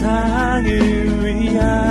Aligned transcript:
세상을 0.00 1.26
위한 1.26 1.89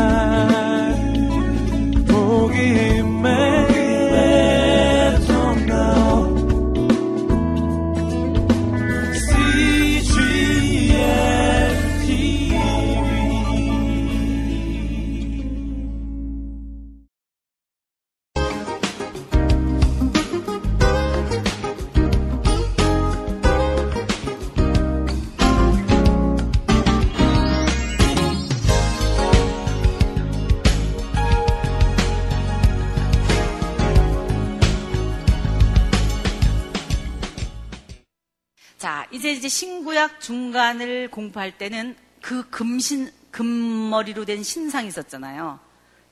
중간을 40.20 41.09
공부할 41.09 41.58
때는 41.58 41.96
그 42.22 42.50
금신, 42.50 43.12
금머리로 43.32 44.26
된 44.26 44.44
신상이 44.44 44.88
있었잖아요. 44.88 45.59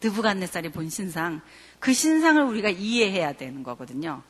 느부갓네살이 0.02 0.70
본 0.70 0.90
신상. 0.90 1.42
그 1.80 1.94
신상을 1.94 2.42
우리가 2.42 2.70
이해해야 2.70 3.34
되는 3.34 3.64
거거든요. 3.64 4.24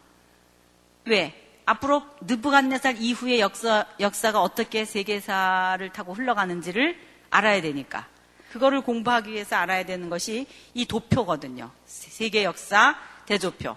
왜? 1.05 1.61
앞으로 1.65 2.03
느부갓네살 2.21 2.97
이후의 2.99 3.41
역사, 3.41 3.85
역사가 3.99 4.41
어떻게 4.41 4.85
세계사를 4.85 5.89
타고 5.91 6.13
흘러가는지를 6.13 6.97
알아야 7.29 7.61
되니까. 7.61 8.07
그거를 8.51 8.81
공부하기 8.81 9.31
위해서 9.31 9.57
알아야 9.57 9.85
되는 9.85 10.09
것이 10.09 10.47
이 10.73 10.85
도표거든요. 10.85 11.69
세계 11.85 12.45
역사 12.45 12.97
대조표. 13.25 13.75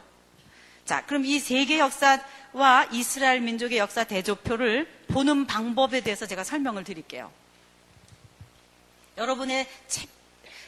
자, 0.85 1.05
그럼 1.07 1.25
이 1.25 1.39
세계 1.39 1.79
역사 1.79 2.20
와 2.53 2.87
이스라엘 2.91 3.41
민족의 3.41 3.79
역사 3.79 4.05
대조표를 4.05 4.89
보는 5.09 5.47
방법에 5.47 6.01
대해서 6.01 6.27
제가 6.27 6.43
설명을 6.43 6.84
드릴게요. 6.84 7.31
여러분의 9.17 9.69
책, 9.87 10.09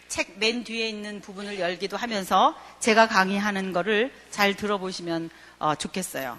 책맨 0.08 0.64
뒤에 0.64 0.88
있는 0.88 1.20
부분을 1.20 1.58
열기도 1.58 1.96
하면서 1.96 2.56
제가 2.80 3.08
강의하는 3.08 3.72
거를 3.72 4.12
잘 4.30 4.54
들어보시면 4.54 5.30
어, 5.58 5.74
좋겠어요. 5.74 6.38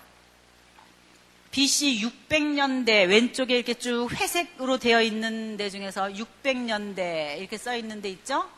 BC 1.51 2.01
600년대 2.01 3.07
왼쪽에 3.07 3.55
이렇게 3.55 3.73
쭉 3.75 4.09
회색으로 4.11 4.79
되어 4.79 5.01
있는 5.01 5.55
데 5.57 5.69
중에서 5.69 6.07
600년대 6.07 7.37
이렇게 7.37 7.57
써 7.57 7.75
있는 7.75 8.01
데 8.01 8.09
있죠? 8.09 8.49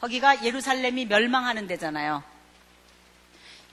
거기가 0.00 0.44
예루살렘이 0.44 1.06
멸망하는 1.06 1.66
데잖아요. 1.66 2.22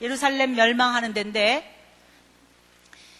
예루살렘 0.01 0.55
멸망하는 0.55 1.13
데인데 1.13 1.74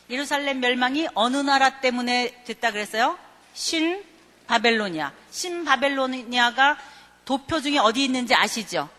예루살렘 0.09 0.59
멸망이 0.59 1.07
어느 1.13 1.37
나라 1.37 1.81
때문에 1.81 2.43
됐다 2.45 2.71
그랬어요? 2.71 3.17
신 3.53 4.03
바벨로니아. 4.47 5.11
신 5.31 5.65
바벨로니아가 5.65 6.77
도표 7.25 7.61
중에 7.61 7.77
어디 7.79 8.03
있는지 8.05 8.35
아시죠? 8.35 8.89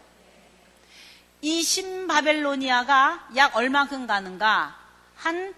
이 1.43 1.63
신 1.63 2.09
바벨로니아가 2.09 3.29
약 3.37 3.57
얼마큼 3.57 4.07
가는가? 4.07 4.77
한 5.15 5.55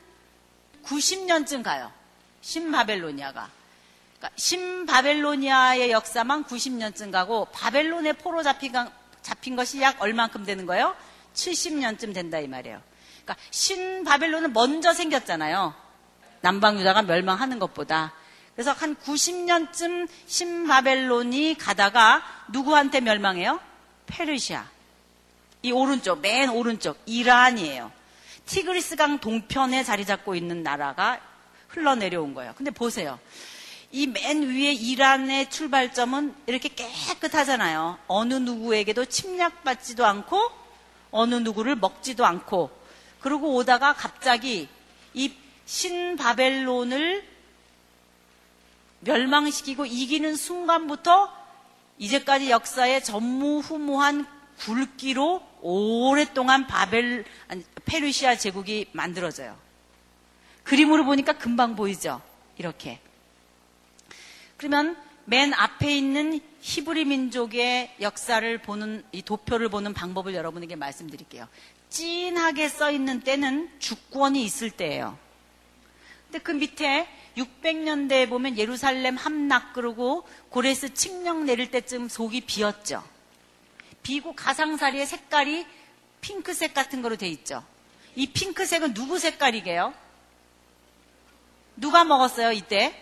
90년쯤 0.84 1.62
가요. 1.62 1.90
신 2.42 2.70
바벨로니아가. 2.70 3.48
그러니까 4.18 4.36
신 4.36 4.84
바벨로니아의 4.84 5.90
역사만 5.90 6.44
90년쯤 6.44 7.10
가고 7.12 7.46
바벨론의 7.46 8.14
포로 8.14 8.42
잡힌, 8.42 8.72
잡힌 9.22 9.56
것이 9.56 9.80
약 9.80 10.00
얼마큼 10.02 10.44
되는 10.44 10.66
거예요? 10.66 10.94
70년쯤 11.34 12.12
된다 12.12 12.38
이 12.38 12.48
말이에요. 12.48 12.82
그러니까 13.28 13.36
신바벨론은 13.50 14.52
먼저 14.54 14.94
생겼잖아요. 14.94 15.74
남방 16.40 16.78
유다가 16.80 17.02
멸망하는 17.02 17.58
것보다. 17.58 18.14
그래서 18.54 18.72
한 18.72 18.96
90년쯤 18.96 20.08
신바벨론이 20.26 21.56
가다가 21.58 22.22
누구한테 22.48 23.00
멸망해요? 23.00 23.60
페르시아. 24.06 24.66
이 25.62 25.72
오른쪽, 25.72 26.20
맨 26.20 26.48
오른쪽, 26.48 26.98
이란이에요. 27.04 27.92
티그리스 28.46 28.96
강 28.96 29.18
동편에 29.18 29.84
자리 29.84 30.06
잡고 30.06 30.34
있는 30.34 30.62
나라가 30.62 31.20
흘러내려온 31.68 32.32
거예요. 32.32 32.54
근데 32.56 32.70
보세요. 32.70 33.18
이 33.92 34.06
맨 34.06 34.42
위에 34.48 34.72
이란의 34.72 35.50
출발점은 35.50 36.34
이렇게 36.46 36.68
깨끗하잖아요. 36.68 37.98
어느 38.06 38.34
누구에게도 38.34 39.04
침략받지도 39.06 40.06
않고 40.06 40.50
어느 41.10 41.34
누구를 41.36 41.76
먹지도 41.76 42.24
않고 42.24 42.77
그러고 43.20 43.54
오다가 43.54 43.92
갑자기 43.92 44.68
이 45.14 45.32
신바벨론을 45.66 47.24
멸망시키고 49.00 49.86
이기는 49.86 50.34
순간부터 50.34 51.36
이제까지 51.98 52.50
역사의 52.50 53.04
전무후무한 53.04 54.26
굵기로 54.58 55.42
오랫동안 55.60 56.66
바벨 56.66 57.24
아니, 57.48 57.64
페르시아 57.84 58.36
제국이 58.36 58.86
만들어져요. 58.92 59.56
그림으로 60.64 61.04
보니까 61.04 61.32
금방 61.32 61.76
보이죠. 61.76 62.20
이렇게. 62.56 63.00
그러면 64.56 64.96
맨 65.24 65.54
앞에 65.54 65.96
있는 65.96 66.40
히브리 66.60 67.04
민족의 67.04 67.96
역사를 68.00 68.58
보는 68.58 69.04
이 69.12 69.22
도표를 69.22 69.68
보는 69.68 69.94
방법을 69.94 70.34
여러분에게 70.34 70.76
말씀드릴게요. 70.76 71.48
찐하게 71.90 72.68
써 72.68 72.90
있는 72.90 73.20
때는 73.20 73.70
주권이 73.78 74.42
있을 74.44 74.70
때예요. 74.70 75.18
근데 76.26 76.38
그 76.40 76.52
밑에 76.52 77.08
600년대에 77.36 78.28
보면 78.28 78.58
예루살렘 78.58 79.16
함락 79.16 79.72
그러고 79.72 80.26
고레스 80.50 80.94
칙령 80.94 81.46
내릴 81.46 81.70
때쯤 81.70 82.08
속이 82.08 82.42
비었죠. 82.42 83.02
비고 84.02 84.34
가상사리의 84.34 85.06
색깔이 85.06 85.66
핑크색 86.20 86.74
같은 86.74 87.00
거로 87.02 87.16
돼 87.16 87.28
있죠. 87.28 87.64
이 88.14 88.26
핑크색은 88.32 88.94
누구 88.94 89.18
색깔이게요? 89.18 89.94
누가 91.76 92.04
먹었어요, 92.04 92.52
이때? 92.52 93.00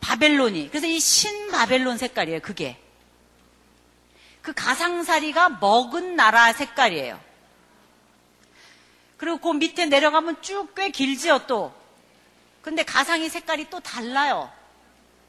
바벨론이. 0.00 0.68
그래서 0.70 0.86
이 0.86 0.98
신바벨론 0.98 1.98
색깔이에요, 1.98 2.40
그게. 2.40 2.78
그 4.40 4.52
가상사리가 4.52 5.58
먹은 5.60 6.16
나라 6.16 6.52
색깔이에요. 6.52 7.20
그리고 9.22 9.38
그 9.38 9.52
밑에 9.52 9.86
내려가면 9.86 10.42
쭉 10.42 10.74
꽤 10.74 10.90
길지요, 10.90 11.46
또. 11.46 11.72
근데 12.60 12.82
가상의 12.82 13.30
색깔이 13.30 13.70
또 13.70 13.78
달라요. 13.78 14.52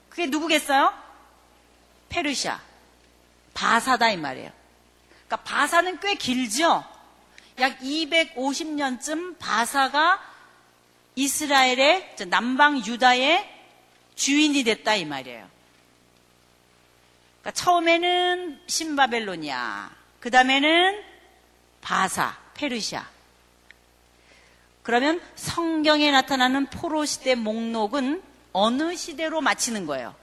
그게 0.09 0.25
누구겠어요? 0.25 0.91
페르시아. 2.09 2.59
바사다, 3.53 4.09
이 4.09 4.17
말이에요. 4.17 4.51
그러니까 5.27 5.35
바사는 5.43 5.99
꽤 5.99 6.15
길죠? 6.15 6.83
약 7.59 7.77
250년쯤 7.81 9.37
바사가 9.37 10.19
이스라엘의 11.13 12.15
남방 12.29 12.83
유다의 12.83 13.47
주인이 14.15 14.63
됐다 14.63 14.95
이 14.95 15.05
말이에요. 15.05 15.47
그러니까 17.41 17.51
처음에는 17.51 18.63
신바벨로니아, 18.65 19.91
그 20.19 20.31
다음에는 20.31 21.03
바사, 21.81 22.35
페르시아. 22.55 23.13
그러면 24.83 25.21
성경에 25.35 26.11
나타나는 26.11 26.67
포로 26.67 27.05
시대 27.05 27.35
목록은 27.35 28.21
어느 28.51 28.95
시대로 28.95 29.41
마치는 29.41 29.85
거예요? 29.85 30.13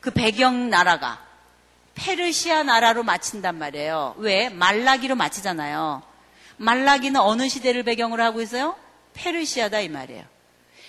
그 0.00 0.10
배경 0.10 0.70
나라가 0.70 1.26
페르시아 1.94 2.62
나라로 2.62 3.02
마친단 3.02 3.58
말이에요. 3.58 4.14
왜? 4.18 4.48
말라기로 4.50 5.16
마치잖아요. 5.16 6.02
말라기는 6.58 7.20
어느 7.20 7.48
시대를 7.48 7.82
배경으로 7.82 8.22
하고 8.22 8.40
있어요? 8.40 8.76
페르시아다 9.14 9.80
이 9.80 9.88
말이에요. 9.88 10.24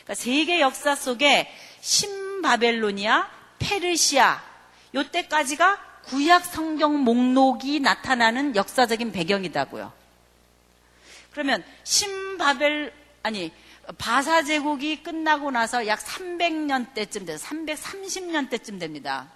그러니까 0.04 0.16
세계 0.16 0.60
역사 0.60 0.96
속에 0.96 1.52
신바벨로니아, 1.82 3.28
페르시아 3.58 4.42
요때까지가 4.94 5.90
구약 6.06 6.46
성경 6.46 7.04
목록이 7.04 7.80
나타나는 7.80 8.56
역사적인 8.56 9.12
배경이다고요. 9.12 9.99
그러면 11.40 11.64
신바벨 11.86 12.92
아니 13.24 13.54
바사 13.98 14.44
제국이 14.44 15.02
끝나고 15.02 15.52
나서 15.52 15.88
약 15.88 15.98
300년 16.02 16.94
때쯤 16.94 17.26
돼서 17.26 17.48
330년 17.48 18.50
때쯤 18.50 18.78
됩니다. 18.78 19.32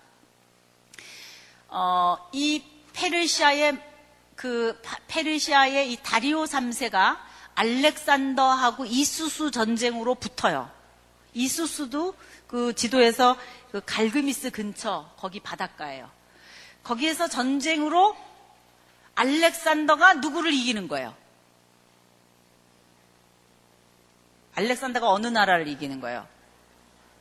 어, 1.70 2.18
이 2.34 2.62
페르시아의 2.92 3.78
그 4.36 4.78
페르시아의 5.08 5.94
이 5.94 5.98
다리오 6.04 6.44
3세가 6.44 7.20
알렉산더하고 7.56 8.84
이수수 8.84 9.52
전쟁으로 9.52 10.16
붙어요. 10.16 10.70
이수스도 11.34 12.16
그 12.48 12.76
지도에서 12.76 13.38
그 13.72 13.82
갈그미스 13.86 14.52
근처 14.52 15.10
거기 15.16 15.40
바닷가예요. 15.40 16.12
거기에서 16.84 17.30
전쟁으로 17.30 18.14
알렉산더가 19.16 20.16
누구를 20.16 20.52
이기는 20.52 20.90
거예요? 20.90 21.23
알렉산더가 24.56 25.10
어느 25.10 25.28
나라를 25.28 25.68
이기는 25.68 26.00
거예요? 26.00 26.28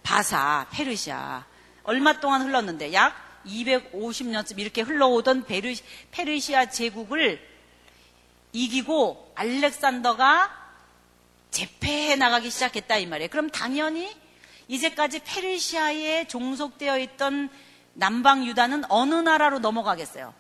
바사, 0.02 0.66
페르시아. 0.70 1.44
얼마 1.84 2.20
동안 2.20 2.42
흘렀는데 2.42 2.92
약 2.92 3.14
250년쯤 3.46 4.58
이렇게 4.58 4.82
흘러오던 4.82 5.44
베르시, 5.44 5.82
페르시아 6.10 6.66
제국을 6.66 7.40
이기고 8.52 9.32
알렉산더가 9.34 10.62
재패해 11.50 12.16
나가기 12.16 12.50
시작했다 12.50 12.96
이 12.98 13.06
말이에요. 13.06 13.28
그럼 13.30 13.50
당연히 13.50 14.14
이제까지 14.68 15.20
페르시아에 15.20 16.26
종속되어 16.28 16.98
있던 16.98 17.50
남방 17.94 18.46
유다는 18.46 18.84
어느 18.88 19.14
나라로 19.14 19.58
넘어가겠어요? 19.58 20.32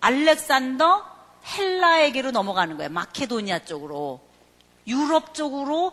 알렉산더 0.00 1.10
헬라에게로 1.44 2.30
넘어가는 2.30 2.76
거예요. 2.76 2.90
마케도니아 2.90 3.60
쪽으로. 3.64 4.29
유럽 4.90 5.34
쪽으로 5.34 5.92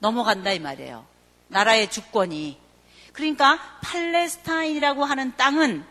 넘어간다 0.00 0.52
이 0.52 0.58
말이에요. 0.58 1.06
나라의 1.48 1.90
주권이. 1.90 2.58
그러니까 3.12 3.58
팔레스타인이라고 3.82 5.04
하는 5.04 5.36
땅은 5.36 5.84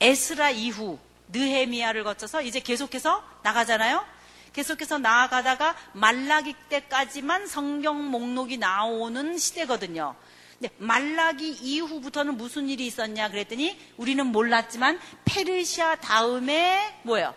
에스라 0.00 0.50
이후 0.50 0.98
느헤미야를 1.32 2.04
거쳐서 2.04 2.42
이제 2.42 2.60
계속해서 2.60 3.24
나가잖아요. 3.42 4.04
계속해서 4.52 4.98
나아가다가 4.98 5.74
말라기 5.92 6.54
때까지만 6.68 7.46
성경 7.46 8.10
목록이 8.10 8.56
나오는 8.56 9.36
시대거든요. 9.36 10.14
근데 10.58 10.74
말라기 10.78 11.50
이후부터는 11.50 12.36
무슨 12.36 12.68
일이 12.68 12.86
있었냐 12.86 13.28
그랬더니 13.28 13.78
우리는 13.96 14.24
몰랐지만 14.26 14.98
페르시아 15.26 15.96
다음에 15.96 16.98
뭐예요? 17.02 17.34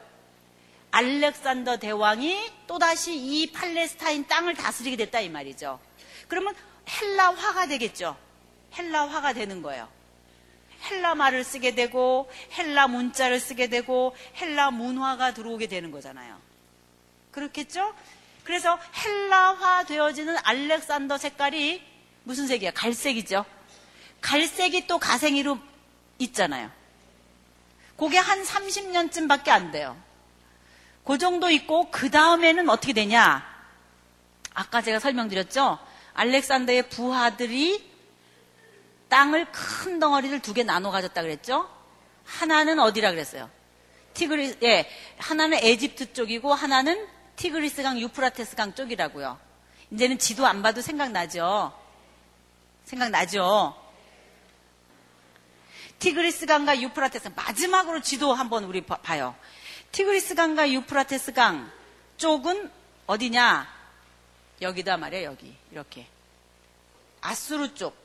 알렉산더 0.91 1.77
대왕이 1.77 2.51
또다시 2.67 3.15
이 3.15 3.51
팔레스타인 3.51 4.27
땅을 4.27 4.55
다스리게 4.55 4.97
됐다 4.97 5.19
이 5.19 5.29
말이죠. 5.29 5.79
그러면 6.27 6.55
헬라화가 6.89 7.67
되겠죠. 7.67 8.17
헬라화가 8.77 9.33
되는 9.33 9.61
거예요. 9.61 9.87
헬라 10.89 11.15
말을 11.15 11.43
쓰게 11.43 11.75
되고 11.75 12.29
헬라 12.57 12.87
문자를 12.87 13.39
쓰게 13.39 13.67
되고 13.67 14.15
헬라 14.37 14.71
문화가 14.71 15.33
들어오게 15.33 15.67
되는 15.67 15.91
거잖아요. 15.91 16.39
그렇겠죠? 17.31 17.93
그래서 18.43 18.79
헬라화 19.03 19.83
되어지는 19.83 20.37
알렉산더 20.43 21.17
색깔이 21.17 21.83
무슨 22.23 22.47
색이야? 22.47 22.71
갈색이죠. 22.71 23.45
갈색이 24.21 24.87
또 24.87 24.97
가생이로 24.97 25.59
있잖아요. 26.19 26.71
그게 27.97 28.17
한 28.17 28.43
30년쯤밖에 28.43 29.49
안 29.49 29.71
돼요. 29.71 30.01
그 31.09 31.17
정도 31.17 31.49
있고 31.49 31.89
그 31.89 32.11
다음에는 32.11 32.69
어떻게 32.69 32.93
되냐? 32.93 33.43
아까 34.53 34.79
제가 34.83 34.99
설명드렸죠? 34.99 35.79
알렉산더의 36.13 36.89
부하들이 36.89 37.83
땅을 39.09 39.47
큰 39.51 39.97
덩어리를 39.97 40.39
두 40.41 40.53
개 40.53 40.61
나눠 40.61 40.91
가졌다 40.91 41.19
그랬죠? 41.19 41.67
하나는 42.25 42.79
어디라 42.79 43.09
그랬어요? 43.09 43.49
티그리, 44.13 44.59
예, 44.61 44.87
하나는 45.17 45.57
에집트 45.63 46.13
쪽이고 46.13 46.53
하나는 46.53 47.07
티그리스강, 47.37 47.99
유프라테스강 48.01 48.75
쪽이라고요. 48.75 49.39
이제는 49.89 50.19
지도 50.19 50.45
안 50.45 50.61
봐도 50.61 50.79
생각나죠? 50.79 51.73
생각나죠? 52.85 53.75
티그리스강과 55.97 56.81
유프라테스 56.81 57.29
마지막으로 57.35 58.01
지도 58.01 58.31
한번 58.35 58.65
우리 58.65 58.81
봐요. 58.81 59.33
티그리스 59.91 60.35
강과 60.35 60.71
유프라테스 60.71 61.33
강 61.33 61.71
쪽은 62.17 62.69
어디냐? 63.07 63.67
여기다 64.61 64.97
말이에요, 64.97 65.29
여기. 65.31 65.55
이렇게. 65.71 66.07
아수르 67.21 67.73
쪽. 67.73 67.95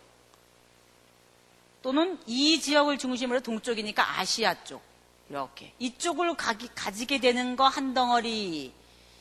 또는 1.83 2.19
이 2.27 2.61
지역을 2.61 2.97
중심으로 2.99 3.41
동쪽이니까 3.41 4.19
아시아 4.19 4.65
쪽. 4.65 4.83
이렇게. 5.29 5.73
이쪽을 5.79 6.35
가기, 6.37 6.69
가지게 6.75 7.21
되는 7.21 7.57
거 7.57 7.69
한 7.69 7.93
덩어리. 7.93 8.73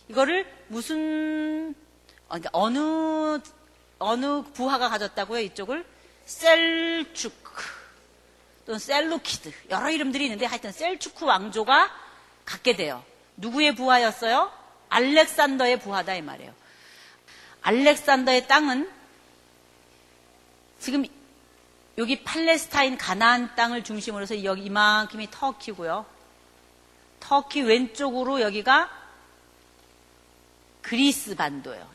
이거를 0.10 0.46
무슨, 0.68 1.76
어, 2.28 2.38
그러니까 2.38 2.50
어느, 2.54 3.40
어느 4.00 4.44
부하가 4.54 4.90
가졌다고요, 4.90 5.40
이쪽을? 5.42 5.86
셀추크. 6.26 7.64
또는 8.66 8.80
셀루키드. 8.80 9.52
여러 9.72 9.90
이름들이 9.90 10.26
있는데 10.26 10.46
하여튼 10.46 10.72
셀주크 10.72 11.26
왕조가 11.26 12.03
갖게 12.46 12.76
돼요. 12.76 13.04
누구의 13.38 13.76
부하였어요? 13.76 14.52
알렉산더의 14.90 15.80
부하다 15.80 16.16
이 16.16 16.22
말이에요. 16.22 16.54
알렉산더의 17.62 18.48
땅은 18.48 18.90
지금 20.80 21.06
여기 21.98 22.24
팔레스타인 22.24 22.98
가나안 22.98 23.56
땅을 23.56 23.84
중심으로 23.84 24.24
해서 24.24 24.44
여기 24.44 24.64
이만큼이 24.64 25.30
터키고요. 25.32 26.06
터키 27.20 27.62
왼쪽으로 27.62 28.42
여기가 28.42 28.90
그리스 30.82 31.36
반도예요. 31.36 31.88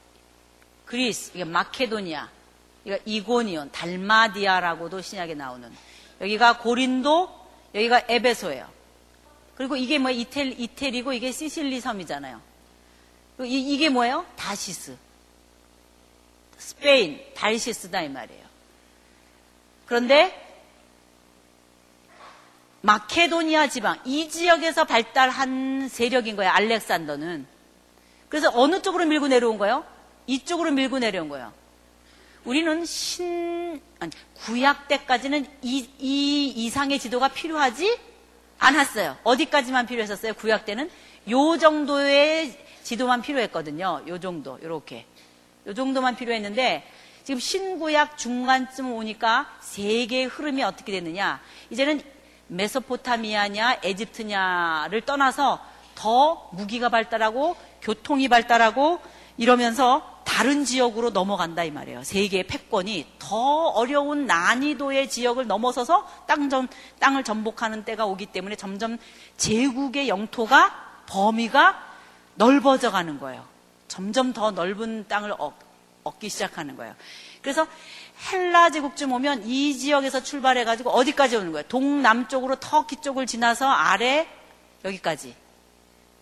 그리스, 0.87 1.33
이게 1.35 1.45
마케도니아, 1.45 2.31
이거 2.87 2.99
이고니온, 3.05 3.71
달마디아라고도 3.71 5.03
신약에 5.03 5.35
나오는. 5.35 5.71
여기가 6.23 6.59
고린도, 6.59 7.49
여기가 7.75 8.05
에베소예요. 8.09 8.78
그리고 9.59 9.75
이게 9.75 9.99
뭐 9.99 10.13
이텔, 10.13 10.59
이텔이고 10.59 11.13
이게 11.13 11.33
시실리 11.33 11.81
섬이잖아요. 11.81 12.41
이, 13.41 13.75
이게 13.75 13.89
뭐예요? 13.89 14.25
다시스. 14.37 14.97
스페인, 16.57 17.21
달시스다 17.35 18.03
이 18.03 18.09
말이에요. 18.09 18.45
그런데 19.87 20.47
마케도니아 22.83 23.69
지방, 23.69 23.99
이 24.05 24.29
지역에서 24.29 24.85
발달한 24.85 25.89
세력인 25.89 26.37
거예요. 26.37 26.53
알렉산더는. 26.53 27.45
그래서 28.29 28.53
어느 28.55 28.81
쪽으로 28.81 29.07
밀고 29.07 29.27
내려온 29.27 29.59
거예요? 29.59 29.85
이쪽으로 30.29 30.71
밀고 30.71 31.01
내려온 31.01 31.29
거예요. 31.29 31.53
우리는 32.45 32.85
신, 32.85 33.83
아니, 33.99 34.13
구약 34.35 34.87
때까지는 34.87 35.47
이, 35.63 35.91
이 35.99 36.47
이상의 36.49 37.01
지도가 37.01 37.27
필요하지 37.27 37.99
않았어요. 38.59 39.17
어디까지만 39.25 39.87
필요했었어요? 39.87 40.35
구약 40.35 40.65
때는 40.65 40.91
요 41.31 41.59
정도의 41.59 42.59
지도만 42.83 43.23
필요했거든요. 43.23 44.03
요 44.07 44.21
정도, 44.21 44.59
요렇게. 44.63 45.07
요 45.67 45.75
정도만 45.75 46.17
필요했는데 46.17 46.91
지금 47.25 47.39
신구약 47.41 48.17
중간쯤 48.17 48.93
오니까 48.93 49.55
세계의 49.61 50.27
흐름이 50.27 50.63
어떻게 50.63 50.93
됐느냐. 50.93 51.41
이제는 51.71 52.01
메소포타미아냐, 52.47 53.81
에집트냐를 53.83 55.03
떠나서 55.03 55.61
더 55.95 56.49
무기가 56.53 56.89
발달하고 56.89 57.57
교통이 57.83 58.29
발달하고 58.29 59.01
이러면서 59.37 60.18
다른 60.29 60.67
지역으로 60.67 61.09
넘어간다 61.09 61.65
이 61.65 61.71
말이에요. 61.71 62.05
세계의 62.05 62.47
패권이 62.47 63.07
더 63.19 63.69
어려운 63.69 64.27
난이도의 64.27 65.09
지역을 65.09 65.47
넘어서서 65.47 66.07
땅 66.27 66.51
전, 66.51 66.69
땅을 67.01 67.25
전복하는 67.25 67.87
때가 67.87 68.05
오기 68.05 68.27
때문에 68.27 68.55
점점 68.55 68.99
제국의 69.39 70.07
영토가 70.09 70.71
범위가 71.07 71.83
넓어져 72.35 72.91
가는 72.91 73.19
거예요. 73.19 73.43
점점 73.89 74.35
더 74.35 74.51
넓은 74.51 75.09
땅을 75.09 75.35
얻, 75.39 75.55
얻기 76.05 76.29
시작하는 76.29 76.77
거예요. 76.77 76.95
그래서 77.41 77.67
헬라 78.31 78.69
제국쯤 78.69 79.11
오면 79.11 79.45
이 79.47 79.79
지역에서 79.79 80.23
출발해 80.23 80.65
가지고 80.65 80.91
어디까지 80.91 81.37
오는 81.37 81.53
거예요? 81.53 81.67
동남쪽으로 81.69 82.57
터키 82.57 82.97
쪽을 82.97 83.25
지나서 83.25 83.67
아래 83.67 84.29
여기까지. 84.85 85.35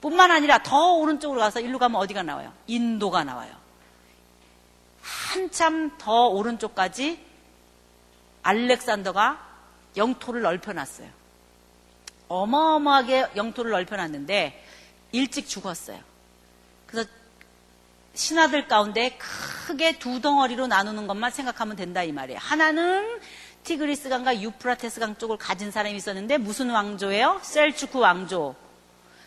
뿐만 0.00 0.30
아니라 0.30 0.62
더 0.62 0.92
오른쪽으로 0.92 1.40
가서 1.40 1.58
일로 1.58 1.80
가면 1.80 2.00
어디가 2.00 2.22
나와요? 2.22 2.52
인도가 2.68 3.24
나와요. 3.24 3.65
한참 5.36 5.90
더 5.98 6.28
오른쪽까지 6.28 7.20
알렉산더가 8.42 9.46
영토를 9.98 10.40
넓혀놨어요. 10.40 11.08
어마어마하게 12.28 13.28
영토를 13.36 13.70
넓혀놨는데 13.72 14.64
일찍 15.12 15.46
죽었어요. 15.46 16.00
그래서 16.86 17.08
신하들 18.14 18.66
가운데 18.66 19.18
크게 19.18 19.98
두 19.98 20.22
덩어리로 20.22 20.68
나누는 20.68 21.06
것만 21.06 21.30
생각하면 21.30 21.76
된다 21.76 22.02
이 22.02 22.12
말이에요. 22.12 22.38
하나는 22.40 23.20
티그리스 23.64 24.08
강과 24.08 24.40
유프라테스 24.40 25.00
강 25.00 25.16
쪽을 25.16 25.36
가진 25.36 25.70
사람이 25.70 25.96
있었는데 25.96 26.38
무슨 26.38 26.70
왕조예요? 26.70 27.40
셀주크 27.42 27.98
왕조. 27.98 28.54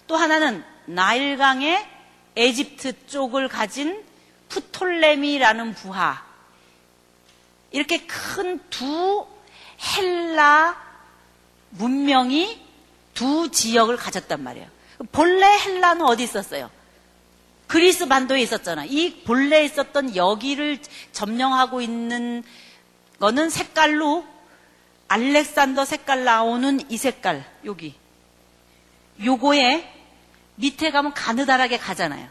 또 0.07 0.15
하나는 0.15 0.63
나일강의 0.87 1.87
에집트 2.35 3.05
쪽을 3.05 3.47
가진 3.47 4.08
프톨레미라는 4.49 5.73
부하. 5.75 6.23
이렇게 7.71 8.05
큰 8.05 8.59
두 8.69 9.25
헬라 9.97 10.75
문명이 11.69 12.59
두 13.13 13.49
지역을 13.51 13.97
가졌단 13.97 14.43
말이에요. 14.43 14.67
본래 15.11 15.45
헬라는 15.45 16.05
어디 16.05 16.23
있었어요? 16.23 16.69
그리스 17.67 18.07
반도에 18.07 18.41
있었잖아. 18.41 18.85
이 18.85 19.21
본래 19.23 19.63
있었던 19.63 20.15
여기를 20.15 20.79
점령하고 21.11 21.81
있는 21.81 22.43
거는 23.19 23.49
색깔로 23.49 24.25
알렉산더 25.07 25.85
색깔 25.85 26.23
나오는 26.23 26.79
이 26.89 26.97
색깔 26.97 27.45
여기 27.65 27.95
요거에 29.23 29.87
밑에 30.55 30.91
가면 30.91 31.13
가느다랗게 31.13 31.77
가잖아요. 31.77 32.27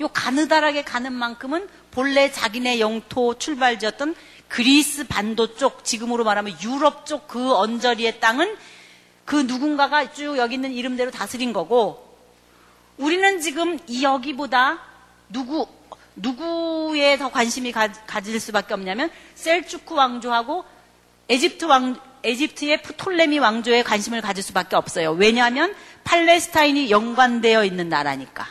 요 0.00 0.08
가느다랗게 0.08 0.82
가는 0.82 1.12
만큼은 1.12 1.68
본래 1.90 2.30
자기네 2.30 2.80
영토 2.80 3.38
출발지였던 3.38 4.14
그리스 4.48 5.06
반도 5.06 5.54
쪽, 5.56 5.84
지금으로 5.84 6.24
말하면 6.24 6.56
유럽 6.62 7.06
쪽 7.06 7.26
그 7.26 7.54
언저리의 7.54 8.20
땅은 8.20 8.56
그 9.24 9.36
누군가가 9.36 10.12
쭉 10.12 10.36
여기 10.36 10.54
있는 10.54 10.72
이름대로 10.72 11.10
다스린 11.10 11.52
거고, 11.52 12.16
우리는 12.98 13.40
지금 13.40 13.78
이 13.88 14.04
여기보다 14.04 14.80
누구, 15.28 15.66
누구에 16.16 17.16
더 17.18 17.30
관심이 17.30 17.72
가, 17.72 17.88
질 18.22 18.38
수밖에 18.38 18.74
없냐면, 18.74 19.10
셀주크 19.34 19.94
왕조하고 19.94 20.64
에집트 21.28 21.64
왕, 21.64 21.98
에집트의 22.22 22.82
프톨레미 22.82 23.38
왕조에 23.38 23.82
관심을 23.82 24.20
가질 24.20 24.42
수밖에 24.42 24.76
없어요. 24.76 25.12
왜냐하면 25.12 25.74
팔레스타인이 26.04 26.90
연관되어 26.90 27.64
있는 27.64 27.88
나라니까. 27.88 28.46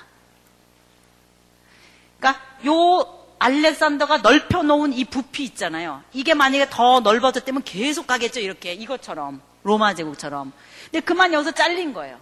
요 2.65 3.19
알렉산더가 3.39 4.19
넓혀 4.19 4.63
놓은 4.63 4.93
이 4.93 5.03
부피 5.05 5.43
있잖아요. 5.43 6.01
이게 6.13 6.33
만약에 6.33 6.69
더 6.69 7.01
넓어졌다면 7.01 7.63
계속 7.63 8.07
가겠죠. 8.07 8.39
이렇게 8.39 8.73
이것처럼 8.73 9.41
로마 9.63 9.93
제국처럼. 9.95 10.53
근데 10.85 11.01
그만 11.01 11.33
여기서 11.33 11.51
잘린 11.51 11.93
거예요. 11.93 12.19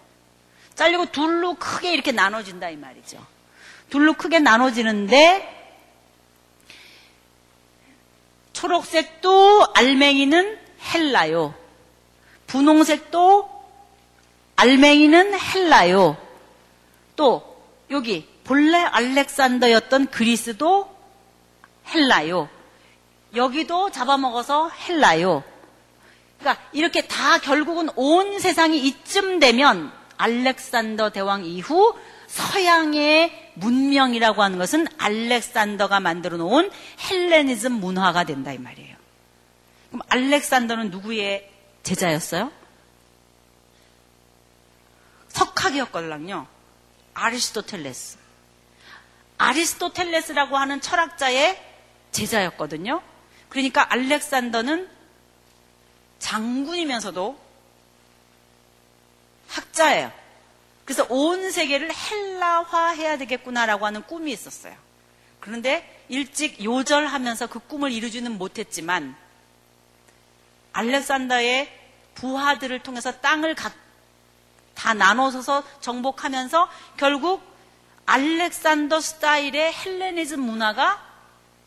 잘리고 0.73 1.11
둘로 1.11 1.55
크게 1.55 1.93
이렇게 1.93 2.11
나눠진다 2.11 2.69
이 2.69 2.75
말이죠. 2.75 3.23
둘로 3.89 4.13
크게 4.13 4.39
나눠지는데 4.39 5.59
초록색도 8.53 9.73
알맹이는 9.75 10.57
헬라요. 10.93 11.53
분홍색도 12.47 13.49
알맹이는 14.55 15.37
헬라요. 15.39 16.17
또 17.15 17.63
여기 17.89 18.30
본래 18.51 18.79
알렉산더였던 18.79 20.07
그리스도 20.07 20.93
헬라요. 21.87 22.49
여기도 23.33 23.91
잡아먹어서 23.91 24.69
헬라요. 24.71 25.41
그러니까 26.37 26.61
이렇게 26.73 27.07
다 27.07 27.37
결국은 27.37 27.87
온 27.95 28.41
세상이 28.41 28.77
이쯤 28.85 29.39
되면 29.39 29.89
알렉산더 30.17 31.11
대왕 31.11 31.45
이후 31.45 31.97
서양의 32.27 33.53
문명이라고 33.53 34.43
하는 34.43 34.57
것은 34.57 34.85
알렉산더가 34.97 36.01
만들어 36.01 36.35
놓은 36.35 36.71
헬레니즘 37.09 37.71
문화가 37.71 38.25
된다 38.25 38.51
이 38.51 38.57
말이에요. 38.57 38.97
그럼 39.91 40.01
알렉산더는 40.09 40.91
누구의 40.91 41.49
제자였어요? 41.83 42.51
석학이었걸랑요. 45.29 46.47
아리스토텔레스. 47.13 48.20
아리스토텔레스라고 49.41 50.57
하는 50.57 50.81
철학자의 50.81 51.59
제자였거든요. 52.11 53.01
그러니까 53.49 53.91
알렉산더는 53.91 54.89
장군이면서도 56.19 57.39
학자예요. 59.47 60.11
그래서 60.85 61.05
온 61.09 61.51
세계를 61.51 61.91
헬라화해야 61.93 63.17
되겠구나라고 63.17 63.85
하는 63.85 64.03
꿈이 64.03 64.31
있었어요. 64.31 64.75
그런데 65.39 66.03
일찍 66.07 66.63
요절하면서 66.63 67.47
그 67.47 67.59
꿈을 67.59 67.91
이루지는 67.91 68.37
못했지만 68.37 69.15
알렉산더의 70.73 71.79
부하들을 72.15 72.83
통해서 72.83 73.19
땅을 73.19 73.55
다 73.55 74.93
나눠서서 74.93 75.63
정복하면서 75.81 76.69
결국 76.97 77.50
알렉산더 78.05 78.99
스타일의 78.99 79.73
헬레니즘 79.73 80.39
문화가 80.39 81.01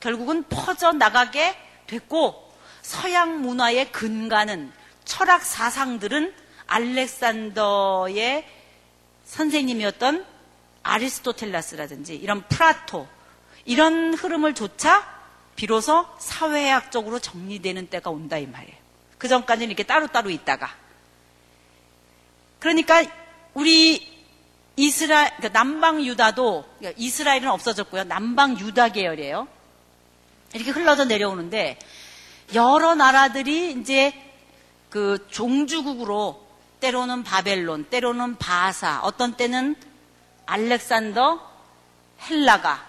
결국은 0.00 0.44
퍼져 0.48 0.92
나가게 0.92 1.56
됐고 1.86 2.52
서양 2.82 3.40
문화의 3.40 3.90
근간은 3.92 4.72
철학 5.04 5.42
사상들은 5.42 6.34
알렉산더의 6.66 8.46
선생님이었던 9.24 10.26
아리스토텔라스라든지 10.82 12.14
이런 12.14 12.46
프라토 12.48 13.08
이런 13.64 14.12
흐름을 14.14 14.54
조차 14.54 15.14
비로소 15.56 16.06
사회학적으로 16.18 17.18
정리되는 17.18 17.88
때가 17.88 18.10
온다 18.10 18.36
이 18.36 18.46
말이에요. 18.46 18.76
그 19.18 19.28
전까지는 19.28 19.68
이렇게 19.68 19.84
따로따로 19.84 20.28
있다가 20.30 20.74
그러니까 22.58 23.04
우리 23.54 24.13
이스라엘 24.76 25.28
그러니까 25.36 25.48
남방 25.50 26.04
유다도 26.04 26.64
그러니까 26.78 27.00
이스라엘은 27.00 27.48
없어졌고요. 27.48 28.04
남방 28.04 28.58
유다 28.58 28.90
계열이에요. 28.90 29.46
이렇게 30.54 30.70
흘러져 30.70 31.04
내려오는데 31.04 31.78
여러 32.54 32.94
나라들이 32.94 33.72
이제 33.72 34.12
그 34.90 35.26
종주국으로 35.30 36.44
때로는 36.80 37.24
바벨론, 37.24 37.84
때로는 37.84 38.36
바사, 38.36 39.00
어떤 39.02 39.34
때는 39.34 39.74
알렉산더, 40.46 41.54
헬라가 42.28 42.86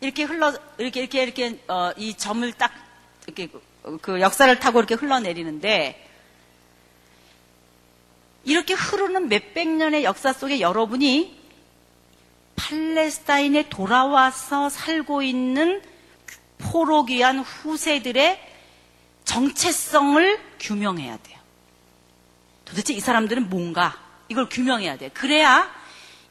이렇게 0.00 0.24
흘러 0.24 0.52
이렇게 0.78 1.00
이렇게 1.00 1.22
이렇게 1.22 1.64
어, 1.68 1.92
이 1.96 2.14
점을 2.14 2.50
딱 2.52 2.72
이렇게 3.26 3.48
그 4.02 4.20
역사를 4.20 4.58
타고 4.58 4.78
이렇게 4.78 4.94
흘러내리는데 4.94 6.07
이렇게 8.48 8.72
흐르는 8.72 9.28
몇백 9.28 9.68
년의 9.68 10.04
역사 10.04 10.32
속에 10.32 10.60
여러분이 10.60 11.38
팔레스타인에 12.56 13.68
돌아와서 13.68 14.70
살고 14.70 15.20
있는 15.22 15.82
포로귀한 16.56 17.40
후세들의 17.40 18.40
정체성을 19.24 20.40
규명해야 20.60 21.18
돼요. 21.18 21.38
도대체 22.64 22.94
이 22.94 23.00
사람들은 23.00 23.50
뭔가 23.50 24.00
이걸 24.30 24.48
규명해야 24.48 24.96
돼요. 24.96 25.10
그래야 25.12 25.70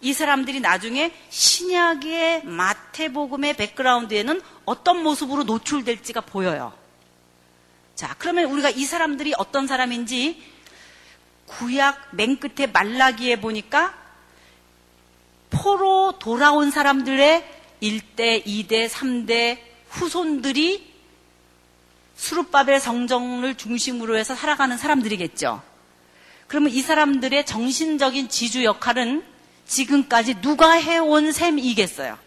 이 0.02 0.12
사람들이 0.12 0.60
나중에 0.60 1.14
신약의 1.30 2.46
마태복음의 2.46 3.58
백그라운드에는 3.58 4.42
어떤 4.66 5.04
모습으로 5.04 5.44
노출될지가 5.44 6.22
보여요. 6.22 6.74
자, 7.94 8.16
그러면 8.18 8.46
우리가 8.46 8.72
이 8.72 8.86
사람들이 8.86 9.34
어떤 9.38 9.68
사람인지 9.68 10.57
구약 11.48 12.10
맨 12.12 12.39
끝에 12.39 12.68
말라기에 12.68 13.39
보니까 13.39 13.96
포로 15.50 16.20
돌아온 16.20 16.72
사람들의 16.72 17.56
1대, 17.82 18.46
2대, 18.46 18.89
3대 18.89 19.60
후손들이 19.89 20.94
수르바벨 22.16 22.80
성정을 22.80 23.56
중심으로 23.56 24.18
해서 24.18 24.36
살아가는 24.36 24.77
사람들이겠죠. 24.77 25.62
그러면 26.48 26.72
이 26.72 26.82
사람들의 26.82 27.46
정신적인 27.46 28.30
지주 28.30 28.63
역할은 28.63 29.24
지금까지 29.66 30.42
누가 30.42 30.72
해온 30.72 31.32
셈이겠어요? 31.32 32.18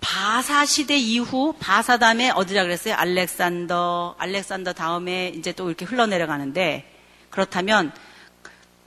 바사 0.00 0.64
시대 0.64 0.96
이후 0.96 1.54
바사 1.58 1.98
다음에 1.98 2.30
어디라 2.30 2.62
그랬어요? 2.62 2.94
알렉산더, 2.94 4.16
알렉산더 4.18 4.72
다음에 4.74 5.32
이제 5.34 5.52
또 5.52 5.68
이렇게 5.68 5.84
흘러내려가는데 5.84 6.93
그렇다면 7.34 7.92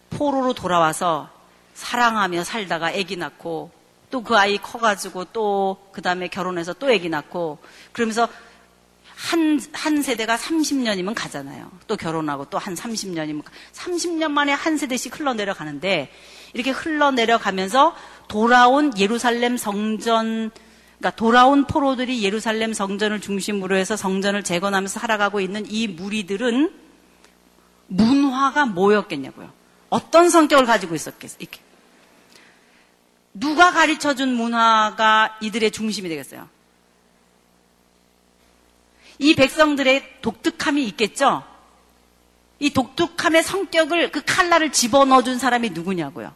포로로 0.10 0.54
돌아와서 0.54 1.30
사랑하며 1.74 2.46
살다가 2.46 2.88
아기 2.88 3.18
낳고 3.18 3.72
또 4.10 4.24
그 4.24 4.38
아이 4.38 4.58
커가지고 4.58 5.25
또 5.25 5.77
그 5.92 6.01
다음에 6.01 6.30
결혼해서 6.30 6.72
또 6.74 6.88
아기 6.88 7.10
낳고 7.10 7.58
그러면서 7.92 8.30
한, 9.18 9.60
한 9.74 10.01
세대가 10.01 10.38
30년이면 10.38 11.13
가잖아요. 11.13 11.70
또 11.88 11.98
결혼하고 11.98 12.46
또 12.46 12.58
한 12.58 12.74
30년이면 12.74 13.44
30년 13.74 14.32
만에 14.32 14.54
한 14.54 14.77
세대씩 14.77 15.20
흘러내려가는데 15.20 16.10
이렇게 16.54 16.72
흘러내려가면서 16.72 17.96
돌아온 18.30 18.98
예루살렘 18.98 19.58
성전 19.58 20.51
그러니까 21.00 21.18
돌아온 21.18 21.66
포로들이 21.66 22.24
예루살렘 22.24 22.72
성전을 22.74 23.20
중심으로 23.20 23.75
해서 23.75 23.98
성전을 23.98 24.44
재건하면서 24.44 25.00
살아가고 25.01 25.42
있는 25.42 25.66
이 25.68 25.88
무리들은 25.88 26.87
문화가 27.88 28.65
뭐였겠냐고요. 28.65 29.51
어떤 29.89 30.29
성격을 30.29 30.65
가지고 30.65 30.96
있었겠어요? 30.96 31.48
누가 33.34 33.72
가르쳐 33.72 34.15
준 34.15 34.34
문화가 34.34 35.38
이들의 35.41 35.72
중심이 35.72 36.10
되겠어요? 36.10 36.50
이 39.20 39.36
백성들의 39.36 40.22
독특함이 40.22 40.86
있겠죠? 40.88 41.44
이 42.60 42.72
독특함의 42.72 43.44
성격을 43.44 44.12
그 44.12 44.24
칼날을 44.25 44.72
집어넣어 44.72 45.24
준 45.24 45.38
사람이 45.38 45.72
누구냐고요. 45.72 46.34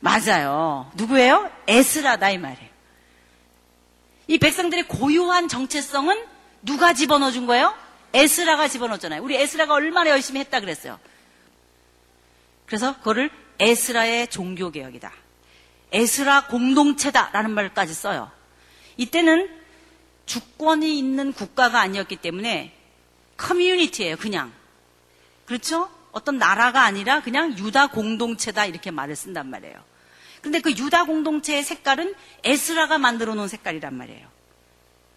맞아요. 0.00 0.90
누구예요? 0.94 1.50
에스라다 1.66 2.30
이 2.30 2.38
말이에요. 2.38 2.70
이 4.28 4.38
백성들의 4.38 4.88
고유한 4.88 5.48
정체성은 5.48 6.22
누가 6.62 6.92
집어넣어 6.92 7.30
준 7.30 7.46
거예요? 7.46 7.74
에스라가 8.16 8.68
집어넣었잖아요. 8.68 9.22
우리 9.22 9.36
에스라가 9.36 9.74
얼마나 9.74 10.10
열심히 10.10 10.40
했다 10.40 10.60
그랬어요. 10.60 10.98
그래서 12.64 12.96
그거를 12.98 13.30
에스라의 13.58 14.28
종교개혁이다. 14.28 15.12
에스라 15.92 16.46
공동체다라는 16.46 17.50
말까지 17.50 17.94
써요. 17.94 18.30
이때는 18.96 19.50
주권이 20.24 20.98
있는 20.98 21.32
국가가 21.32 21.80
아니었기 21.80 22.16
때문에 22.16 22.74
커뮤니티예요, 23.36 24.16
그냥. 24.16 24.52
그렇죠? 25.44 25.90
어떤 26.10 26.38
나라가 26.38 26.84
아니라 26.84 27.20
그냥 27.20 27.56
유다 27.58 27.88
공동체다 27.88 28.64
이렇게 28.64 28.90
말을 28.90 29.14
쓴단 29.14 29.48
말이에요. 29.50 29.76
근데 30.40 30.60
그 30.60 30.70
유다 30.70 31.04
공동체의 31.04 31.62
색깔은 31.62 32.14
에스라가 32.42 32.98
만들어 32.98 33.34
놓은 33.34 33.48
색깔이란 33.48 33.94
말이에요. 33.94 34.26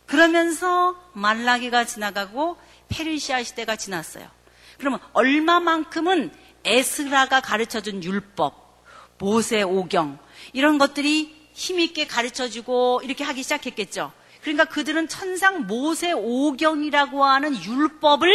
그러면서 0.06 0.96
말라기가 1.14 1.86
지나가고 1.86 2.58
페르시아 2.90 3.44
시대가 3.44 3.76
지났어요. 3.76 4.30
그러면 4.78 5.00
얼마만큼은 5.14 6.32
에스라가 6.64 7.42
가르쳐 7.42 7.82
준 7.82 8.04
율법, 8.04 8.84
모세 9.18 9.62
오경 9.62 10.20
이런 10.54 10.78
것들이 10.78 11.36
힘있게 11.54 12.08
가르쳐 12.08 12.50
주고 12.50 13.02
이렇게 13.04 13.24
하기 13.24 13.44
시작했겠죠. 13.44 14.12
그러니까 14.42 14.66
그들은 14.66 15.08
천상 15.08 15.68
모세 15.68 16.12
오경이라고 16.14 17.24
하는 17.24 17.62
율법을 17.64 18.32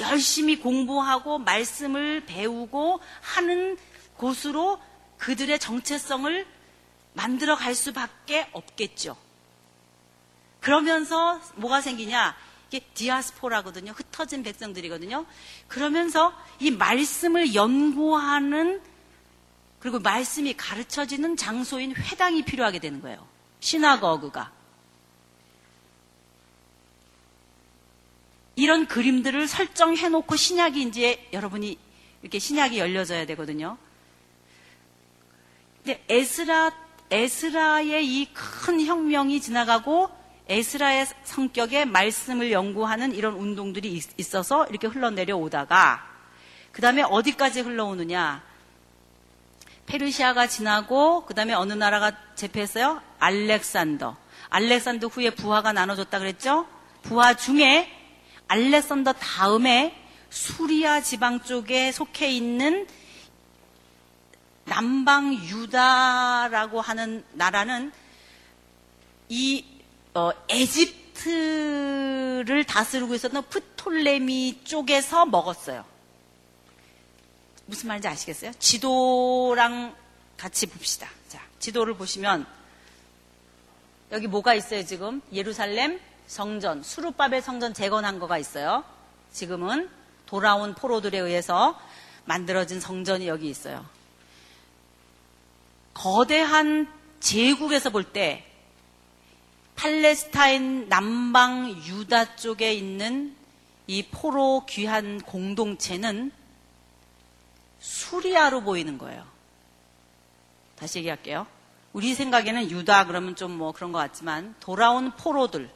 열심히 0.00 0.58
공부하고 0.60 1.38
말씀을 1.38 2.24
배우고 2.26 3.00
하는 3.20 3.76
곳으로 4.16 4.80
그들의 5.18 5.58
정체성을 5.58 6.46
만들어 7.14 7.56
갈 7.56 7.74
수밖에 7.74 8.48
없겠죠. 8.52 9.16
그러면서 10.60 11.40
뭐가 11.54 11.80
생기냐? 11.80 12.36
이게 12.68 12.80
디아스포라거든요. 12.94 13.92
흩어진 13.92 14.42
백성들이거든요. 14.42 15.24
그러면서 15.68 16.32
이 16.58 16.70
말씀을 16.70 17.54
연구하는 17.54 18.82
그리고 19.78 20.00
말씀이 20.00 20.54
가르쳐지는 20.56 21.36
장소인 21.36 21.94
회당이 21.94 22.44
필요하게 22.44 22.80
되는 22.80 23.00
거예요. 23.00 23.26
시나거그가. 23.60 24.52
이런 28.56 28.86
그림들을 28.88 29.46
설정해 29.46 30.08
놓고 30.08 30.34
신약이 30.34 30.82
이제 30.82 31.28
여러분이 31.32 31.78
이렇게 32.22 32.38
신약이 32.38 32.78
열려져야 32.78 33.26
되거든요. 33.26 33.76
근데 35.84 36.02
에스라, 36.08 36.72
에스라의 37.10 38.06
이 38.06 38.32
큰 38.34 38.84
혁명이 38.84 39.40
지나가고 39.40 40.10
에스라의 40.48 41.06
성격에 41.24 41.84
말씀을 41.84 42.52
연구하는 42.52 43.14
이런 43.14 43.34
운동들이 43.34 44.00
있어서 44.16 44.66
이렇게 44.66 44.86
흘러내려 44.86 45.36
오다가 45.36 46.06
그 46.72 46.82
다음에 46.82 47.02
어디까지 47.02 47.62
흘러오느냐. 47.62 48.42
페르시아가 49.86 50.46
지나고 50.46 51.24
그 51.24 51.32
다음에 51.32 51.54
어느 51.54 51.72
나라가 51.72 52.12
제패했어요? 52.34 53.00
알렉산더. 53.18 54.16
알렉산더 54.50 55.06
후에 55.06 55.30
부하가 55.30 55.72
나눠졌다 55.72 56.18
그랬죠? 56.18 56.66
부하 57.02 57.34
중에 57.34 57.90
알렉산더 58.48 59.14
다음에 59.14 59.96
수리아 60.28 61.00
지방 61.00 61.40
쪽에 61.40 61.92
속해 61.92 62.30
있는 62.30 62.86
남방 64.64 65.32
유다라고 65.32 66.80
하는 66.80 67.24
나라는 67.32 67.92
이 69.28 69.64
어, 70.16 70.32
에집트를 70.48 72.14
다스리고 72.64 73.14
있었던 73.14 73.42
프톨레미 73.50 74.64
쪽에서 74.64 75.26
먹었어요. 75.26 75.84
무슨 77.66 77.88
말인지 77.88 78.08
아시겠어요? 78.08 78.52
지도랑 78.58 79.94
같이 80.38 80.64
봅시다. 80.68 81.10
자, 81.28 81.42
지도를 81.58 81.98
보시면 81.98 82.46
여기 84.10 84.26
뭐가 84.26 84.54
있어요, 84.54 84.86
지금? 84.86 85.20
예루살렘 85.34 86.00
성전, 86.26 86.82
수르바벨 86.82 87.42
성전 87.42 87.74
재건한 87.74 88.18
거가 88.18 88.38
있어요. 88.38 88.84
지금은 89.32 89.90
돌아온 90.24 90.74
포로들에 90.74 91.18
의해서 91.18 91.78
만들어진 92.24 92.80
성전이 92.80 93.28
여기 93.28 93.50
있어요. 93.50 93.84
거대한 95.92 96.90
제국에서 97.20 97.90
볼 97.90 98.04
때 98.14 98.55
팔레스타인 99.76 100.88
남방 100.88 101.68
유다 101.70 102.36
쪽에 102.36 102.72
있는 102.72 103.36
이 103.86 104.02
포로 104.04 104.64
귀한 104.68 105.20
공동체는 105.20 106.32
수리아로 107.78 108.62
보이는 108.62 108.98
거예요. 108.98 109.24
다시 110.76 110.98
얘기할게요. 110.98 111.46
우리 111.92 112.14
생각에는 112.14 112.70
유다 112.70 113.06
그러면 113.06 113.36
좀 113.36 113.56
뭐 113.56 113.72
그런 113.72 113.92
것 113.92 113.98
같지만 113.98 114.54
돌아온 114.60 115.12
포로들 115.12 115.70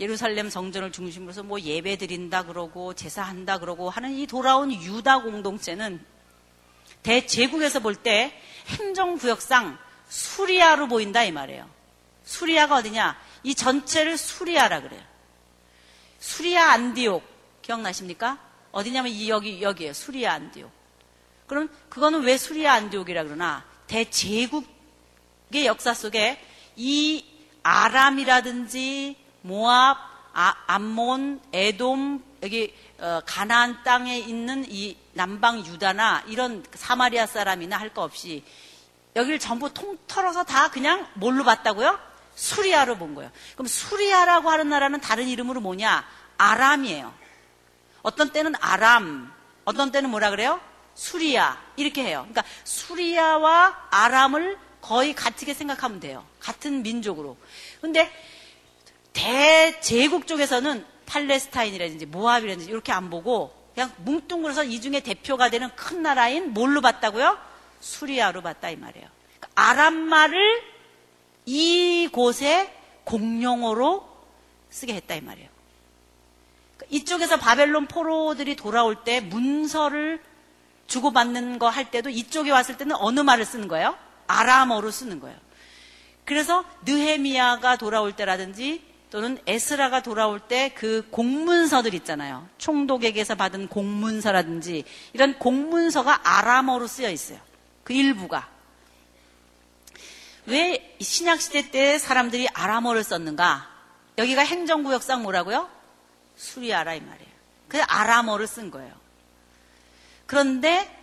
예루살렘 0.00 0.50
성전을 0.50 0.90
중심으로 0.90 1.42
뭐 1.44 1.60
예배 1.60 1.96
드린다 1.96 2.44
그러고 2.44 2.94
제사한다 2.94 3.58
그러고 3.58 3.88
하는 3.90 4.12
이 4.12 4.26
돌아온 4.26 4.72
유다 4.72 5.22
공동체는 5.22 6.04
대제국에서 7.02 7.80
볼 7.80 7.94
때 7.96 8.32
행정구역상 8.68 9.78
수리아로 10.08 10.88
보인다 10.88 11.22
이 11.22 11.32
말이에요. 11.32 11.68
수리아가 12.24 12.76
어디냐? 12.76 13.18
이 13.42 13.54
전체를 13.54 14.16
수리아라 14.16 14.80
그래요. 14.82 15.00
수리아 16.18 16.70
안디옥 16.72 17.22
기억나십니까? 17.62 18.38
어디냐면 18.70 19.12
이 19.12 19.28
여기 19.28 19.62
여기에요. 19.62 19.92
수리아 19.92 20.34
안디옥. 20.34 20.70
그럼 21.46 21.68
그거는 21.88 22.22
왜 22.22 22.38
수리아 22.38 22.74
안디옥이라 22.74 23.24
그러나 23.24 23.64
대제국의 23.88 25.66
역사 25.66 25.92
속에 25.92 26.40
이 26.76 27.24
아람이라든지 27.62 29.16
모압, 29.42 29.98
아, 30.32 30.54
암몬, 30.66 31.40
에돔 31.52 32.24
여기 32.42 32.74
어, 32.98 33.20
가나안 33.26 33.82
땅에 33.82 34.18
있는 34.18 34.64
이 34.68 34.96
남방 35.12 35.66
유다나 35.66 36.24
이런 36.28 36.64
사마리아 36.74 37.26
사람이나 37.26 37.76
할 37.76 37.90
거 37.92 38.02
없이 38.02 38.42
여기를 39.14 39.38
전부 39.38 39.72
통틀어서 39.74 40.44
다 40.44 40.70
그냥 40.70 41.06
뭘로 41.14 41.44
봤다고요? 41.44 41.98
수리아로 42.42 42.98
본 42.98 43.14
거예요. 43.14 43.30
그럼 43.54 43.68
수리아라고 43.68 44.50
하는 44.50 44.68
나라는 44.68 45.00
다른 45.00 45.28
이름으로 45.28 45.60
뭐냐? 45.60 46.04
아람이에요. 46.38 47.14
어떤 48.02 48.32
때는 48.32 48.54
아람, 48.60 49.32
어떤 49.64 49.92
때는 49.92 50.10
뭐라 50.10 50.30
그래요? 50.30 50.60
수리아 50.94 51.56
이렇게 51.76 52.02
해요. 52.02 52.26
그러니까 52.28 52.42
수리아와 52.64 53.86
아람을 53.92 54.58
거의 54.80 55.14
같게 55.14 55.54
생각하면 55.54 56.00
돼요. 56.00 56.26
같은 56.40 56.82
민족으로. 56.82 57.36
근데 57.80 58.10
대제국 59.12 60.26
쪽에서는 60.26 60.84
팔레스타인이라든지 61.06 62.06
모압이라든지 62.06 62.68
이렇게 62.68 62.90
안 62.90 63.08
보고 63.08 63.56
그냥 63.72 63.92
뭉뚱그려서 63.98 64.64
이 64.64 64.80
중에 64.80 64.98
대표가 64.98 65.48
되는 65.48 65.68
큰 65.76 66.02
나라인 66.02 66.52
뭘로 66.52 66.80
봤다고요? 66.80 67.38
수리아로 67.78 68.42
봤다 68.42 68.68
이 68.68 68.74
말이에요. 68.74 69.06
그러니까 69.38 69.48
아람 69.54 69.94
말을 69.94 70.71
이곳에 71.44 72.72
공용어로 73.04 74.08
쓰게 74.70 74.94
했다 74.94 75.14
이 75.14 75.20
말이에요. 75.20 75.48
그러니까 76.76 76.96
이쪽에서 76.96 77.38
바벨론 77.38 77.86
포로들이 77.86 78.56
돌아올 78.56 79.04
때 79.04 79.20
문서를 79.20 80.22
주고받는 80.86 81.58
거 81.58 81.68
할 81.68 81.90
때도 81.90 82.10
이쪽에 82.10 82.50
왔을 82.50 82.76
때는 82.76 82.96
어느 82.96 83.20
말을 83.20 83.44
쓰는 83.44 83.68
거예요? 83.68 83.96
아람어로 84.26 84.90
쓰는 84.90 85.20
거예요. 85.20 85.36
그래서 86.24 86.64
느헤미야가 86.86 87.76
돌아올 87.76 88.12
때라든지 88.12 88.82
또는 89.10 89.38
에스라가 89.46 90.02
돌아올 90.02 90.40
때 90.40 90.72
그 90.74 91.06
공문서들 91.10 91.92
있잖아요. 91.94 92.48
총독에게서 92.58 93.34
받은 93.34 93.68
공문서라든지 93.68 94.84
이런 95.12 95.38
공문서가 95.38 96.20
아람어로 96.24 96.86
쓰여 96.86 97.10
있어요. 97.10 97.38
그 97.84 97.92
일부가. 97.92 98.48
왜 100.46 100.96
신약시대 101.00 101.70
때 101.70 101.98
사람들이 101.98 102.48
아람어를 102.48 103.04
썼는가? 103.04 103.70
여기가 104.18 104.42
행정구역상 104.42 105.22
뭐라고요? 105.22 105.70
수리아라 106.36 106.94
이 106.94 107.00
말이에요. 107.00 107.32
그래서 107.68 107.86
아람어를 107.88 108.46
쓴 108.46 108.70
거예요. 108.70 108.92
그런데 110.26 110.98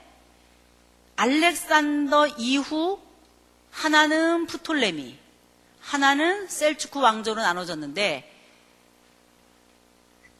알렉산더 1.16 2.28
이후 2.38 3.00
하나는 3.72 4.46
프톨레미, 4.46 5.18
하나는 5.82 6.48
셀주크 6.48 7.00
왕조로 7.00 7.42
나눠졌는데 7.42 8.36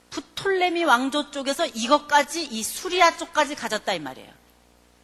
프톨레미 0.10 0.84
왕조 0.86 1.32
쪽에서 1.32 1.66
이것까지 1.66 2.46
이 2.46 2.64
수리아 2.64 3.16
쪽까지 3.18 3.56
가졌다 3.56 3.94
이 3.94 4.00
말이에요. 4.00 4.39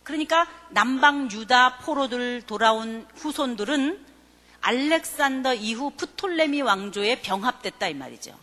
그러니까 0.06 0.48
남방 0.70 1.30
유다 1.32 1.80
포로들 1.80 2.44
돌아온 2.44 3.06
후손들은 3.16 4.06
알렉산더 4.62 5.56
이후 5.56 5.92
프톨레미 5.98 6.62
왕조에 6.62 7.22
병합됐다 7.22 7.90
이 7.90 7.96
말이죠. 7.96 8.38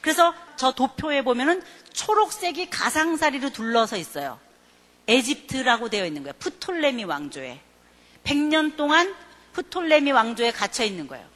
그래서 0.00 0.32
저 0.56 0.72
도표에 0.72 1.22
보면은 1.22 1.62
초록색이 1.92 2.70
가상사리로 2.70 3.50
둘러서 3.50 3.96
있어요. 3.96 4.38
에집트라고 5.08 5.90
되어 5.90 6.06
있는 6.06 6.22
거예요. 6.22 6.34
프톨레미 6.38 7.04
왕조에. 7.04 7.60
100년 8.24 8.76
동안 8.76 9.14
프톨레미 9.52 10.12
왕조에 10.12 10.52
갇혀 10.52 10.84
있는 10.84 11.08
거예요. 11.08 11.26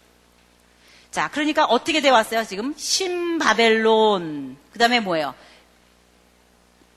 자, 1.11 1.29
그러니까 1.31 1.65
어떻게 1.65 2.01
돼 2.01 2.09
왔어요? 2.11 2.45
지금 2.45 2.73
신바벨론. 2.77 4.57
그다음에 4.73 5.01
뭐예요? 5.01 5.35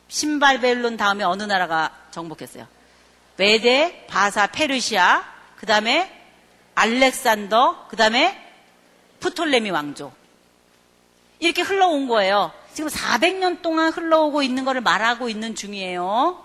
신바벨론 0.10 0.98
다음에 0.98 1.24
어느 1.24 1.44
나라가 1.44 1.96
정복했어요? 2.12 2.68
메데, 3.38 4.06
바사, 4.08 4.48
페르시아. 4.48 5.24
그 5.56 5.66
다음에 5.66 6.12
알렉산더. 6.76 7.88
그 7.90 7.96
다음에 7.96 8.38
프톨레미 9.20 9.70
왕조. 9.70 10.12
이렇게 11.40 11.62
흘러온 11.62 12.08
거예요. 12.08 12.52
지금 12.74 12.90
400년 12.90 13.62
동안 13.62 13.92
흘러오고 13.94 14.44
있는 14.44 14.66
것을 14.66 14.82
말하고 14.82 15.30
있는 15.30 15.56
중이에요. 15.56 16.44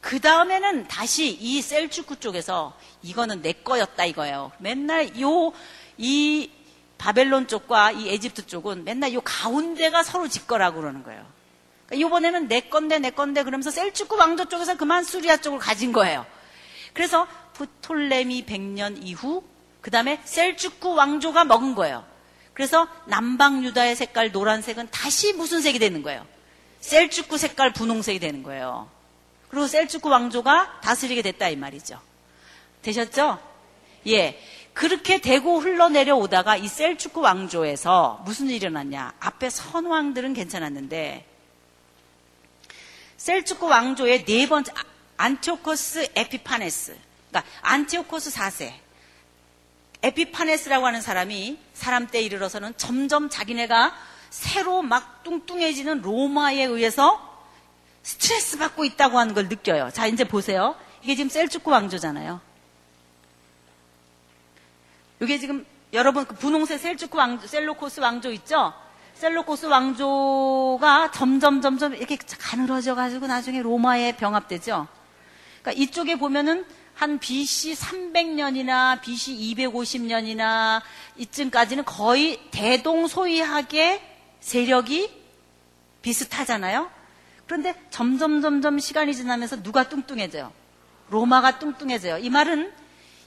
그 0.00 0.20
다음에는 0.20 0.88
다시 0.88 1.28
이 1.28 1.60
셀주크 1.60 2.20
쪽에서 2.20 2.74
이거는 3.02 3.42
내 3.42 3.52
거였다 3.52 4.04
이거예요. 4.06 4.52
맨날 4.58 5.20
요, 5.20 5.52
이 5.96 6.50
바벨론 6.96 7.48
쪽과 7.48 7.92
이 7.92 8.08
에집트 8.08 8.46
쪽은 8.46 8.84
맨날 8.84 9.12
요 9.12 9.20
가운데가 9.22 10.02
서로 10.02 10.28
지 10.28 10.46
거라고 10.46 10.80
그러는 10.80 11.02
거예요. 11.02 11.37
그러니까 11.88 12.06
이번에는 12.06 12.48
내 12.48 12.60
건데 12.60 12.98
내 12.98 13.10
건데 13.10 13.42
그러면서 13.42 13.70
셀주크 13.70 14.14
왕조 14.16 14.44
쪽에서 14.44 14.76
그만 14.76 15.04
수리아 15.04 15.38
쪽을 15.38 15.58
가진 15.58 15.92
거예요. 15.92 16.26
그래서 16.92 17.26
프톨레미 17.54 18.44
100년 18.44 18.98
이후 19.02 19.42
그 19.80 19.90
다음에 19.90 20.20
셀주크 20.24 20.94
왕조가 20.94 21.44
먹은 21.44 21.74
거예요. 21.74 22.04
그래서 22.52 22.88
남방 23.06 23.64
유다의 23.64 23.96
색깔 23.96 24.32
노란색은 24.32 24.88
다시 24.90 25.32
무슨 25.32 25.62
색이 25.62 25.78
되는 25.78 26.02
거예요? 26.02 26.26
셀주크 26.80 27.38
색깔 27.38 27.72
분홍색이 27.72 28.18
되는 28.18 28.42
거예요. 28.42 28.90
그리고 29.48 29.66
셀주크 29.66 30.08
왕조가 30.08 30.80
다스리게 30.82 31.22
됐다 31.22 31.48
이 31.48 31.56
말이죠. 31.56 32.00
되셨죠? 32.82 33.38
예. 34.08 34.42
그렇게 34.74 35.20
되고 35.20 35.58
흘러내려 35.58 36.16
오다가 36.16 36.56
이 36.56 36.68
셀주크 36.68 37.20
왕조에서 37.20 38.22
무슨 38.24 38.46
일이 38.46 38.56
일어났냐? 38.56 39.14
앞에 39.18 39.50
선왕들은 39.50 40.34
괜찮았는데 40.34 41.26
셀주크 43.28 43.66
왕조의 43.66 44.24
네 44.24 44.48
번째 44.48 44.72
아, 44.74 44.82
안티오코스 45.18 46.12
에피파네스. 46.14 46.96
그러니까 47.28 47.52
안티오코스 47.60 48.30
4세. 48.30 48.72
에피파네스라고 50.00 50.86
하는 50.86 51.02
사람이 51.02 51.58
사람 51.74 52.06
때 52.06 52.22
이르러서는 52.22 52.72
점점 52.78 53.28
자기네가 53.28 53.94
새로 54.30 54.80
막 54.80 55.22
뚱뚱해지는 55.24 56.00
로마에 56.00 56.64
의해서 56.64 57.46
스트레스 58.02 58.56
받고 58.56 58.86
있다고 58.86 59.18
하는 59.18 59.34
걸 59.34 59.48
느껴요. 59.48 59.90
자, 59.92 60.06
이제 60.06 60.24
보세요. 60.24 60.74
이게 61.02 61.14
지금 61.14 61.28
셀주크 61.28 61.70
왕조잖아요. 61.70 62.40
이게 65.20 65.38
지금 65.38 65.66
여러분 65.92 66.24
그 66.24 66.34
분홍색 66.34 66.80
셀주크 66.80 67.18
왕조, 67.18 67.46
셀로코스 67.46 68.00
왕조 68.00 68.32
있죠? 68.32 68.72
셀로코스 69.18 69.66
왕조가 69.66 71.10
점점 71.10 71.60
점점 71.60 71.92
이렇게 71.94 72.16
가늘어져 72.16 72.94
가지고 72.94 73.26
나중에 73.26 73.60
로마에 73.62 74.16
병합되죠. 74.16 74.86
그러니까 75.60 75.82
이쪽에 75.82 76.16
보면은 76.16 76.64
한 76.94 77.18
BC 77.18 77.74
300년이나 77.74 79.00
BC 79.00 79.56
250년이나 79.56 80.82
이쯤까지는 81.16 81.84
거의 81.84 82.40
대동소이하게 82.52 84.02
세력이 84.38 85.10
비슷하잖아요. 86.02 86.88
그런데 87.46 87.74
점점 87.90 88.40
점점 88.40 88.78
시간이 88.78 89.16
지나면서 89.16 89.64
누가 89.64 89.88
뚱뚱해져요? 89.88 90.52
로마가 91.10 91.58
뚱뚱해져요. 91.58 92.18
이 92.18 92.30
말은 92.30 92.72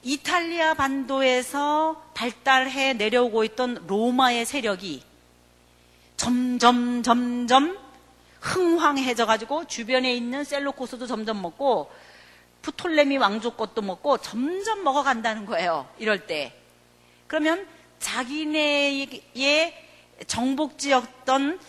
이탈리아 0.03 0.73
반도에서 0.73 2.11
발달해 2.13 2.93
내려오고 2.93 3.43
있던 3.43 3.83
로마의 3.87 4.45
세력이 4.45 5.10
점점 6.21 7.01
점점 7.01 7.79
흥황해져 8.41 9.25
가지고 9.25 9.65
주변에 9.65 10.13
있는 10.13 10.43
셀로코스도 10.43 11.07
점점 11.07 11.41
먹고 11.41 11.91
프톨레미 12.61 13.17
왕족 13.17 13.57
것도 13.57 13.81
먹고 13.81 14.19
점점 14.19 14.83
먹어 14.83 15.01
간다는 15.01 15.47
거예요. 15.47 15.89
이럴 15.97 16.27
때. 16.27 16.55
그러면 17.25 17.65
자기네의 17.97 19.73
정복지였던 20.27 21.59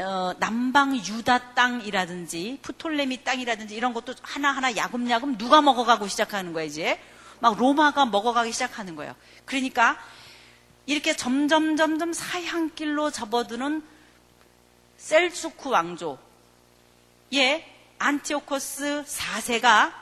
어, 0.00 0.34
남방 0.38 0.94
유다 0.94 1.54
땅이라든지 1.54 2.58
프톨레미 2.60 3.24
땅이라든지 3.24 3.74
이런 3.74 3.94
것도 3.94 4.12
하나하나 4.20 4.76
야금야금 4.76 5.38
누가 5.38 5.62
먹어가고 5.62 6.06
시작하는 6.06 6.52
거예요, 6.52 6.66
이제. 6.66 7.00
막 7.40 7.56
로마가 7.56 8.04
먹어가기 8.04 8.52
시작하는 8.52 8.94
거예요. 8.94 9.14
그러니까 9.46 9.96
이렇게 10.84 11.16
점점 11.16 11.76
점점 11.76 12.12
사향길로 12.12 13.10
접어드는 13.10 13.91
셀수크 15.02 15.68
왕조의 15.68 16.14
안티오코스 17.98 19.04
4세가 19.04 19.92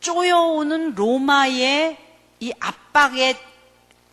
쪼여오는 0.00 0.94
로마의 0.94 1.98
이 2.40 2.52
압박에 2.60 3.38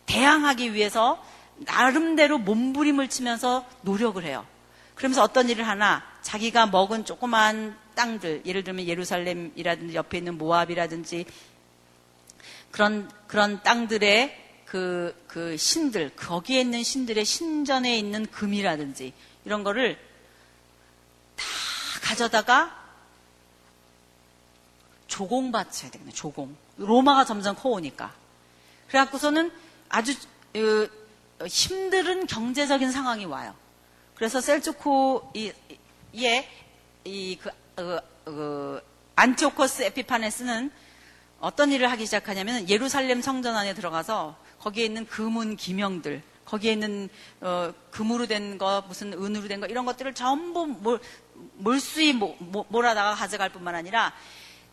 대항하기 0.06 0.72
위해서 0.72 1.22
나름대로 1.58 2.38
몸부림을 2.38 3.08
치면서 3.08 3.66
노력을 3.82 4.22
해요. 4.24 4.46
그러면서 4.94 5.22
어떤 5.22 5.50
일을 5.50 5.66
하나 5.68 6.02
자기가 6.22 6.66
먹은 6.66 7.04
조그만 7.04 7.76
땅들 7.94 8.42
예를 8.46 8.64
들면 8.64 8.86
예루살렘이라든지 8.86 9.94
옆에 9.94 10.18
있는 10.18 10.38
모압이라든지 10.38 11.26
그런 12.70 13.10
그런 13.26 13.62
땅들의 13.62 14.46
그, 14.64 15.14
그 15.26 15.56
신들 15.56 16.10
거기에 16.16 16.60
있는 16.60 16.82
신들의 16.82 17.24
신전에 17.24 17.98
있는 17.98 18.24
금이라든지 18.26 19.12
이런 19.48 19.64
거를 19.64 19.98
다 21.34 21.44
가져다가 22.02 22.78
조공받쳐야 25.06 25.90
되겠네, 25.90 26.12
조공. 26.12 26.54
로마가 26.76 27.24
점점 27.24 27.56
커오니까. 27.56 28.12
그래갖고서는 28.88 29.50
아주 29.88 30.14
그, 30.52 30.90
힘든 31.46 32.26
경제적인 32.26 32.92
상황이 32.92 33.24
와요. 33.24 33.54
그래서 34.16 34.42
셀주코의 34.42 35.54
이그 36.12 37.50
그, 37.74 38.00
그, 38.26 38.82
안티오코스 39.16 39.84
에피파네스는 39.84 40.70
어떤 41.40 41.72
일을 41.72 41.90
하기 41.92 42.04
시작하냐면 42.04 42.68
예루살렘 42.68 43.22
성전 43.22 43.56
안에 43.56 43.72
들어가서 43.72 44.36
거기에 44.58 44.84
있는 44.84 45.06
금은 45.06 45.56
기명들, 45.56 46.22
거기에 46.48 46.72
있는 46.72 47.10
어, 47.40 47.72
금으로 47.90 48.26
된 48.26 48.56
거, 48.56 48.82
무슨 48.88 49.12
은으로 49.12 49.48
된 49.48 49.60
거 49.60 49.66
이런 49.66 49.84
것들을 49.84 50.14
전부 50.14 50.66
몰, 50.66 50.98
몰수히 51.54 52.12
몰아다가 52.12 53.14
가져갈 53.14 53.50
뿐만 53.50 53.74
아니라 53.74 54.14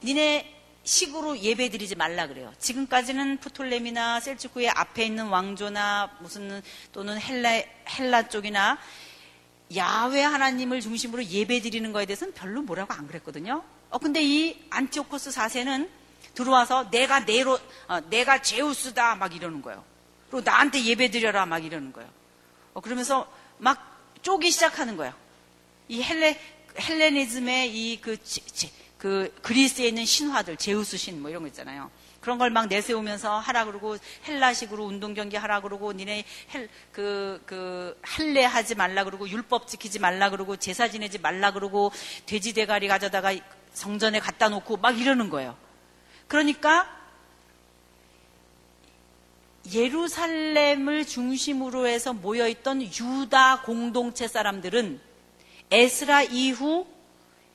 니네 0.04 0.54
식으로 0.84 1.40
예배 1.40 1.70
드리지 1.70 1.96
말라 1.96 2.28
그래요. 2.28 2.54
지금까지는 2.60 3.38
프톨레미나 3.38 4.20
셀주크의 4.20 4.70
앞에 4.70 5.06
있는 5.06 5.28
왕조나 5.28 6.18
무슨 6.20 6.62
또는 6.94 7.20
헬라 7.20 7.50
헬라 7.90 8.30
쪽이나 8.30 8.78
야외 9.76 10.22
하나님을 10.22 10.80
중심으로 10.82 11.26
예배 11.26 11.60
드리는 11.62 11.92
거에 11.92 12.06
대해서는 12.06 12.34
별로 12.36 12.62
뭐라고 12.62 12.94
안 12.94 13.08
그랬거든요. 13.08 13.64
어 13.90 13.98
근데 13.98 14.22
이 14.24 14.64
안티오코스 14.70 15.32
4세는 15.32 15.90
들어와서 16.36 16.90
내가 16.92 17.22
네로 17.22 17.60
어, 17.88 18.00
내가 18.10 18.42
제우스다 18.42 19.16
막 19.16 19.36
이러는 19.36 19.62
거예요. 19.64 19.84
그리고 20.36 20.52
나한테 20.52 20.84
예배 20.84 21.12
드려라 21.12 21.46
막 21.46 21.64
이러는 21.64 21.94
거예요. 21.94 22.10
어, 22.74 22.82
그러면서 22.82 23.26
막 23.58 24.20
쪼기 24.22 24.52
시작하는 24.52 24.98
거예요. 24.98 25.14
이 25.88 26.04
헬레 26.04 26.38
헬레니즘의 26.78 27.74
이그 27.74 28.18
그 28.98 29.34
그리스에 29.42 29.88
있는 29.88 30.04
신화들, 30.04 30.58
제우스 30.58 30.98
신 30.98 31.22
뭐 31.22 31.30
이런 31.30 31.42
거 31.44 31.48
있잖아요. 31.48 31.90
그런 32.20 32.38
걸 32.38 32.50
막 32.50 32.68
내세우면서 32.68 33.40
하라 33.40 33.64
그러고 33.64 33.96
헬라식으로 34.28 34.84
운동 34.84 35.14
경기 35.14 35.38
하라 35.38 35.62
그러고 35.62 35.94
니네 35.94 36.26
헬, 36.54 36.68
그, 36.92 37.42
그 37.46 37.98
할례 38.02 38.44
하지 38.44 38.76
말라 38.76 39.06
그러고 39.06 39.30
율법 39.30 39.70
지키지 39.70 40.00
말라 40.00 40.30
그러고 40.30 40.58
제사 40.58 40.90
지내지 40.90 41.20
말라 41.20 41.52
그러고 41.52 41.94
돼지 42.26 42.52
대가리 42.52 42.90
가져다가 42.90 43.34
성전에 43.72 44.20
갖다 44.20 44.50
놓고 44.50 44.78
막 44.78 45.00
이러는 45.00 45.30
거예요. 45.30 45.56
그러니까 46.28 47.05
예루살렘을 49.74 51.06
중심으로 51.06 51.88
해서 51.88 52.14
모여있던 52.14 52.84
유다 52.84 53.62
공동체 53.62 54.28
사람들은 54.28 55.00
에스라 55.72 56.24
이후 56.24 56.86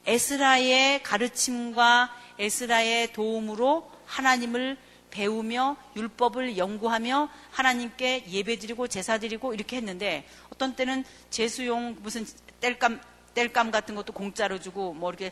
에스라의 0.05 1.03
가르침과 1.03 2.13
에스라의 2.39 3.13
도움으로 3.13 3.89
하나님을 4.05 4.77
배우며 5.11 5.77
율법을 5.95 6.57
연구하며 6.57 7.29
하나님께 7.51 8.25
예배드리고 8.29 8.87
제사드리고 8.87 9.53
이렇게 9.53 9.77
했는데 9.77 10.25
어떤 10.49 10.75
때는 10.75 11.03
제수용 11.29 11.97
무슨 12.01 12.25
땔감 12.61 13.01
땔감 13.33 13.71
같은 13.71 13.95
것도 13.95 14.13
공짜로 14.13 14.59
주고 14.59 14.93
뭐 14.93 15.09
이렇게 15.09 15.31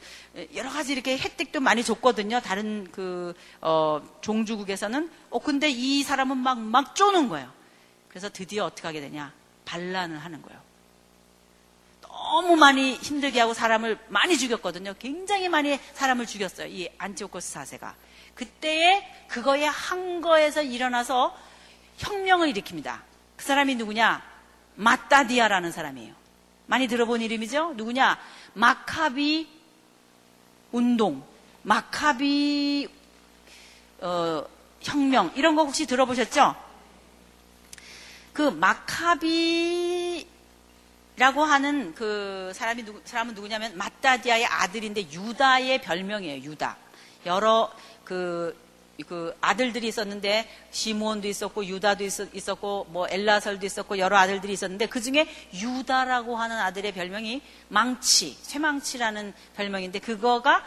여러 0.55 0.69
가지 0.69 0.93
이렇게 0.93 1.17
혜택도 1.17 1.59
많이 1.59 1.83
줬거든요. 1.83 2.39
다른 2.41 2.87
그 2.91 3.33
어, 3.61 4.01
종주국에서는 4.21 5.09
어 5.29 5.39
근데 5.39 5.69
이 5.69 6.03
사람은 6.03 6.37
막막 6.37 6.95
쪼는 6.95 7.29
거예요. 7.29 7.51
그래서 8.09 8.29
드디어 8.29 8.65
어떻게 8.65 8.87
하게 8.87 9.01
되냐? 9.01 9.31
반란을 9.65 10.17
하는 10.17 10.41
거예요. 10.41 10.59
너무 12.01 12.55
많이 12.55 12.95
힘들게 12.95 13.39
하고 13.39 13.53
사람을 13.53 13.97
많이 14.09 14.37
죽였거든요. 14.37 14.93
굉장히 14.99 15.49
많이 15.49 15.79
사람을 15.93 16.25
죽였어요. 16.25 16.67
이 16.67 16.89
안티오코스 16.97 17.51
사세가. 17.51 17.95
그때에 18.35 19.07
그거에 19.27 19.65
한 19.65 20.21
거에서 20.21 20.61
일어나서 20.61 21.35
혁명을 21.97 22.51
일으킵니다. 22.53 23.01
그 23.35 23.45
사람이 23.45 23.75
누구냐? 23.75 24.21
마따디아라는 24.75 25.71
사람이에요. 25.71 26.18
많이 26.69 26.87
들어본 26.87 27.21
이름이죠? 27.21 27.73
누구냐? 27.73 28.19
마카비 28.53 29.49
운동, 30.71 31.23
마카비 31.63 32.87
어, 34.01 34.45
혁명 34.79 35.31
이런 35.35 35.55
거 35.55 35.63
혹시 35.63 35.87
들어보셨죠? 35.87 36.55
그 38.33 38.43
마카비라고 38.43 40.23
하는 41.43 41.95
그 41.95 42.51
사람이 42.53 42.85
누구, 42.85 43.01
사람은 43.03 43.33
누구냐면 43.33 43.75
마따디아의 43.75 44.45
아들인데 44.45 45.11
유다의 45.11 45.81
별명이에요. 45.81 46.43
유다. 46.43 46.77
여러 47.25 47.73
그, 48.03 48.55
그 49.07 49.35
아들들이 49.41 49.87
있었는데 49.87 50.49
시몬도 50.71 51.27
있었고 51.27 51.65
유다도 51.65 52.03
있었, 52.03 52.59
고뭐 52.59 53.07
엘라설도 53.09 53.65
있었고 53.65 53.97
여러 53.97 54.17
아들들이 54.17 54.53
있었는데 54.53 54.87
그 54.87 55.01
중에 55.01 55.27
유다라고 55.53 56.35
하는 56.35 56.57
아들의 56.57 56.91
별명이 56.93 57.41
망치, 57.69 58.37
쇠망치라는 58.41 59.33
별명인데 59.55 59.99
그거가 59.99 60.63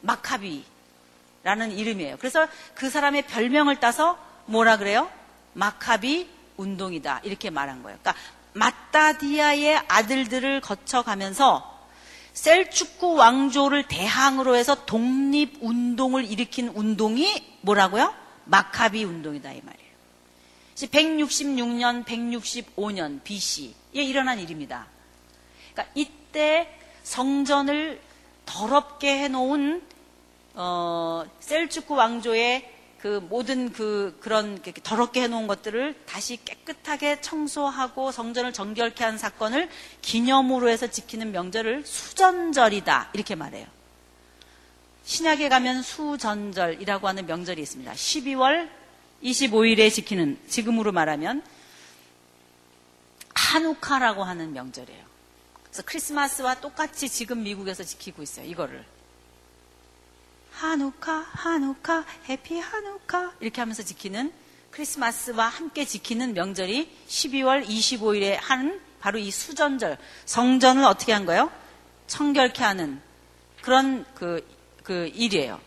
마카비라는 0.00 1.72
이름이에요. 1.72 2.16
그래서 2.18 2.46
그 2.74 2.88
사람의 2.88 3.22
별명을 3.22 3.80
따서 3.80 4.18
뭐라 4.46 4.78
그래요? 4.78 5.10
마카비 5.52 6.28
운동이다. 6.56 7.20
이렇게 7.24 7.50
말한 7.50 7.82
거예요. 7.82 7.98
그러니까 8.00 8.22
마따디아의 8.54 9.82
아들들을 9.88 10.60
거쳐가면서 10.62 11.75
셀축구 12.36 13.14
왕조를 13.14 13.88
대항으로 13.88 14.56
해서 14.56 14.84
독립 14.84 15.56
운동을 15.62 16.30
일으킨 16.30 16.68
운동이 16.68 17.42
뭐라고요? 17.62 18.14
마카비 18.44 19.04
운동이다 19.04 19.52
이 19.52 19.62
말이에요. 19.62 19.86
166년, 20.76 22.04
165년 22.04 23.24
BC에 23.24 23.72
일어난 23.94 24.38
일입니다. 24.38 24.86
그러니까 25.72 25.92
이때 25.94 26.78
성전을 27.04 28.00
더럽게 28.44 29.24
해놓은 29.24 29.82
어, 30.54 31.24
셀축구 31.40 31.94
왕조의 31.94 32.70
그 33.00 33.20
모든 33.28 33.72
그 33.72 34.16
그런 34.20 34.60
더럽게 34.82 35.22
해놓은 35.22 35.46
것들을 35.46 35.94
다시 36.06 36.38
깨끗하게 36.44 37.20
청소하고 37.20 38.10
성전을 38.10 38.52
정결케 38.52 39.04
한 39.04 39.18
사건을 39.18 39.68
기념으로 40.00 40.68
해서 40.68 40.86
지키는 40.86 41.32
명절을 41.32 41.84
수전절이다 41.84 43.10
이렇게 43.12 43.34
말해요. 43.34 43.66
신약에 45.04 45.48
가면 45.48 45.82
수전절이라고 45.82 47.06
하는 47.06 47.26
명절이 47.26 47.62
있습니다. 47.62 47.92
12월 47.92 48.68
25일에 49.22 49.92
지키는 49.92 50.38
지금으로 50.48 50.92
말하면 50.92 51.42
한우카라고 53.34 54.24
하는 54.24 54.52
명절이에요. 54.52 55.04
그래서 55.64 55.82
크리스마스와 55.84 56.60
똑같이 56.60 57.08
지금 57.08 57.42
미국에서 57.42 57.84
지키고 57.84 58.22
있어요. 58.22 58.46
이거를. 58.46 58.95
하누카, 60.56 61.26
하누카, 61.32 62.06
해피 62.30 62.58
하누카 62.58 63.34
이렇게 63.40 63.60
하면서 63.60 63.82
지키는 63.82 64.32
크리스마스와 64.70 65.48
함께 65.48 65.84
지키는 65.84 66.32
명절이 66.32 66.90
12월 67.06 67.66
25일에 67.66 68.38
하는 68.40 68.80
바로 68.98 69.18
이 69.18 69.30
수전절 69.30 69.98
성전을 70.24 70.84
어떻게 70.84 71.12
한 71.12 71.26
거예요? 71.26 71.50
청결케 72.06 72.64
하는 72.64 73.02
그런 73.60 74.06
그, 74.14 74.46
그 74.82 75.10
일이에요. 75.14 75.60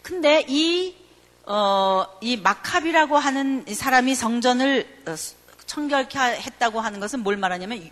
근데 0.00 0.42
이, 0.48 0.96
어, 1.44 2.06
이 2.22 2.38
마카비라고 2.38 3.18
하는 3.18 3.66
사람이 3.66 4.14
성전을 4.14 5.02
어, 5.08 5.14
청결케 5.66 6.18
했다고 6.18 6.80
하는 6.80 7.00
것은 7.00 7.20
뭘 7.20 7.36
말하냐면 7.36 7.90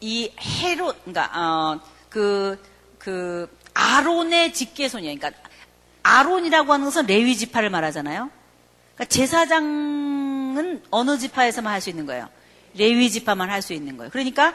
이 0.00 0.32
헤로, 0.40 0.92
그러니까, 1.04 1.30
어, 1.34 1.80
그, 2.08 2.60
그, 2.98 3.48
아론의 3.76 4.54
직계손이에요. 4.54 5.18
그러니까 5.18 5.38
아론이라고 6.02 6.72
하는 6.72 6.84
것은 6.86 7.06
레위 7.06 7.36
지파를 7.36 7.68
말하잖아요. 7.68 8.30
그러니까 8.94 9.04
제사장은 9.04 10.82
어느 10.90 11.18
지파에서만 11.18 11.72
할 11.72 11.80
수 11.80 11.90
있는 11.90 12.06
거예요. 12.06 12.28
레위 12.74 13.10
지파만 13.10 13.50
할 13.50 13.60
수 13.60 13.74
있는 13.74 13.96
거예요. 13.98 14.10
그러니까 14.10 14.54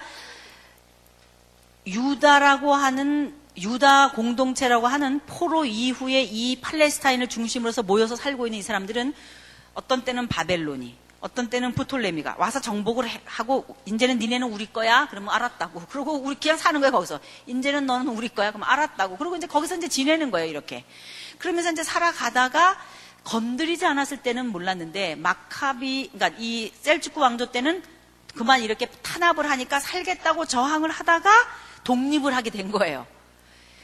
유다라고 1.85 2.73
하는 2.73 3.35
유다 3.57 4.11
공동체라고 4.11 4.87
하는 4.87 5.19
포로 5.27 5.65
이후에 5.65 6.23
이 6.23 6.59
팔레스타인을 6.61 7.27
중심으로서 7.27 7.83
모여서 7.83 8.15
살고 8.15 8.47
있는 8.47 8.59
이 8.59 8.61
사람들은 8.63 9.13
어떤 9.73 10.03
때는 10.03 10.27
바벨론이 10.27 10.95
어떤 11.21 11.51
때는 11.51 11.73
부톨레미가 11.73 12.35
와서 12.39 12.59
정복을 12.59 13.07
하고 13.25 13.65
이제는 13.85 14.17
니네는 14.17 14.51
우리 14.51 14.65
거야? 14.65 15.07
그러면 15.09 15.33
알았다고. 15.33 15.83
그리고 15.89 16.13
우리 16.15 16.35
그냥 16.35 16.57
사는 16.57 16.81
거야 16.81 16.89
거기서. 16.89 17.19
이제는 17.45 17.85
너는 17.85 18.07
우리 18.07 18.27
거야? 18.27 18.49
그러면 18.49 18.67
알았다고. 18.67 19.17
그리고 19.17 19.35
이제 19.35 19.45
거기서 19.45 19.77
이제 19.77 19.87
지내는 19.87 20.31
거예요 20.31 20.49
이렇게. 20.49 20.83
그러면서 21.37 21.71
이제 21.71 21.83
살아가다가 21.83 22.77
건드리지 23.23 23.85
않았을 23.85 24.17
때는 24.17 24.47
몰랐는데 24.47 25.15
마카비 25.15 26.09
그러니까 26.11 26.35
이 26.39 26.71
셀주크 26.81 27.19
왕조 27.19 27.51
때는 27.51 27.83
그만 28.35 28.61
이렇게 28.63 28.87
탄압을 28.87 29.47
하니까 29.47 29.79
살겠다고 29.79 30.45
저항을 30.45 30.89
하다가 30.89 31.29
독립을 31.83 32.35
하게 32.35 32.49
된 32.49 32.71
거예요. 32.71 33.05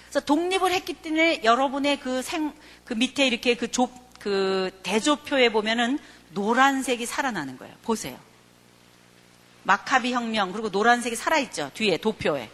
그래서 0.10 0.21
독립을 0.21 0.71
했기 0.71 0.93
때문에 0.93 1.41
여러분의 1.43 2.00
그 2.00 2.23
생, 2.23 2.54
그 2.84 2.95
밑에 2.95 3.28
이렇게 3.28 3.56
그 3.56 3.69
조, 3.69 3.89
그 4.19 4.71
대조표에 4.82 5.52
보면은 5.52 6.00
노란색이 6.30 7.06
살아나는 7.06 7.58
거예요. 7.58 7.76
보세요. 7.84 8.18
마카비 9.63 10.13
혁명 10.13 10.52
그리고 10.52 10.70
노란색이 10.70 11.16
살아있죠. 11.16 11.72
뒤에 11.74 11.98
도표에. 11.98 12.50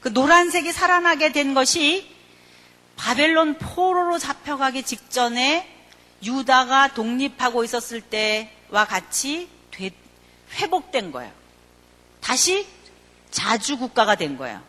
그 0.00 0.08
노란색이 0.08 0.72
살아나게 0.72 1.32
된 1.32 1.54
것이 1.54 2.10
바벨론 2.96 3.56
포로로 3.58 4.18
잡혀가기 4.18 4.82
직전에 4.82 5.78
유다가 6.22 6.92
독립하고 6.92 7.64
있었을 7.64 8.02
때와 8.02 8.84
같이 8.86 9.48
되, 9.70 9.90
회복된 10.52 11.12
거예요. 11.12 11.32
다시 12.20 12.66
자주 13.30 13.78
국가가 13.78 14.16
된 14.16 14.36
거예요. 14.36 14.62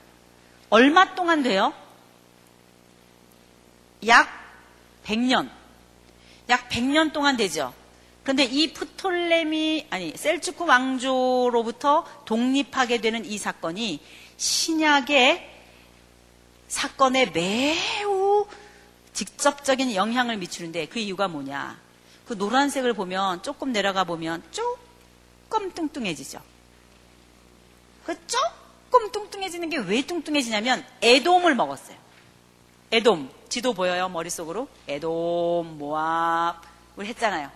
얼마 0.70 1.14
동안 1.14 1.44
돼요? 1.44 1.74
약 4.08 4.30
100년. 5.06 5.50
약 6.52 6.70
100년 6.70 7.14
동안 7.14 7.38
되죠. 7.38 7.74
그런데 8.24 8.44
이 8.44 8.72
프톨레미 8.74 9.88
아니 9.90 10.16
셀주크 10.16 10.64
왕조로부터 10.64 12.06
독립하게 12.26 13.02
되는 13.02 13.26
이 13.26 13.38
사건이 13.38 14.00
신약의 14.38 15.50
사건에 16.68 17.26
매우 17.28 18.46
직접적인 19.14 19.96
영향을 19.96 20.38
미치는데 20.38 20.86
그 20.88 21.00
이유가 21.00 21.28
뭐냐? 21.28 21.80
그 22.26 22.34
노란색을 22.34 22.94
보면 22.94 23.44
조금 23.44 23.72
내려가 23.72 24.04
보면 24.04 24.44
조금 24.52 25.72
뚱뚱해지죠. 25.74 26.42
그 28.06 28.16
조금 28.28 29.12
뚱뚱해지는 29.12 29.70
게 29.70 29.78
왜 29.78 30.02
뚱뚱해지냐면 30.04 30.86
에돔을 31.02 31.56
먹었어요. 31.56 31.98
에돔. 32.92 33.41
지도 33.52 33.74
보여요, 33.74 34.08
머릿속으로? 34.08 34.70
에돔, 34.88 35.78
모압, 35.78 36.62
우리 36.96 37.08
했잖아요. 37.10 37.52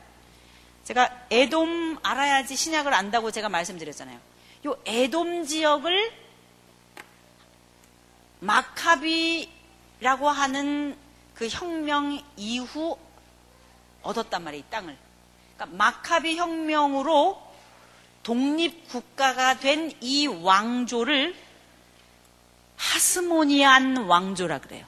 제가 0.84 1.10
에돔 1.32 2.00
알아야지 2.04 2.58
신약을 2.58 2.94
안다고 2.94 3.32
제가 3.32 3.48
말씀드렸잖아요. 3.48 4.20
요 4.68 4.76
에돔 4.86 5.46
지역을 5.46 6.12
마카비라고 8.42 10.30
하는 10.30 10.98
그 11.34 11.48
혁명 11.48 12.22
이후 12.36 12.98
얻었단 14.04 14.44
말이에요, 14.44 14.66
이 14.68 14.70
땅을. 14.70 14.98
그러니까 15.56 15.78
마카비 15.78 16.36
혁명으로 16.36 17.42
독립 18.22 18.90
국가가 18.90 19.58
된 19.60 19.92
이 20.02 20.28
왕조를 20.28 21.36
하스모니안 22.76 23.96
왕조라 24.08 24.60
그래요. 24.60 24.86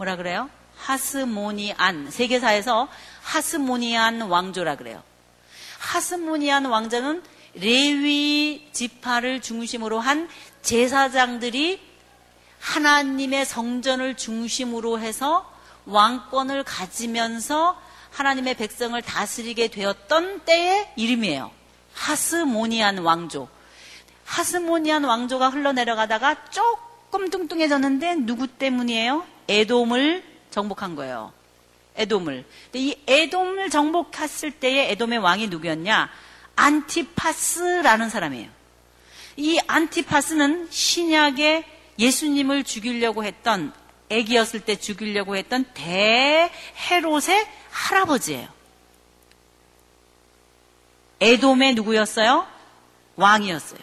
뭐라 0.00 0.16
그래요? 0.16 0.48
하스모니안. 0.78 2.10
세계사에서 2.10 2.88
하스모니안 3.22 4.22
왕조라 4.22 4.76
그래요. 4.76 5.02
하스모니안 5.78 6.64
왕자는 6.64 7.22
레위 7.52 8.66
지파를 8.72 9.42
중심으로 9.42 10.00
한 10.00 10.26
제사장들이 10.62 11.82
하나님의 12.60 13.44
성전을 13.44 14.16
중심으로 14.16 15.00
해서 15.00 15.52
왕권을 15.84 16.64
가지면서 16.64 17.78
하나님의 18.10 18.54
백성을 18.54 19.00
다스리게 19.02 19.68
되었던 19.68 20.46
때의 20.46 20.92
이름이에요. 20.96 21.50
하스모니안 21.92 22.98
왕조. 22.98 23.48
하스모니안 24.24 25.04
왕조가 25.04 25.50
흘러내려가다가 25.50 26.46
조금 27.10 27.28
뚱뚱해졌는데 27.28 28.14
누구 28.20 28.46
때문이에요? 28.46 29.26
에돔을 29.48 30.22
정복한 30.50 30.94
거예요. 30.94 31.32
에돔을. 31.96 32.44
근데 32.64 32.78
이 32.78 32.96
에돔을 33.06 33.68
정복했을 33.68 34.52
때의 34.52 34.92
에돔의 34.92 35.18
왕이 35.18 35.48
누구였냐? 35.48 36.08
안티파스라는 36.54 38.10
사람이에요. 38.10 38.48
이 39.36 39.58
안티파스는 39.66 40.68
신약에 40.70 41.64
예수님을 41.98 42.62
죽이려고 42.62 43.24
했던 43.24 43.72
애기였을 44.08 44.60
때 44.60 44.76
죽이려고 44.76 45.36
했던 45.36 45.64
대헤롯의 45.74 47.44
할아버지예요. 47.70 48.48
에돔의 51.20 51.74
누구였어요? 51.74 52.46
왕이었어요. 53.16 53.80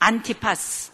안티파스. 0.00 0.93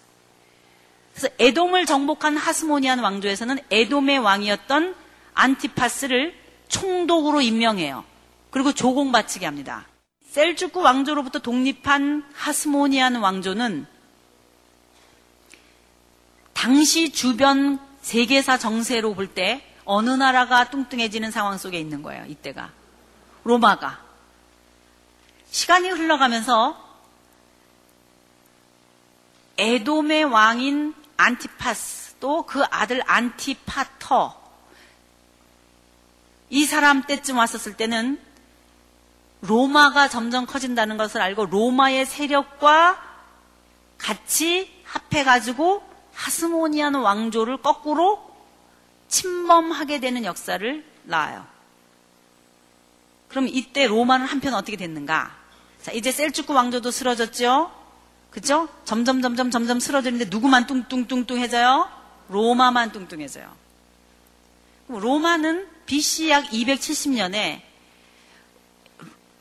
그래서 1.21 1.35
에돔을 1.39 1.85
정복한 1.85 2.39
하스모니안 2.39 3.01
왕조에서는 3.01 3.59
에돔의 3.71 4.21
왕이었던 4.21 4.95
안티파스를 5.35 6.35
총독으로 6.69 7.43
임명해요. 7.43 8.07
그리고 8.49 8.73
조공 8.73 9.13
바치게 9.13 9.45
합니다. 9.45 9.87
셀주크 10.31 10.81
왕조로부터 10.81 11.41
독립한 11.41 12.25
하스모니안 12.33 13.17
왕조는 13.17 13.87
당시 16.55 17.13
주변 17.13 17.79
세계사 18.01 18.57
정세로 18.57 19.15
볼 19.15 19.35
때 19.35 19.63
어느 19.85 20.09
나라가 20.09 20.71
뚱뚱해지는 20.71 21.31
상황 21.31 21.59
속에 21.59 21.79
있는 21.79 22.03
거예요. 22.03 22.25
이때가 22.25 22.71
로마가 23.45 24.01
시간이 25.51 25.91
흘러가면서 25.91 26.83
에돔의 29.59 30.25
왕인 30.25 30.95
안티파스 31.21 32.15
또 32.21 32.45
그 32.47 32.63
아들 32.71 33.03
안티파터 33.07 34.41
이 36.51 36.65
사람 36.65 37.03
때쯤 37.03 37.39
왔었을 37.39 37.77
때는 37.77 38.21
로마가 39.43 40.09
점점 40.09 40.47
커진다는 40.47 40.97
것을 40.97 41.23
알고 41.23 41.47
로마의 41.47 42.05
세력과 42.07 43.01
같이 43.99 44.71
합해가지고 44.85 45.83
하스모니안 46.13 46.95
왕조를 46.95 47.59
거꾸로 47.63 48.31
침범하게 49.09 50.01
되는 50.01 50.25
역사를 50.25 50.85
낳아요. 51.05 51.47
그럼 53.29 53.49
이때 53.49 53.87
로마는 53.87 54.27
한편 54.27 54.55
어떻게 54.55 54.77
됐는가? 54.77 55.35
자, 55.83 55.93
이제 55.93 56.13
셀주크 56.13 56.53
왕조도 56.53 56.91
쓰러졌죠? 56.91 57.80
그죠? 58.31 58.69
점점, 58.85 59.23
점점, 59.23 59.51
점점 59.51 59.81
쓰러지는데 59.81 60.27
누구만 60.31 60.67
뚱뚱뚱뚱해져요? 60.67 61.91
로마만 62.29 62.93
뚱뚱해져요. 62.93 63.53
로마는 64.89 65.69
BC 65.87 66.31
약 66.31 66.45
270년에 66.47 67.63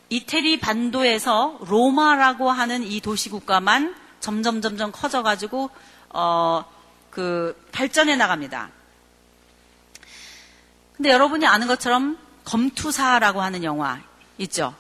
이태리 0.10 0.60
반도에서 0.60 1.60
로마라고 1.68 2.50
하는 2.50 2.84
이 2.84 3.00
도시국가만 3.00 3.96
점점 4.20 4.62
점점 4.62 4.92
커져가지고 4.92 5.70
어, 6.10 6.66
그 7.12 7.56
발전해 7.72 8.16
나갑니다. 8.16 8.72
근데 10.96 11.12
여러분이 11.12 11.46
아는 11.46 11.68
것처럼 11.68 12.18
검투사라고 12.44 13.42
하는 13.42 13.64
영화 13.64 14.02
있죠? 14.40 14.74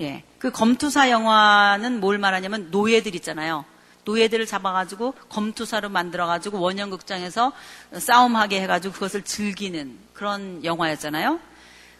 예. 0.00 0.22
그 0.38 0.50
검투사 0.50 1.10
영화는 1.10 2.00
뭘 2.00 2.18
말하냐면 2.18 2.70
노예들 2.70 3.14
있잖아요. 3.16 3.64
노예들을 4.04 4.46
잡아가지고 4.46 5.12
검투사로 5.28 5.88
만들어가지고 5.88 6.60
원형극장에서 6.60 7.52
싸움하게 7.98 8.62
해가지고 8.62 8.94
그것을 8.94 9.22
즐기는 9.22 9.98
그런 10.14 10.64
영화였잖아요. 10.64 11.40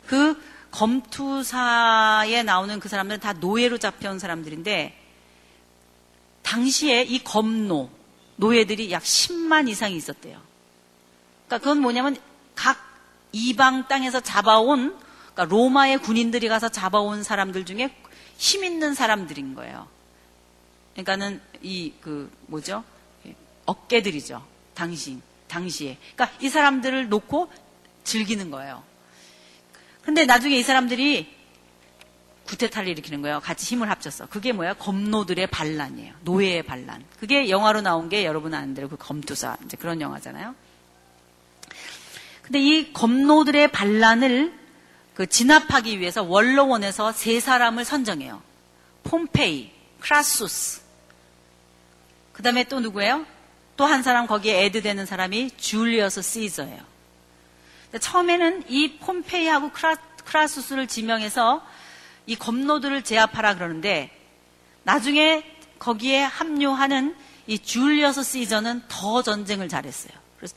그 0.06 0.40
검투사에 0.70 2.42
나오는 2.44 2.78
그 2.78 2.88
사람들은 2.88 3.20
다 3.20 3.32
노예로 3.32 3.78
잡혀온 3.78 4.18
사람들인데 4.18 4.96
당시에 6.42 7.02
이 7.02 7.24
검노 7.24 7.90
노예들이 8.36 8.92
약 8.92 9.02
10만 9.02 9.68
이상이 9.68 9.96
있었대요. 9.96 10.40
그러니까 11.46 11.58
그건 11.58 11.80
뭐냐면 11.80 12.16
각 12.54 12.78
이방 13.32 13.88
땅에서 13.88 14.20
잡아온 14.20 14.96
그러니까 15.36 15.54
로마의 15.54 15.98
군인들이 15.98 16.48
가서 16.48 16.70
잡아온 16.70 17.22
사람들 17.22 17.66
중에 17.66 17.94
힘 18.38 18.64
있는 18.64 18.94
사람들인 18.94 19.54
거예요. 19.54 19.86
그러니까는 20.94 21.42
이 21.62 21.92
그 22.00 22.30
뭐죠? 22.46 22.82
어깨들이죠. 23.66 24.42
당시 24.74 25.20
당시에. 25.46 25.98
그러니까 26.14 26.38
이 26.40 26.48
사람들을 26.48 27.08
놓고 27.10 27.50
즐기는 28.04 28.50
거예요. 28.50 28.82
근데 30.02 30.24
나중에 30.24 30.56
이 30.56 30.62
사람들이 30.62 31.34
구테타를 32.46 32.88
일으키는 32.88 33.22
거예요. 33.22 33.40
같이 33.40 33.74
힘을 33.74 33.90
합쳐서. 33.90 34.26
그게 34.26 34.52
뭐야? 34.52 34.74
검노들의 34.74 35.48
반란이에요. 35.48 36.14
노예의 36.22 36.62
반란. 36.62 37.04
그게 37.18 37.50
영화로 37.50 37.80
나온 37.82 38.08
게 38.08 38.24
여러분 38.24 38.54
아는 38.54 38.72
대로 38.72 38.88
그 38.88 38.96
검투사. 38.96 39.56
이제 39.64 39.76
그런 39.76 40.00
영화잖아요. 40.00 40.54
근데 42.42 42.60
이 42.60 42.92
검노들의 42.92 43.72
반란을 43.72 44.65
그 45.16 45.26
진압하기 45.26 45.98
위해서 45.98 46.22
원로원에서 46.22 47.12
세 47.12 47.40
사람을 47.40 47.86
선정해요. 47.86 48.42
폼페이, 49.04 49.72
크라수스. 50.00 50.82
그 52.34 52.42
다음에 52.42 52.64
또 52.64 52.80
누구예요? 52.80 53.24
또 53.78 53.86
한 53.86 54.02
사람 54.02 54.26
거기에 54.26 54.66
애드되는 54.66 55.06
사람이 55.06 55.52
줄리어스 55.56 56.20
시저예요. 56.20 56.82
처음에는 57.98 58.64
이 58.68 58.98
폼페이하고 58.98 59.70
크라, 59.70 59.94
크라수스를 60.26 60.86
지명해서 60.86 61.64
이 62.26 62.36
검노들을 62.36 63.02
제압하라 63.02 63.54
그러는데 63.54 64.10
나중에 64.82 65.44
거기에 65.78 66.22
합류하는 66.24 67.16
이 67.46 67.58
줄리어스 67.58 68.22
시저는 68.22 68.82
더 68.88 69.22
전쟁을 69.22 69.68
잘했어요. 69.70 70.25
그래서 70.46 70.54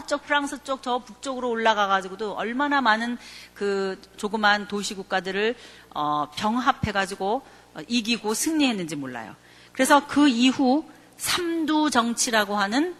저쪽 0.00 0.24
프랑스 0.24 0.62
쪽 0.64 0.80
저 0.82 0.98
북쪽으로 1.00 1.50
올라가 1.50 1.86
가지고도 1.86 2.34
얼마나 2.34 2.80
많은 2.80 3.18
그 3.54 4.00
조그만 4.16 4.68
도시 4.68 4.94
국가들을 4.94 5.54
어, 5.94 6.30
병합해 6.36 6.92
가지고 6.92 7.42
어, 7.74 7.80
이기고 7.86 8.32
승리했는지 8.34 8.96
몰라요. 8.96 9.34
그래서 9.72 10.06
그 10.06 10.28
이후 10.28 10.84
삼두 11.18 11.90
정치라고 11.90 12.56
하는 12.56 12.94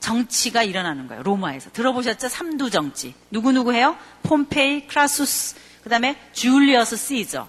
정치가 0.00 0.62
일어나는 0.62 1.06
거예요. 1.08 1.22
로마에서. 1.22 1.70
들어보셨죠? 1.72 2.28
삼두 2.28 2.70
정치. 2.70 3.14
누구 3.30 3.52
누구 3.52 3.72
해요? 3.72 3.96
폼페이, 4.22 4.86
크라수스, 4.86 5.56
그 5.82 5.90
다음에 5.90 6.18
줄리어스 6.32 6.96
시저. 6.96 7.48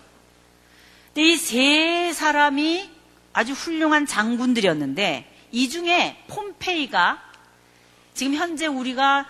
이세 1.15 2.11
사람이 2.13 2.89
아주 3.33 3.53
훌륭한 3.53 4.05
장군들이었는데 4.05 5.31
이 5.51 5.69
중에 5.69 6.23
폼페이가 6.27 7.24
지금 8.15 8.33
현재 8.33 8.65
우리가 8.65 9.27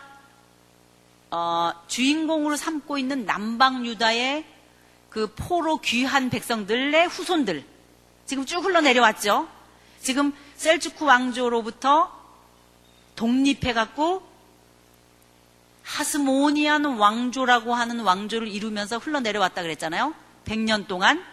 어, 1.32 1.72
주인공으로 1.88 2.56
삼고 2.56 3.00
있는 3.00 3.26
남방 3.26 3.86
유다의 3.86 4.46
그 5.10 5.34
포로 5.36 5.78
귀한 5.78 6.30
백성들의 6.30 7.08
후손들 7.08 7.66
지금 8.28 8.46
쭉 8.46 8.64
흘러내려왔죠. 8.64 9.50
지금 10.02 10.34
셀주크 10.56 11.04
왕조로부터 11.04 12.12
독립해갖고 13.16 14.36
하스모니안 15.84 16.86
왕조라고 16.86 17.74
하는 17.74 18.02
왕조를 18.02 18.48
이루면서 18.48 19.00
흘러내려왔다 19.00 19.64
그랬잖아요. 19.64 20.14
100년 20.46 20.88
동안. 20.88 21.24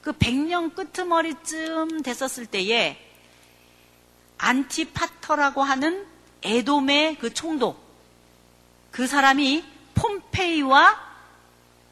그 0.00 0.12
100년 0.12 0.74
끄트머리쯤 0.74 2.02
됐었을 2.02 2.46
때에 2.46 2.98
안티파터라고 4.38 5.62
하는 5.62 6.13
에돔의 6.44 7.16
그 7.16 7.32
총독, 7.34 7.82
그 8.90 9.06
사람이 9.06 9.64
폼페이와 9.94 11.00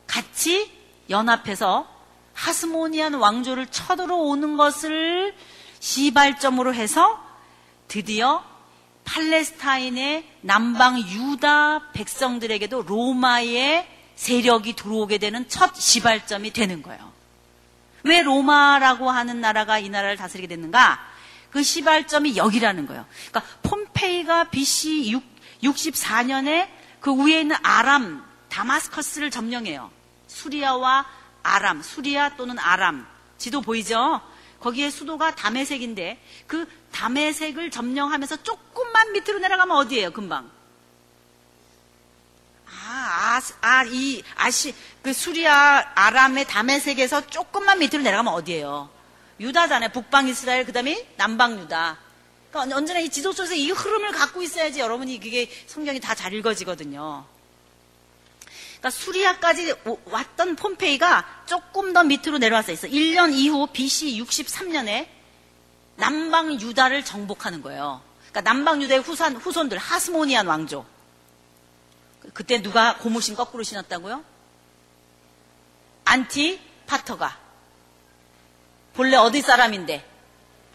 같이 0.06 0.70
연합해서 1.10 1.88
하스모니안 2.34 3.14
왕조를 3.14 3.66
쳐들어오는 3.66 4.56
것을 4.56 5.34
시발점으로 5.80 6.74
해서 6.74 7.20
드디어 7.88 8.44
팔레스타인의 9.04 10.24
남방 10.42 10.98
유다 11.00 11.90
백성들에게도 11.92 12.82
로마의 12.82 13.88
세력이 14.14 14.76
들어오게 14.76 15.18
되는 15.18 15.48
첫 15.48 15.74
시발점이 15.74 16.52
되는 16.52 16.82
거예요. 16.82 17.10
왜 18.04 18.22
로마라고 18.22 19.10
하는 19.10 19.40
나라가 19.40 19.78
이 19.78 19.88
나라를 19.88 20.16
다스리게 20.16 20.46
됐는가? 20.48 21.11
그 21.52 21.62
시발점이 21.62 22.36
여기라는 22.36 22.86
거예요. 22.86 23.04
그러니까 23.30 23.42
폼페이가 23.62 24.44
BC 24.44 25.20
64년에 25.62 26.68
그 27.00 27.14
위에 27.14 27.40
있는 27.40 27.56
아람, 27.62 28.24
다마스커스를 28.48 29.30
점령해요. 29.30 29.90
수리아와 30.26 31.06
아람, 31.42 31.82
수리아 31.82 32.36
또는 32.36 32.58
아람. 32.58 33.06
지도 33.36 33.60
보이죠? 33.60 34.20
거기에 34.60 34.90
수도가 34.90 35.34
담에색인데 35.34 36.22
그 36.46 36.66
담에색을 36.92 37.70
점령하면서 37.70 38.42
조금만 38.44 39.12
밑으로 39.12 39.38
내려가면 39.40 39.76
어디예요, 39.76 40.12
금방? 40.12 40.50
아, 42.66 43.40
아, 43.40 43.40
아, 43.60 43.84
이, 43.84 44.22
아시, 44.36 44.74
그 45.02 45.12
수리아 45.12 45.84
아람의 45.94 46.46
담에색에서 46.46 47.26
조금만 47.26 47.78
밑으로 47.80 48.02
내려가면 48.02 48.32
어디예요? 48.32 49.01
유다잖아요. 49.42 49.90
북방 49.90 50.28
이스라엘, 50.28 50.64
그 50.64 50.72
다음에 50.72 51.06
남방 51.16 51.58
유다. 51.60 51.98
그러니까 52.50 52.76
언제나 52.76 53.00
이 53.00 53.08
지도 53.08 53.32
속에서 53.32 53.54
이 53.54 53.70
흐름을 53.70 54.12
갖고 54.12 54.42
있어야지 54.42 54.80
여러분이 54.80 55.18
그게 55.20 55.50
성경이 55.66 56.00
다 56.00 56.14
잘 56.14 56.32
읽어지거든요. 56.34 57.24
그러니까 58.78 58.90
수리아까지 58.90 59.74
왔던 60.04 60.56
폼페이가 60.56 61.44
조금 61.46 61.92
더 61.92 62.04
밑으로 62.04 62.38
내려와서 62.38 62.72
있어. 62.72 62.88
1년 62.88 63.32
이후 63.32 63.66
BC 63.72 64.20
63년에 64.22 65.08
남방 65.96 66.60
유다를 66.60 67.04
정복하는 67.04 67.62
거예요. 67.62 68.02
그러니까 68.30 68.40
남방 68.42 68.82
유다의 68.82 69.00
후손, 69.00 69.36
후손들 69.36 69.78
하스모니안 69.78 70.46
왕조. 70.46 70.84
그때 72.34 72.62
누가 72.62 72.96
고무신 72.98 73.34
거꾸로 73.34 73.62
신었다고요? 73.62 74.24
안티파터가. 76.04 77.41
본래 78.94 79.16
어디 79.16 79.42
사람인데? 79.42 80.08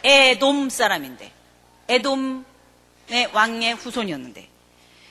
에돔 0.03 0.69
사람인데. 0.69 1.31
에돔의 1.89 3.31
왕의 3.33 3.75
후손이었는데. 3.75 4.49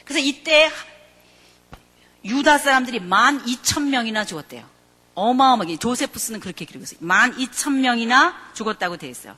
그래서 0.05 0.25
이때 0.25 0.71
유다 2.25 2.59
사람들이 2.59 3.01
만 3.01 3.47
이천 3.47 3.91
명이나 3.91 4.25
죽었대요. 4.25 4.69
어마어마하게 5.15 5.79
조세프스는 5.79 6.41
그렇게 6.41 6.65
기록고 6.65 6.85
있어요. 6.85 6.99
만 7.01 7.39
이천 7.39 7.81
명이나 7.81 8.53
죽었다고 8.55 8.97
되어 8.99 9.11
있어요. 9.11 9.37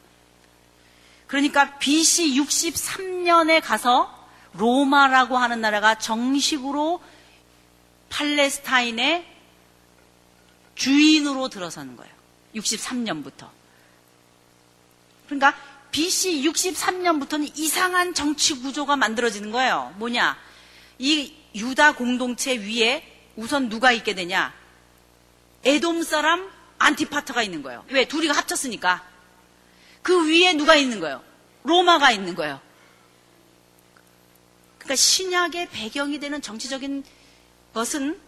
그러니까 1.27 1.79
BC 1.79 2.41
63년에 2.41 3.63
가서 3.63 4.15
로마라고 4.55 5.37
하는 5.37 5.61
나라가 5.61 5.97
정식으로 5.97 7.01
팔레스타인의 8.09 9.27
주인으로 10.75 11.49
들어서는 11.49 11.97
거예요. 11.97 12.13
63년부터. 12.55 13.58
그러니까 15.29 15.55
BC 15.91 16.43
63년부터는 16.43 17.53
이상한 17.57 18.15
정치 18.15 18.55
구조가 18.55 18.97
만들어지는 18.97 19.53
거예요. 19.53 19.95
뭐냐? 19.99 20.37
이 20.99 21.33
유다 21.55 21.93
공동체 21.93 22.57
위에 22.57 23.05
우선 23.37 23.69
누가 23.69 23.93
있게 23.93 24.15
되냐? 24.15 24.53
에돔 25.65 26.03
사람 26.03 26.51
안티파터가 26.79 27.43
있는 27.43 27.63
거예요. 27.63 27.85
왜? 27.89 28.07
둘이 28.07 28.29
합쳤으니까. 28.29 29.07
그 30.03 30.29
위에 30.29 30.55
누가 30.55 30.75
있는 30.75 31.01
거예요? 31.01 31.23
로마가 31.65 32.11
있는 32.11 32.35
거예요. 32.35 32.61
그러니까 34.79 34.97
신약의 34.97 35.69
배경이 35.71 36.19
되는 36.19 36.41
정치적인 36.41 37.05
것은 37.75 38.19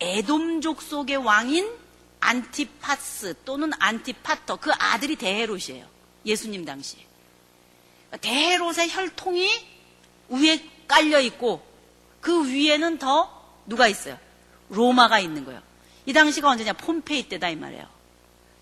에돔 0.00 0.82
족속의 0.82 1.18
왕인 1.18 1.81
안티파스 2.22 3.34
또는 3.44 3.72
안티파터 3.78 4.56
그 4.56 4.70
아들이 4.78 5.16
대헤롯이에요. 5.16 5.86
예수님 6.24 6.64
당시에. 6.64 7.04
대헤롯의 8.20 8.90
혈통이 8.90 9.50
위에 10.28 10.64
깔려 10.86 11.20
있고 11.20 11.66
그 12.20 12.46
위에는 12.48 12.98
더 12.98 13.60
누가 13.66 13.88
있어요? 13.88 14.18
로마가 14.68 15.18
있는 15.18 15.44
거예요. 15.44 15.60
이 16.06 16.12
당시가 16.12 16.48
언제냐? 16.48 16.74
폼페이 16.74 17.28
때다 17.28 17.50
이 17.50 17.56
말이에요. 17.56 17.86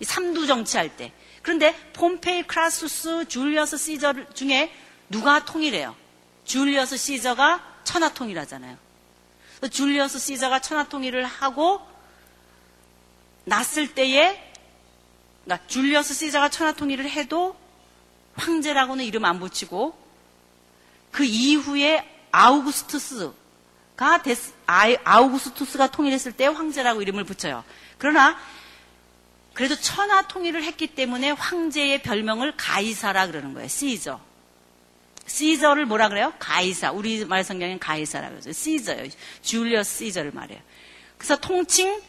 삼두 0.03 0.47
정치할 0.47 0.97
때. 0.97 1.13
그런데 1.43 1.75
폼페이, 1.93 2.43
크라수스, 2.43 3.27
줄리어스 3.27 3.77
시저 3.77 4.13
중에 4.33 4.71
누가 5.09 5.45
통일해요? 5.45 5.95
줄리어스 6.45 6.97
시저가 6.97 7.81
천하 7.83 8.13
통일하잖아요. 8.13 8.77
줄리어스 9.69 10.17
시저가 10.17 10.59
천하 10.61 10.87
통일을 10.87 11.25
하고 11.25 11.90
났을 13.43 13.93
때에 13.93 14.51
그러니까 15.43 15.67
줄리어스 15.67 16.13
시저가 16.13 16.49
천하 16.49 16.73
통일을 16.73 17.09
해도 17.09 17.55
황제라고는 18.35 19.03
이름 19.05 19.25
안 19.25 19.39
붙이고 19.39 19.95
그 21.11 21.23
이후에 21.23 22.07
아우구스투스가 22.31 23.33
됐, 24.23 24.37
아우구스투스가 24.65 25.91
통일했을 25.91 26.31
때 26.31 26.45
황제라고 26.45 27.01
이름을 27.01 27.23
붙여요. 27.25 27.63
그러나 27.97 28.37
그래도 29.53 29.75
천하 29.75 30.27
통일을 30.27 30.63
했기 30.63 30.87
때문에 30.87 31.31
황제의 31.31 32.01
별명을 32.03 32.55
가이사라 32.55 33.27
그러는 33.27 33.53
거예요. 33.53 33.67
시저. 33.67 34.21
시저를 35.27 35.85
뭐라 35.85 36.09
그래요? 36.09 36.33
가이사. 36.39 36.91
우리 36.91 37.25
말 37.25 37.43
성경엔 37.43 37.79
가이사라 37.79 38.29
그러죠. 38.29 38.53
시저요. 38.53 39.07
줄리어스 39.41 40.05
시저를 40.05 40.31
말해요. 40.31 40.59
그래서 41.17 41.37
통칭 41.37 42.01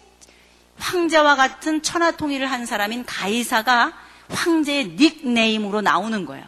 황제와 0.82 1.36
같은 1.36 1.82
천하 1.82 2.10
통일을 2.10 2.50
한 2.50 2.66
사람인 2.66 3.04
가이사가 3.06 3.92
황제의 4.28 4.96
닉네임으로 4.96 5.80
나오는 5.80 6.26
거예요. 6.26 6.44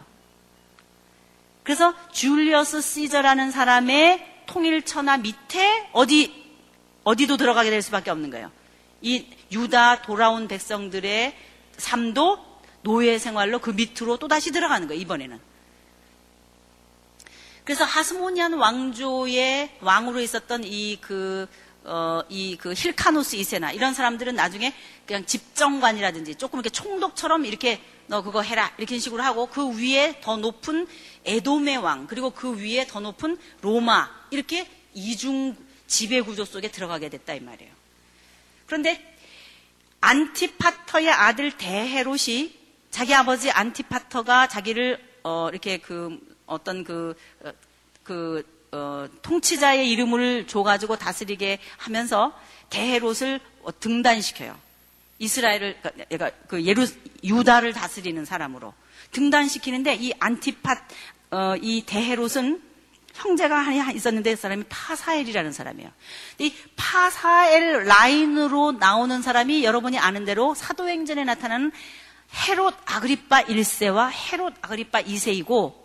그래서 1.63 1.93
줄리어스 2.11 2.81
시저라는 2.81 3.51
사람의 3.51 4.43
통일 4.45 4.83
천하 4.83 5.17
밑에 5.17 5.89
어디 5.93 6.45
어디도 7.03 7.37
들어가게 7.37 7.69
될 7.69 7.81
수밖에 7.81 8.11
없는 8.11 8.29
거예요. 8.29 8.51
이 9.01 9.25
유다 9.51 10.01
돌아온 10.01 10.47
백성들의 10.47 11.35
삶도 11.77 12.45
노예 12.81 13.17
생활로 13.17 13.59
그 13.59 13.71
밑으로 13.71 14.17
또 14.17 14.27
다시 14.27 14.51
들어가는 14.51 14.87
거예요. 14.87 15.01
이번에는. 15.01 15.39
그래서 17.63 17.83
하스모니안 17.83 18.53
왕조의 18.53 19.77
왕으로 19.81 20.19
있었던 20.19 20.63
이 20.65 20.97
그 21.01 21.47
어, 21.85 22.21
이 22.29 22.57
그 22.57 22.73
힐카노스 22.73 23.35
이세나 23.35 23.71
이런 23.71 23.93
사람들은 23.93 24.35
나중에 24.35 24.73
그냥 25.05 25.25
집정관이라든지 25.25 26.35
조금 26.35 26.59
이렇게 26.59 26.69
총독처럼 26.69 27.45
이렇게 27.45 27.81
너 28.07 28.21
그거 28.21 28.41
해라 28.41 28.71
이렇게 28.77 28.97
식으로 28.97 29.21
하고 29.23 29.47
그 29.47 29.77
위에 29.77 30.19
더 30.21 30.37
높은 30.37 30.87
에돔의 31.25 31.77
왕 31.77 32.07
그리고 32.07 32.31
그 32.31 32.57
위에 32.57 32.85
더 32.87 32.99
높은 32.99 33.37
로마 33.61 34.09
이렇게 34.31 34.67
이중 34.93 35.55
지배 35.87 36.21
구조 36.21 36.45
속에 36.45 36.69
들어가게 36.71 37.09
됐다 37.09 37.33
이 37.33 37.39
말이에요. 37.39 37.71
그런데 38.65 39.15
안티파터의 40.01 41.09
아들 41.09 41.57
데헤롯이 41.57 42.53
자기 42.91 43.13
아버지 43.13 43.51
안티파터가 43.51 44.47
자기를 44.47 45.03
어, 45.23 45.49
이렇게 45.49 45.77
그 45.77 46.19
어떤 46.45 46.83
그, 46.83 47.15
어, 47.43 47.51
그 48.03 48.43
어, 48.75 49.07
통치자의 49.21 49.89
이름을 49.89 50.47
줘가지고 50.47 50.97
다스리게 50.97 51.59
하면서 51.77 52.37
데헤롯을 52.69 53.39
어, 53.63 53.79
등단시켜요. 53.79 54.55
이스라엘을 55.19 55.77
그러니까 55.81 56.31
그 56.47 56.61
예루 56.65 56.85
유다를 57.23 57.71
다스리는 57.71 58.25
사람으로 58.25 58.73
등단시키는데 59.11 59.95
이 59.95 60.13
안티팟 60.19 60.75
어, 61.31 61.55
이 61.61 61.83
데헤롯은 61.85 62.61
형제가 63.13 63.57
하나 63.57 63.91
있었는데 63.91 64.35
그 64.35 64.41
사람이 64.41 64.65
파사엘이라는 64.67 65.53
사람이에요. 65.53 65.89
이 66.39 66.53
파사엘 66.75 67.85
라인으로 67.85 68.73
나오는 68.73 69.21
사람이 69.21 69.63
여러분이 69.63 69.97
아는 69.97 70.25
대로 70.25 70.53
사도행전에 70.53 71.23
나타나는 71.23 71.71
헤롯 72.47 72.75
아그리빠 72.85 73.43
1세와 73.43 74.11
헤롯 74.11 74.53
아그리빠 74.61 75.01
2세이고 75.01 75.84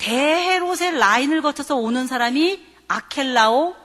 대헤롯의 0.00 0.98
라인을 0.98 1.42
거쳐서 1.42 1.76
오는 1.76 2.06
사람이 2.06 2.60
아켈라오, 2.88 3.76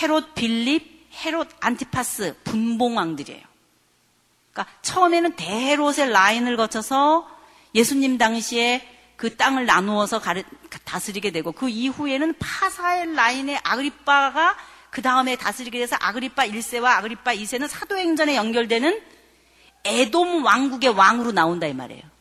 헤롯 0.00 0.34
빌립, 0.34 1.08
헤롯 1.24 1.48
안티파스 1.60 2.36
분봉왕들이에요. 2.44 3.42
그러니까 4.52 4.74
처음에는 4.82 5.36
대헤롯의 5.36 6.10
라인을 6.10 6.56
거쳐서 6.56 7.28
예수님 7.74 8.18
당시에 8.18 8.86
그 9.16 9.36
땅을 9.36 9.66
나누어서 9.66 10.20
가르, 10.20 10.42
다스리게 10.84 11.30
되고 11.30 11.52
그 11.52 11.68
이후에는 11.68 12.34
파사의 12.38 13.14
라인의 13.14 13.60
아그리빠가 13.62 14.56
그 14.90 15.00
다음에 15.00 15.36
다스리게 15.36 15.78
돼서 15.78 15.96
아그리파 15.98 16.46
1세와 16.48 16.84
아그리파 16.98 17.34
2세는 17.34 17.66
사도행전에 17.66 18.36
연결되는 18.36 19.00
에돔 19.84 20.44
왕국의 20.44 20.90
왕으로 20.90 21.32
나온다 21.32 21.66
이 21.66 21.72
말이에요. 21.72 22.11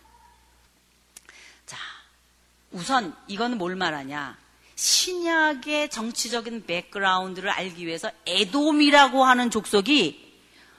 자, 2.72 2.78
우선 2.78 3.16
이거는 3.28 3.58
뭘 3.58 3.76
말하냐? 3.76 4.38
신약의 4.76 5.90
정치적인 5.90 6.66
백그라운드를 6.66 7.50
알기 7.50 7.86
위해서 7.86 8.10
에돔이라고 8.26 9.24
하는 9.24 9.52
족속이 9.52 10.32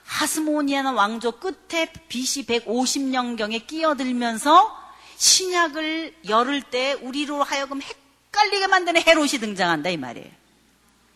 하스모니아나 0.05 0.93
왕조 0.93 1.33
끝에 1.33 1.93
BC 2.09 2.47
150년경에 2.47 3.67
끼어들면서 3.67 4.77
신약을 5.17 6.17
열을 6.29 6.63
때 6.63 6.95
우리로 6.95 7.43
하여금 7.45 7.81
헷갈리게 7.81 8.67
만드는 8.67 9.03
헤롯이 9.07 9.39
등장한다 9.39 9.91
이 9.91 9.97
말이에요. 9.97 10.31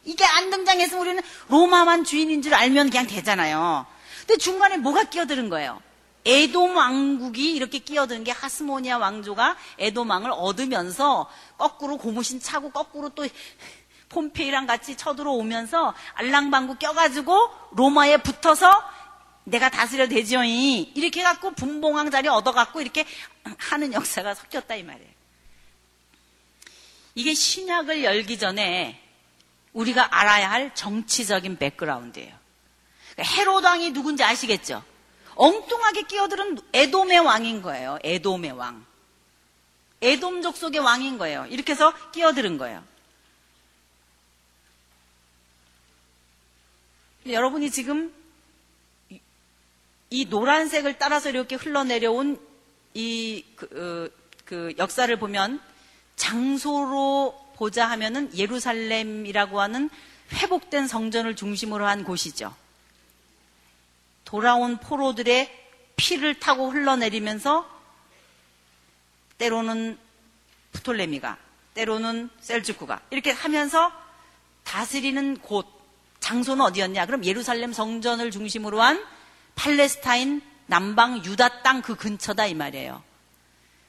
이게 0.04 0.24
안 0.24 0.50
등장했으면 0.50 1.00
우리는 1.00 1.22
로마만 1.48 2.04
주인인 2.04 2.40
줄 2.42 2.54
알면 2.54 2.90
그냥 2.90 3.08
되잖아요. 3.08 3.84
근데 4.20 4.36
중간에 4.36 4.76
뭐가 4.76 5.04
끼어드는 5.04 5.48
거예요? 5.48 5.82
에돔 6.26 6.76
왕국이 6.76 7.54
이렇게 7.54 7.78
끼어드는 7.78 8.24
게 8.24 8.32
하스모니아 8.32 8.98
왕조가 8.98 9.56
에돔 9.78 10.10
왕을 10.10 10.32
얻으면서 10.32 11.30
거꾸로 11.56 11.96
고무신 11.96 12.40
차고 12.40 12.70
거꾸로 12.70 13.10
또 13.10 13.26
폼페이랑 14.08 14.66
같이 14.66 14.96
쳐들어오면서 14.96 15.94
알랑방구 16.14 16.76
껴가지고 16.76 17.50
로마에 17.72 18.18
붙어서 18.18 18.70
내가 19.44 19.70
다스려 19.70 20.08
되지요이 20.08 20.92
이렇게 20.94 21.20
해갖고 21.20 21.52
분봉왕 21.52 22.10
자리 22.10 22.28
얻어갖고 22.28 22.80
이렇게 22.80 23.06
하는 23.58 23.92
역사가 23.92 24.34
섞였다 24.34 24.74
이 24.74 24.82
말이에요. 24.82 25.10
이게 27.14 27.32
신약을 27.32 28.02
열기 28.02 28.38
전에 28.38 29.00
우리가 29.72 30.08
알아야 30.18 30.50
할 30.50 30.74
정치적인 30.74 31.58
백그라운드예요. 31.58 32.36
그러니까 33.12 33.34
헤로당이 33.34 33.92
누군지 33.92 34.24
아시겠죠? 34.24 34.82
엉뚱하게 35.36 36.02
끼어들은 36.02 36.58
에돔의 36.72 37.20
왕인 37.20 37.62
거예요. 37.62 37.98
에돔의 38.02 38.52
왕. 38.52 38.84
에돔족 40.02 40.56
속의 40.56 40.80
왕인 40.80 41.18
거예요. 41.18 41.46
이렇게 41.46 41.72
해서 41.72 41.92
끼어들은 42.12 42.58
거예요. 42.58 42.82
여러분이 47.26 47.70
지금 47.70 48.14
이 50.10 50.26
노란색을 50.26 50.98
따라서 50.98 51.28
이렇게 51.28 51.56
흘러내려온 51.56 52.38
이 52.94 53.44
그, 53.56 54.10
어, 54.12 54.26
그 54.44 54.72
역사를 54.78 55.14
보면 55.18 55.60
장소로 56.14 57.34
보자 57.56 57.90
하면은 57.90 58.36
예루살렘이라고 58.36 59.60
하는 59.60 59.90
회복된 60.32 60.86
성전을 60.86 61.36
중심으로 61.36 61.86
한 61.86 62.04
곳이죠. 62.04 62.54
돌아온 64.26 64.76
포로들의 64.76 65.50
피를 65.96 66.38
타고 66.38 66.70
흘러내리면서 66.70 67.66
때로는 69.38 69.98
프톨레미가 70.72 71.38
때로는 71.72 72.28
셀주쿠가 72.40 73.00
이렇게 73.10 73.30
하면서 73.30 73.90
다스리는 74.64 75.38
곳 75.38 75.66
장소는 76.20 76.64
어디였냐? 76.64 77.06
그럼 77.06 77.24
예루살렘 77.24 77.72
성전을 77.72 78.30
중심으로 78.30 78.82
한 78.82 79.02
팔레스타인 79.54 80.42
남방 80.66 81.24
유다 81.24 81.62
땅 81.62 81.80
그 81.80 81.94
근처다 81.94 82.46
이 82.46 82.54
말이에요. 82.54 83.02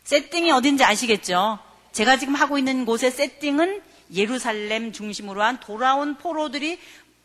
세팅이 0.03 0.51
어딘지 0.51 0.83
아시겠죠? 0.83 1.59
제가 1.91 2.17
지금 2.17 2.35
하고 2.35 2.57
있는 2.57 2.85
곳의 2.85 3.11
세팅은 3.11 3.81
예루살렘 4.13 4.93
중심으로 4.93 5.41
한 5.41 5.59
돌아온 5.59 6.17
포로들이 6.17 6.79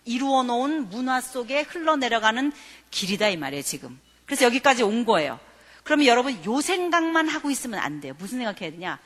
이루어 0.05 0.43
놓은 0.43 0.89
문화 0.89 1.21
속에 1.21 1.63
흘러내려가는 1.63 2.53
길이다 2.91 3.29
이 3.29 3.37
말이에요, 3.37 3.63
지금. 3.63 4.01
그래서 4.27 4.45
여기까지 4.45 4.83
온 4.83 5.05
거예요. 5.05 5.39
그러면 5.85 6.07
여러분 6.07 6.45
요 6.45 6.61
생각만 6.61 7.29
하고 7.29 7.51
있으면 7.51 7.81
안 7.81 8.01
돼요. 8.01 8.15
무슨 8.19 8.39
생각해야 8.39 8.71
되냐? 8.71 8.99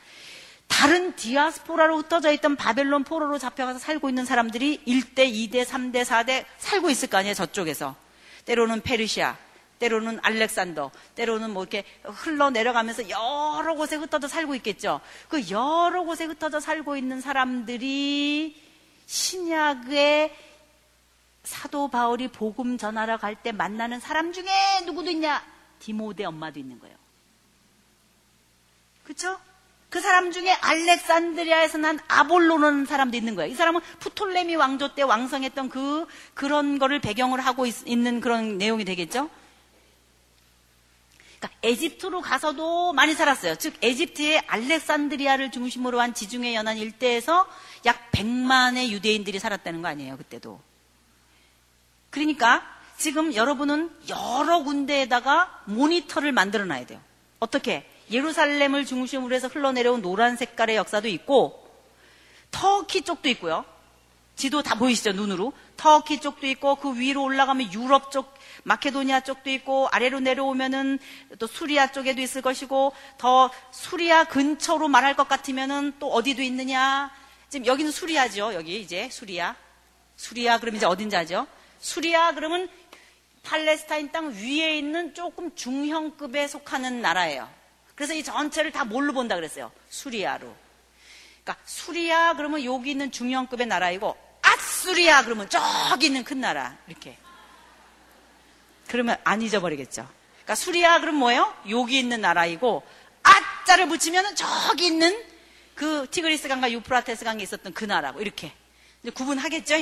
다른 0.67 1.15
디아스포라로 1.15 1.97
흩어져 1.97 2.31
있던 2.33 2.55
바벨론 2.55 3.03
포로로 3.03 3.37
잡혀가서 3.37 3.79
살고 3.79 4.09
있는 4.09 4.25
사람들이 4.25 4.83
1대, 4.85 5.31
2대, 5.31 5.63
3대, 5.65 6.03
4대 6.03 6.45
살고 6.57 6.89
있을 6.89 7.09
거 7.09 7.17
아니에요, 7.17 7.33
저쪽에서. 7.33 7.95
때로는 8.45 8.81
페르시아, 8.81 9.37
때로는 9.79 10.19
알렉산더, 10.21 10.91
때로는 11.15 11.51
뭐 11.51 11.63
이렇게 11.63 11.83
흘러 12.03 12.49
내려가면서 12.49 13.09
여러 13.09 13.75
곳에 13.75 13.95
흩어져 13.95 14.27
살고 14.27 14.55
있겠죠. 14.55 14.99
그 15.29 15.49
여러 15.49 16.03
곳에 16.03 16.25
흩어져 16.25 16.59
살고 16.59 16.97
있는 16.97 17.21
사람들이 17.21 18.61
신약의 19.05 20.35
사도 21.47 21.87
바울이 21.87 22.27
복음 22.27 22.77
전하러 22.77 23.17
갈 23.17 23.37
때 23.41 23.51
만나는 23.51 23.99
사람 23.99 24.33
중에 24.33 24.81
누구도 24.85 25.09
있냐? 25.11 25.43
디모데 25.79 26.25
엄마도 26.25 26.59
있는 26.59 26.79
거예요. 26.79 26.95
그렇죠? 29.03 29.39
그 29.89 30.01
사람 30.01 30.31
중에 30.31 30.51
알렉산드리아에서 30.51 31.77
난 31.77 31.99
아볼로는 32.09 32.85
사람도 32.85 33.15
있는 33.15 33.35
거예요. 33.35 33.49
이 33.51 33.55
사람은 33.55 33.79
프톨레미 33.99 34.55
왕조 34.55 34.93
때 34.95 35.03
왕성했던 35.03 35.69
그 35.69 36.05
그런 36.33 36.77
거를 36.77 36.99
배경으로 36.99 37.41
하고 37.41 37.65
있, 37.65 37.87
는 37.87 38.19
그런 38.19 38.57
내용이 38.57 38.83
되겠죠. 38.83 39.29
그러니까 41.39 41.59
에집트로 41.63 42.19
가서도 42.21 42.91
많이 42.93 43.13
살았어요. 43.13 43.55
즉 43.55 43.75
에집트의 43.81 44.43
알렉산드리아를 44.47 45.51
중심으로 45.51 46.01
한 46.01 46.13
지중해 46.13 46.55
연안 46.55 46.77
일대에서 46.77 47.47
약 47.85 48.11
100만의 48.11 48.89
유대인들이 48.89 49.39
살았다는 49.39 49.81
거 49.83 49.87
아니에요. 49.87 50.17
그때도. 50.17 50.59
그러니까 52.09 52.63
지금 52.97 53.33
여러분은 53.35 53.91
여러 54.09 54.63
군데에다가 54.63 55.63
모니터를 55.65 56.31
만들어 56.31 56.65
놔야 56.65 56.85
돼요. 56.85 57.01
어떻게? 57.39 57.87
예루살렘을 58.09 58.85
중심으로 58.85 59.35
해서 59.35 59.47
흘러내려온 59.47 60.01
노란 60.01 60.35
색깔의 60.37 60.77
역사도 60.77 61.07
있고 61.09 61.67
터키 62.51 63.01
쪽도 63.01 63.29
있고요. 63.29 63.65
지도 64.35 64.61
다 64.61 64.75
보이시죠 64.75 65.13
눈으로 65.13 65.51
터키 65.77 66.21
쪽도 66.21 66.45
있고 66.47 66.75
그 66.75 66.97
위로 66.99 67.23
올라가면 67.23 67.73
유럽 67.73 68.11
쪽 68.11 68.33
마케도니아 68.63 69.21
쪽도 69.21 69.49
있고 69.49 69.87
아래로 69.91 70.19
내려오면은 70.19 70.99
또 71.39 71.47
수리아 71.47 71.91
쪽에도 71.91 72.21
있을 72.21 72.41
것이고 72.43 72.93
더 73.17 73.49
수리아 73.71 74.25
근처로 74.25 74.87
말할 74.89 75.15
것 75.15 75.27
같으면은 75.27 75.93
또 75.99 76.11
어디도 76.11 76.43
있느냐 76.43 77.11
지금 77.49 77.65
여기는 77.65 77.91
수리아죠 77.91 78.53
여기 78.53 78.79
이제 78.79 79.09
수리아 79.09 79.55
수리아 80.15 80.59
그럼 80.59 80.75
이제 80.75 80.85
어딘지 80.85 81.15
아죠 81.15 81.47
수리아 81.79 82.33
그러면 82.33 82.69
팔레스타인 83.43 84.11
땅 84.11 84.33
위에 84.33 84.77
있는 84.77 85.13
조금 85.13 85.55
중형급에 85.55 86.47
속하는 86.47 87.01
나라예요 87.01 87.57
그래서 87.97 88.13
이 88.13 88.23
전체를 88.23 88.71
다 88.71 88.85
뭘로 88.85 89.11
본다 89.11 89.35
그랬어요? 89.35 89.71
수리아로. 89.89 90.55
그러니까 91.43 91.57
수리아 91.65 92.35
그러면 92.35 92.63
여기 92.63 92.91
있는 92.91 93.11
중형급의 93.11 93.65
나라이고 93.65 94.15
아수리아 94.43 95.23
그러면 95.23 95.49
저기 95.49 96.05
있는 96.05 96.23
큰 96.23 96.39
나라 96.39 96.77
이렇게. 96.87 97.17
그러면 98.87 99.17
안 99.23 99.41
잊어버리겠죠. 99.41 100.07
그러니까 100.35 100.53
수리아 100.53 100.99
그럼 100.99 101.15
뭐예요? 101.15 101.51
여기 101.69 101.97
있는 101.97 102.21
나라이고 102.21 102.83
아자를 103.23 103.87
붙이면 103.87 104.35
저기 104.35 104.85
있는 104.85 105.19
그 105.73 106.07
티그리스 106.11 106.47
강과 106.49 106.71
유프라테스 106.71 107.25
강에 107.25 107.41
있었던 107.41 107.73
그 107.73 107.83
나라고 107.83 108.21
이렇게 108.21 108.51
구분하겠죠? 109.11 109.75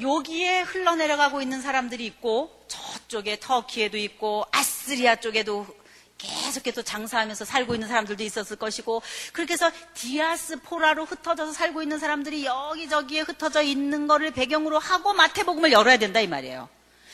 여기에 0.00 0.60
흘러내려가고 0.62 1.40
있는 1.40 1.62
사람들이 1.62 2.04
있고 2.06 2.64
저쪽에 2.68 3.40
터키에도 3.40 3.96
있고 3.96 4.44
아스리아 4.52 5.16
쪽에도 5.16 5.66
계속해서 6.18 6.82
장사하면서 6.82 7.46
살고 7.46 7.74
있는 7.74 7.88
사람들도 7.88 8.22
있었을 8.22 8.56
것이고 8.56 9.02
그렇게 9.32 9.54
해서 9.54 9.70
디아스포라로 9.94 11.06
흩어져서 11.06 11.52
살고 11.52 11.82
있는 11.82 11.98
사람들이 11.98 12.44
여기저기에 12.44 13.22
흩어져 13.22 13.62
있는 13.62 14.06
거를 14.06 14.30
배경으로 14.30 14.78
하고 14.78 15.14
마태복음을 15.14 15.72
열어야 15.72 15.96
된다 15.96 16.20
이 16.20 16.26
말이에요. 16.26 16.68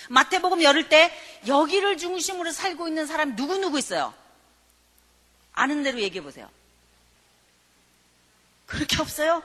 마태복음 0.09 0.63
열을 0.63 0.89
때 0.89 1.13
여기를 1.47 1.97
중심으로 1.99 2.51
살고 2.51 2.89
있는 2.89 3.07
사람 3.07 3.37
누구누구 3.37 3.79
있어요? 3.79 4.13
아는 5.53 5.85
대로 5.85 6.01
얘기해 6.01 6.23
보세요. 6.23 6.49
그렇게 8.67 9.01
없어요? 9.01 9.43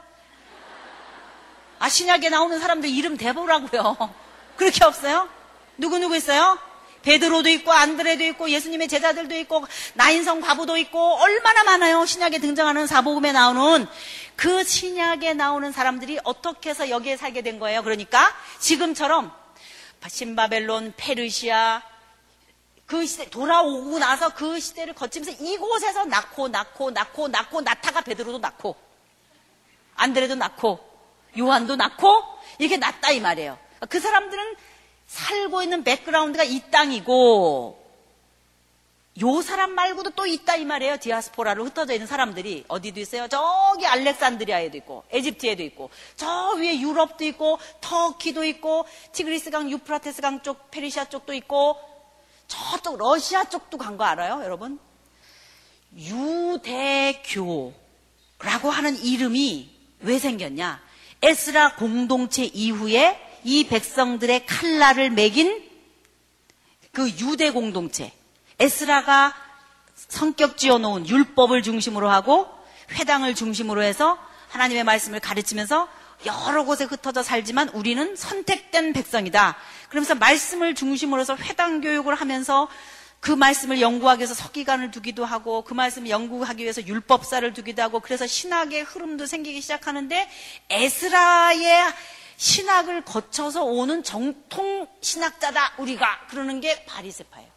아, 1.81 1.89
신약에 1.89 2.29
나오는 2.29 2.59
사람들 2.59 2.87
이름 2.87 3.17
대보라고요. 3.17 3.97
그렇게 4.55 4.85
없어요? 4.85 5.27
누구누구 5.79 6.15
있어요? 6.15 6.59
베드로도 7.01 7.49
있고 7.49 7.71
안드레도 7.71 8.23
있고 8.25 8.51
예수님의 8.51 8.87
제자들도 8.87 9.35
있고 9.37 9.65
나인성 9.95 10.41
과부도 10.41 10.77
있고 10.77 11.15
얼마나 11.15 11.63
많아요. 11.63 12.05
신약에 12.05 12.37
등장하는 12.37 12.85
사복음에 12.85 13.31
나오는 13.31 13.87
그 14.35 14.63
신약에 14.63 15.33
나오는 15.33 15.71
사람들이 15.71 16.19
어떻게 16.23 16.69
해서 16.69 16.87
여기에 16.87 17.17
살게 17.17 17.41
된 17.41 17.57
거예요. 17.57 17.81
그러니까 17.81 18.31
지금처럼 18.59 19.31
신바벨론, 20.07 20.93
페르시아 20.97 21.81
그 22.85 23.07
시대 23.07 23.27
돌아오고 23.27 23.97
나서 23.97 24.35
그 24.35 24.59
시대를 24.59 24.93
거치면서 24.93 25.43
이곳에서 25.43 26.05
낳고 26.05 26.49
낳고 26.49 26.91
낳고 26.91 27.27
낳고 27.29 27.61
나타가 27.61 28.01
베드로도 28.01 28.37
낳고 28.37 28.75
안드레도 29.95 30.35
낳고 30.35 30.90
요한도 31.37 31.75
낳고 31.75 32.23
이렇게 32.59 32.77
낳다 32.77 33.11
이 33.11 33.19
말이에요. 33.19 33.57
그 33.89 33.99
사람들은 33.99 34.55
살고 35.07 35.63
있는 35.63 35.83
백그라운드가 35.83 36.43
이 36.43 36.61
땅이고 36.71 37.79
요 39.21 39.41
사람 39.41 39.71
말고도 39.71 40.11
또 40.11 40.25
있다 40.25 40.55
이 40.55 40.63
말이에요. 40.63 40.97
디아스포라로 40.97 41.65
흩어져 41.65 41.93
있는 41.93 42.07
사람들이 42.07 42.63
어디도 42.69 42.99
있어요. 43.01 43.27
저기 43.27 43.85
알렉산드리아에도 43.85 44.77
있고 44.77 45.03
에집트에도 45.11 45.63
있고 45.63 45.89
저 46.15 46.51
위에 46.57 46.79
유럽도 46.79 47.25
있고 47.25 47.59
터키도 47.81 48.45
있고 48.45 48.85
티그리스강 49.11 49.69
유프라테스 49.69 50.21
강 50.21 50.41
쪽 50.43 50.71
페르시아 50.71 51.05
쪽도 51.09 51.33
있고 51.33 51.77
저쪽 52.47 52.97
러시아 52.97 53.43
쪽도 53.45 53.77
간 53.77 53.97
거 53.97 54.05
알아요, 54.05 54.41
여러분? 54.43 54.79
유대교라고 55.93 57.73
하는 58.69 58.95
이름이 58.97 59.69
왜 60.01 60.19
생겼냐? 60.19 60.81
에스라 61.21 61.75
공동체 61.75 62.43
이후에 62.45 63.19
이 63.43 63.67
백성들의 63.67 64.45
칼날을 64.45 65.09
매긴 65.11 65.69
그 66.91 67.09
유대 67.09 67.51
공동체. 67.51 68.11
에스라가 68.59 69.33
성격 69.95 70.57
지어놓은 70.57 71.07
율법을 71.07 71.63
중심으로 71.63 72.09
하고 72.09 72.47
회당을 72.91 73.35
중심으로 73.35 73.81
해서 73.83 74.17
하나님의 74.49 74.83
말씀을 74.83 75.19
가르치면서 75.19 75.87
여러 76.25 76.65
곳에 76.65 76.83
흩어져 76.83 77.23
살지만 77.23 77.69
우리는 77.69 78.15
선택된 78.15 78.93
백성이다. 78.93 79.57
그러면서 79.89 80.15
말씀을 80.15 80.75
중심으로 80.75 81.21
해서 81.21 81.35
회당 81.35 81.81
교육을 81.81 82.15
하면서 82.15 82.67
그 83.21 83.31
말씀을 83.31 83.81
연구하기 83.81 84.19
위해서 84.19 84.33
석기관을 84.33 84.89
두기도 84.89 85.25
하고 85.25 85.61
그 85.63 85.75
말씀을 85.75 86.09
연구하기 86.09 86.63
위해서 86.63 86.85
율법사를 86.85 87.53
두기도 87.53 87.83
하고 87.83 87.99
그래서 87.99 88.25
신학의 88.25 88.81
흐름도 88.81 89.27
생기기 89.27 89.61
시작하는데 89.61 90.27
에스라의 90.69 91.93
신학을 92.37 93.05
거쳐서 93.05 93.63
오는 93.63 94.01
정통 94.01 94.87
신학자다 95.01 95.75
우리가 95.77 96.25
그러는 96.29 96.59
게 96.61 96.83
바리세파예요. 96.85 97.47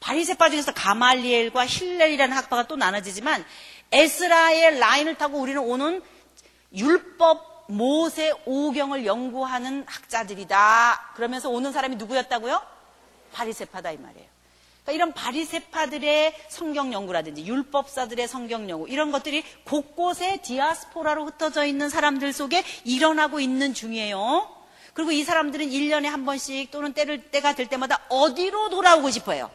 바리세파 0.00 0.50
중에서 0.50 0.74
가말리엘과 0.74 1.66
힐렐이라는 1.66 2.36
학파가 2.36 2.66
또 2.66 2.76
나눠지지만 2.76 3.42
에스라의 3.90 4.80
라인을 4.80 5.16
타고 5.16 5.38
우리는 5.38 5.58
오는 5.62 6.02
율법 6.74 7.68
모세 7.68 8.32
오경을 8.44 9.06
연구하는 9.06 9.84
학자들이다. 9.86 11.12
그러면서 11.14 11.48
오는 11.48 11.72
사람이 11.72 11.96
누구였다고요? 11.96 12.71
바리세파다 13.32 13.92
이 13.92 13.96
말이에요. 13.98 14.26
그러니까 14.82 14.92
이런 14.92 15.12
바리세파들의 15.12 16.34
성경 16.48 16.92
연구라든지 16.92 17.46
율법사들의 17.46 18.26
성경 18.26 18.68
연구 18.68 18.88
이런 18.88 19.12
것들이 19.12 19.44
곳곳에 19.64 20.38
디아스포라로 20.42 21.26
흩어져 21.26 21.64
있는 21.64 21.88
사람들 21.88 22.32
속에 22.32 22.64
일어나고 22.84 23.40
있는 23.40 23.74
중이에요. 23.74 24.62
그리고 24.92 25.12
이 25.12 25.24
사람들은 25.24 25.66
1년에 25.66 26.04
한 26.04 26.24
번씩 26.24 26.70
또는 26.70 26.92
때를 26.92 27.30
때가 27.30 27.54
될 27.54 27.68
때마다 27.68 28.00
어디로 28.08 28.70
돌아오고 28.70 29.10
싶어요? 29.10 29.50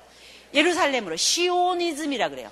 예루살렘으로 0.53 1.15
시오니즘이라 1.15 2.29
그래요. 2.29 2.51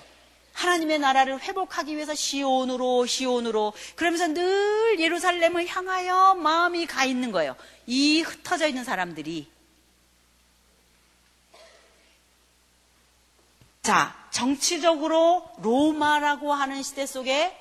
하나님의 0.52 0.98
나라를 1.00 1.40
회복하기 1.40 1.94
위해서 1.94 2.14
시온으로 2.14 3.06
시온으로 3.06 3.72
그러면서 3.94 4.28
늘 4.28 4.98
예루살렘을 4.98 5.66
향하여 5.66 6.34
마음이 6.34 6.86
가 6.86 7.04
있는 7.04 7.32
거예요. 7.32 7.56
이 7.86 8.22
흩어져 8.22 8.66
있는 8.68 8.84
사람들이 8.84 9.48
자, 13.86 14.12
정치적으로 14.32 15.48
로마라고 15.58 16.52
하는 16.52 16.82
시대 16.82 17.06
속에 17.06 17.56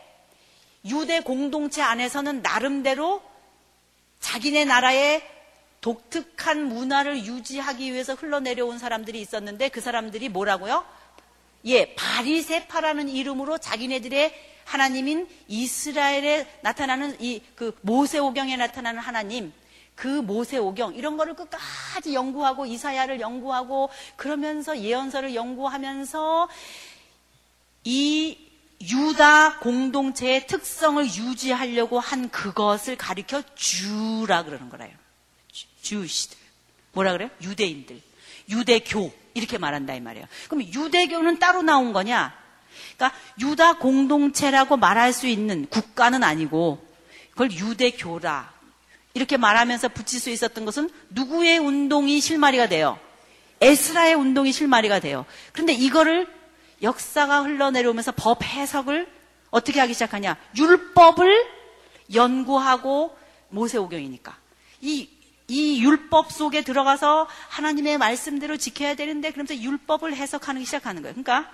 유대 0.85 1.19
공동체 1.19 1.83
안에서는 1.83 2.41
나름대로 2.41 3.21
자기네 4.21 4.65
나라의 4.65 5.21
독특한 5.81 6.63
문화를 6.63 7.27
유지하기 7.27 7.93
위해서 7.93 8.15
흘러내려온 8.15 8.79
사람들이 8.79 9.21
있었는데 9.21 9.69
그 9.69 9.81
사람들이 9.81 10.29
뭐라고요? 10.29 10.83
예, 11.65 11.93
바리세파라는 11.93 13.07
이름으로 13.07 13.59
자기네들의 13.59 14.33
하나님인 14.65 15.27
이스라엘에 15.47 16.47
나타나는 16.61 17.17
이 17.21 17.39
그 17.55 17.77
모세오경에 17.81 18.57
나타나는 18.57 18.99
하나님 18.99 19.53
그 19.95 20.07
모세오경 20.07 20.95
이런 20.95 21.17
거를 21.17 21.35
끝까지 21.35 22.13
연구하고 22.13 22.65
이사야를 22.65 23.21
연구하고 23.21 23.89
그러면서 24.17 24.77
예언서를 24.77 25.35
연구하면서 25.35 26.49
이 27.85 28.37
유다 28.81 29.59
공동체의 29.59 30.47
특성을 30.47 31.03
유지하려고 31.05 31.99
한 31.99 32.29
그것을 32.29 32.97
가리켜 32.97 33.41
주라 33.55 34.43
그러는 34.43 34.69
거래요. 34.69 34.91
주시들. 35.81 36.37
뭐라 36.91 37.13
그래요? 37.13 37.29
유대인들. 37.41 38.01
유대교. 38.49 39.13
이렇게 39.33 39.57
말한다 39.57 39.93
이 39.95 40.01
말이에요. 40.01 40.27
그럼 40.49 40.63
유대교는 40.63 41.39
따로 41.39 41.61
나온 41.61 41.93
거냐? 41.93 42.35
그러니까 42.97 43.19
유다 43.39 43.77
공동체라고 43.77 44.77
말할 44.77 45.13
수 45.13 45.27
있는 45.27 45.67
국가는 45.67 46.21
아니고 46.23 46.85
그걸 47.31 47.51
유대교라. 47.51 48.54
이렇게 49.15 49.37
말하면서 49.37 49.89
붙일 49.89 50.19
수 50.19 50.29
있었던 50.29 50.65
것은 50.65 50.89
누구의 51.09 51.57
운동이 51.57 52.19
실마리가 52.19 52.67
돼요? 52.67 52.99
에스라의 53.61 54.13
운동이 54.13 54.51
실마리가 54.51 54.99
돼요. 54.99 55.25
그런데 55.53 55.73
이거를 55.73 56.27
역사가 56.81 57.41
흘러내려오면서 57.43 58.11
법 58.11 58.43
해석을 58.43 59.07
어떻게 59.49 59.79
하기 59.79 59.93
시작하냐? 59.93 60.35
율법을 60.57 61.47
연구하고 62.13 63.17
모세오경이니까. 63.49 64.35
이, 64.81 65.09
이 65.47 65.81
율법 65.81 66.33
속에 66.33 66.65
들어가서 66.65 67.29
하나님의 67.47 67.97
말씀대로 67.97 68.57
지켜야 68.57 68.95
되는데 68.95 69.31
그러면서 69.31 69.55
율법을 69.55 70.13
해석하기 70.13 70.65
시작하는 70.65 71.01
거예요. 71.01 71.13
그러니까 71.13 71.49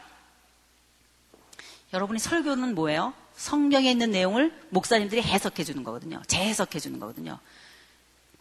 여러분이 1.94 2.20
설교는 2.20 2.74
뭐예요? 2.74 3.14
성경에 3.36 3.90
있는 3.90 4.12
내용을 4.12 4.54
목사님들이 4.70 5.22
해석해 5.22 5.64
주는 5.64 5.84
거거든요. 5.84 6.22
재해석해 6.28 6.80
주는 6.80 7.00
거거든요. 7.00 7.40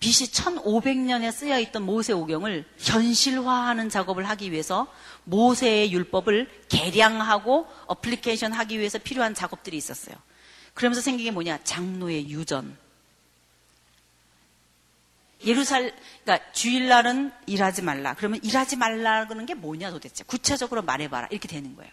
BC 0.01 0.32
1500년에 0.32 1.30
쓰여 1.30 1.59
있던 1.61 1.82
모세오경을 1.82 2.64
현실화하는 2.78 3.91
작업을 3.91 4.28
하기 4.30 4.51
위해서 4.51 4.86
모세의 5.24 5.93
율법을 5.93 6.49
개량하고 6.70 7.66
어플리케이션 7.86 8.53
하기 8.53 8.78
위해서 8.78 8.99
필요한 8.99 9.34
작업들이 9.34 9.76
있었어요. 9.76 10.16
그러면서 10.72 11.03
생긴 11.03 11.26
게 11.26 11.30
뭐냐? 11.30 11.61
장로의 11.64 12.30
유전. 12.30 12.76
예루살, 15.45 15.95
그러니까 16.24 16.53
주일날은 16.53 17.32
일하지 17.47 17.82
말라. 17.82 18.14
그러면 18.14 18.41
일하지 18.43 18.76
말라는 18.76 19.47
게 19.47 19.55
뭐냐 19.55 19.91
도대체? 19.91 20.24
구체적으로 20.24 20.82
말해봐라. 20.82 21.28
이렇게 21.30 21.49
되는 21.49 21.76
거예요. 21.76 21.93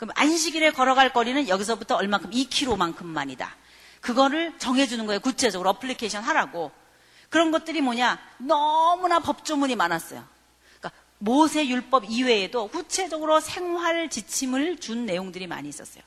그럼 0.00 0.12
안식일에 0.14 0.70
걸어갈 0.70 1.12
거리는 1.12 1.46
여기서부터 1.46 1.96
얼마큼 1.96 2.30
2km만큼만이다. 2.30 3.48
그거를 4.00 4.58
정해주는 4.58 5.04
거예요. 5.04 5.20
구체적으로 5.20 5.68
어플리케이션 5.68 6.22
하라고. 6.22 6.72
그런 7.28 7.50
것들이 7.50 7.82
뭐냐? 7.82 8.18
너무나 8.38 9.20
법조문이 9.20 9.76
많았어요. 9.76 10.24
그러니까 10.78 10.98
모세 11.18 11.68
율법 11.68 12.06
이외에도 12.08 12.68
구체적으로 12.68 13.40
생활 13.40 14.08
지침을 14.08 14.78
준 14.78 15.04
내용들이 15.04 15.46
많이 15.46 15.68
있었어요. 15.68 16.02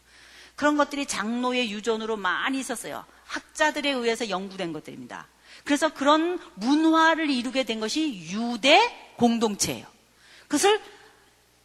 그런 0.56 0.76
것들이 0.76 1.06
장로의 1.06 1.72
유전으로 1.72 2.18
많이 2.18 2.60
있었어요. 2.60 3.06
학자들에 3.28 3.92
의해서 3.92 4.28
연구된 4.28 4.74
것들입니다. 4.74 5.28
그래서 5.66 5.90
그런 5.90 6.40
문화를 6.56 7.30
이루게 7.30 7.64
된 7.64 7.80
것이 7.80 8.32
유대 8.32 9.14
공동체예요. 9.18 9.86
그것을 10.48 10.82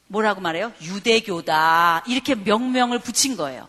뭐라고 0.09 0.41
말해요? 0.41 0.73
유대교다. 0.83 2.05
이렇게 2.07 2.35
명명을 2.35 2.99
붙인 2.99 3.37
거예요. 3.37 3.69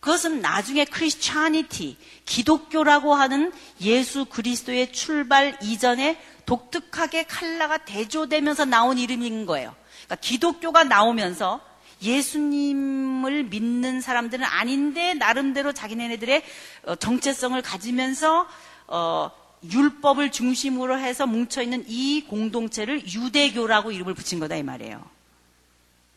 그것은 0.00 0.40
나중에 0.40 0.84
크리스찬니티, 0.84 1.96
기독교라고 2.24 3.14
하는 3.14 3.52
예수 3.80 4.24
그리스도의 4.26 4.92
출발 4.92 5.58
이전에 5.60 6.20
독특하게 6.46 7.24
칼라가 7.24 7.78
대조되면서 7.78 8.64
나온 8.66 8.98
이름인 8.98 9.46
거예요. 9.46 9.74
그러니까 10.04 10.16
기독교가 10.16 10.84
나오면서 10.84 11.60
예수님을 12.02 13.44
믿는 13.44 14.00
사람들은 14.00 14.44
아닌데 14.44 15.14
나름대로 15.14 15.72
자기네들의 15.72 16.42
어, 16.84 16.94
정체성을 16.94 17.60
가지면서 17.62 18.46
어, 18.86 19.30
율법을 19.64 20.30
중심으로 20.30 20.98
해서 20.98 21.26
뭉쳐 21.26 21.62
있는 21.62 21.84
이 21.88 22.24
공동체를 22.28 23.02
유대교라고 23.12 23.90
이름을 23.90 24.14
붙인 24.14 24.38
거다 24.38 24.54
이 24.56 24.62
말이에요. 24.62 25.15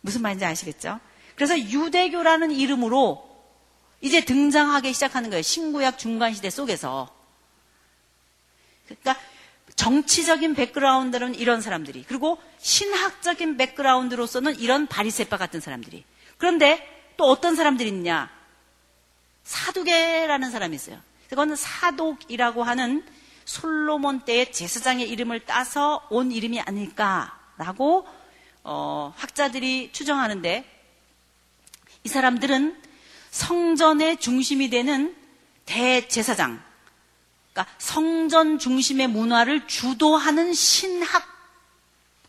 무슨 0.10 0.24
말인지 0.24 0.44
아시겠죠? 0.44 1.00
그래서 1.36 1.58
유대교라는 1.58 2.50
이름으로 2.52 3.30
이제 4.02 4.26
등장하기 4.26 4.92
시작하는 4.92 5.30
거예요. 5.30 5.44
신구약 5.44 6.00
중간시대 6.00 6.50
속에서. 6.50 7.16
그러니까 8.88 9.16
정치적인 9.76 10.56
백그라운드는 10.56 11.36
이런 11.36 11.62
사람들이 11.62 12.06
그리고 12.08 12.40
신학적인 12.58 13.56
백그라운드로서는 13.58 14.60
이런 14.60 14.88
바리세파 14.88 15.38
같은 15.38 15.62
사람들이 15.62 16.04
그런데 16.38 17.14
또 17.18 17.26
어떤 17.26 17.56
사람들이 17.56 17.88
있냐 17.90 18.30
사두개라는 19.44 20.50
사람이 20.50 20.76
있어요. 20.76 21.00
그건 21.30 21.56
사독이라고 21.56 22.64
하는 22.64 23.06
솔로몬 23.46 24.22
때의 24.22 24.52
제사장의 24.52 25.08
이름을 25.08 25.42
따서 25.42 26.06
온 26.10 26.32
이름이 26.32 26.60
아닐까라고 26.62 28.08
어, 28.72 29.12
학자들이 29.18 29.90
추정하는데 29.94 30.64
이 32.04 32.08
사람들은 32.08 32.80
성전의 33.32 34.20
중심이 34.20 34.70
되는 34.70 35.16
대제사장, 35.66 36.62
그러니까 37.52 37.74
성전 37.80 38.60
중심의 38.60 39.08
문화를 39.08 39.68
주도하는 39.68 40.54
신학 40.54 41.24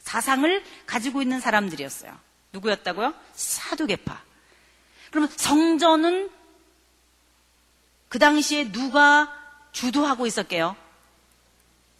사상을 0.00 0.64
가지고 0.86 1.20
있는 1.20 1.40
사람들이었어요. 1.40 2.18
누구였다고요? 2.54 3.12
사두개파. 3.34 4.22
그러면 5.10 5.30
성전은 5.36 6.30
그 8.08 8.18
당시에 8.18 8.72
누가 8.72 9.30
주도하고 9.72 10.26
있었게요? 10.26 10.74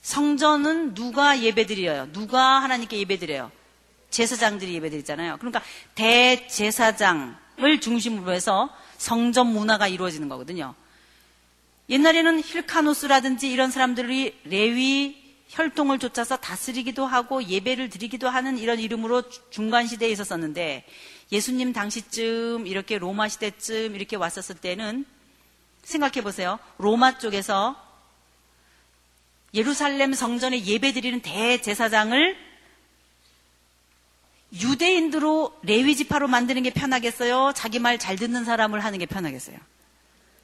성전은 0.01 0.95
누가 0.95 1.39
예배드려요? 1.39 2.11
누가 2.13 2.63
하나님께 2.63 2.97
예배드려요? 3.01 3.60
제사장들이 4.11 4.75
예배드리잖아요. 4.75 5.39
그러니까 5.39 5.63
대제사장을 5.95 7.81
중심으로 7.81 8.33
해서 8.33 8.69
성전 8.99 9.47
문화가 9.49 9.89
이루어지는 9.89 10.29
거거든요. 10.29 10.75
옛날에는 11.89 12.41
힐카노스라든지 12.43 13.51
이런 13.51 13.71
사람들이 13.71 14.39
레위 14.45 15.21
혈통을 15.49 15.99
쫓아서 15.99 16.37
다스리기도 16.37 17.07
하고 17.07 17.43
예배를 17.43 17.91
드리기도 17.91 18.29
하는 18.29 18.59
이런 18.59 18.79
이름으로 18.79 19.25
중간 19.51 19.87
시대에 19.87 20.09
있었었는데 20.11 20.87
예수님 21.33 21.73
당시쯤 21.73 22.67
이렇게 22.67 22.99
로마 22.99 23.29
시대쯤 23.29 23.97
이렇게 23.97 24.17
왔었을 24.17 24.57
때는 24.57 25.05
생각해 25.83 26.23
보세요. 26.23 26.59
로마 26.79 27.19
쪽에서 27.19 27.77
예루살렘 29.55 30.13
성전에 30.13 30.65
예배 30.65 30.93
드리는 30.93 31.21
대제사장을 31.21 32.50
유대인들로 34.53 35.57
레위 35.63 35.95
지파로 35.97 36.27
만드는 36.29 36.63
게 36.63 36.71
편하겠어요? 36.71 37.53
자기 37.55 37.79
말 37.79 37.99
잘 37.99 38.17
듣는 38.17 38.45
사람을 38.45 38.81
하는 38.85 38.99
게 38.99 39.07
편하겠어요? 39.07 39.57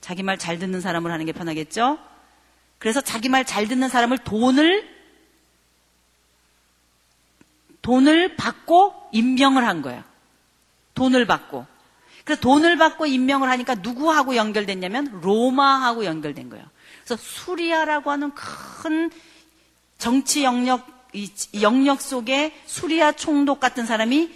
자기 0.01 0.23
말 0.23 0.39
잘 0.39 0.59
듣는 0.59 0.81
사람을 0.81 1.11
하는 1.11 1.27
게 1.27 1.33
편하겠죠? 1.33 1.99
그래서 2.79 3.01
자기 3.01 3.29
말 3.29 3.45
잘 3.45 3.67
듣는 3.67 3.89
사람을 3.89 4.19
돈을 4.19 4.97
돈을 7.83 8.37
받고 8.37 9.09
임명을 9.13 9.67
한 9.67 9.83
거예요. 9.83 10.03
돈을 10.95 11.27
받고. 11.27 11.67
그래서 12.25 12.41
돈을 12.41 12.77
받고 12.77 13.07
임명을 13.07 13.49
하니까 13.49 13.77
누구하고 13.77 14.35
연결됐냐면 14.35 15.21
로마하고 15.23 16.05
연결된 16.05 16.51
거예요. 16.51 16.65
그래서 17.05 17.23
수리아라고 17.23 18.11
하는 18.11 18.33
큰 18.35 19.11
정치 19.99 20.43
영역 20.43 20.96
이 21.17 21.31
영역 21.63 22.01
속에 22.01 22.55
수리아 22.67 23.13
총독 23.13 23.61
같은 23.61 23.87
사람이 23.87 24.31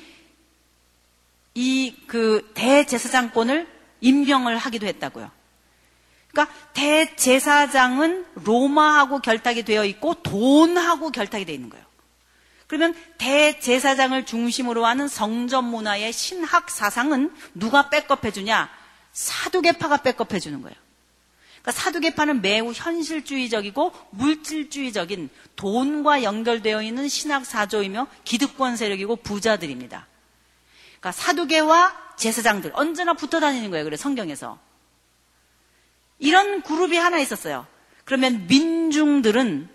이 1.54 1.94
그 2.10 2.50
대제사장권을 2.54 3.68
임명을 4.00 4.56
하기도 4.56 4.88
했다고요. 4.88 5.30
그러니까 6.32 6.54
대제사장은 6.72 8.26
로마하고 8.34 9.20
결탁이 9.20 9.62
되어 9.62 9.84
있고 9.84 10.14
돈하고 10.14 11.10
결탁이 11.10 11.44
되어 11.44 11.54
있는 11.54 11.70
거예요. 11.70 11.84
그러면 12.66 12.96
대제사장을 13.18 14.26
중심으로 14.26 14.86
하는 14.86 15.06
성전 15.06 15.66
문화의 15.66 16.12
신학 16.12 16.68
사상은 16.68 17.32
누가 17.54 17.90
백업해 17.90 18.32
주냐? 18.32 18.68
사두개파가 19.12 19.98
백업해 19.98 20.40
주는 20.40 20.62
거예요. 20.62 20.76
그러니까 21.62 21.72
사두개파는 21.72 22.40
매우 22.40 22.72
현실주의적이고 22.72 23.92
물질주의적인 24.10 25.28
돈과 25.56 26.22
연결되어 26.22 26.82
있는 26.82 27.08
신학 27.08 27.44
사조이며 27.44 28.06
기득권 28.24 28.76
세력이고 28.76 29.16
부자들입니다. 29.16 30.06
그러니까 31.00 31.12
사두개와 31.12 32.14
제사장들 32.16 32.72
언제나 32.74 33.14
붙어 33.14 33.40
다니는 33.40 33.70
거예요. 33.70 33.84
그래 33.84 33.96
성경에서 33.96 34.58
이런 36.18 36.62
그룹이 36.62 36.96
하나 36.96 37.18
있었어요. 37.18 37.66
그러면 38.04 38.46
민중들은 38.46 39.68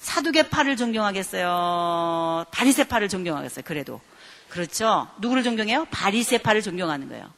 사두개파를 0.00 0.76
존경하겠어요? 0.76 2.46
바리세파를 2.50 3.08
존경하겠어요? 3.08 3.64
그래도 3.64 4.00
그렇죠. 4.48 5.08
누구를 5.18 5.42
존경해요? 5.42 5.86
바리세파를 5.90 6.62
존경하는 6.62 7.08
거예요. 7.08 7.32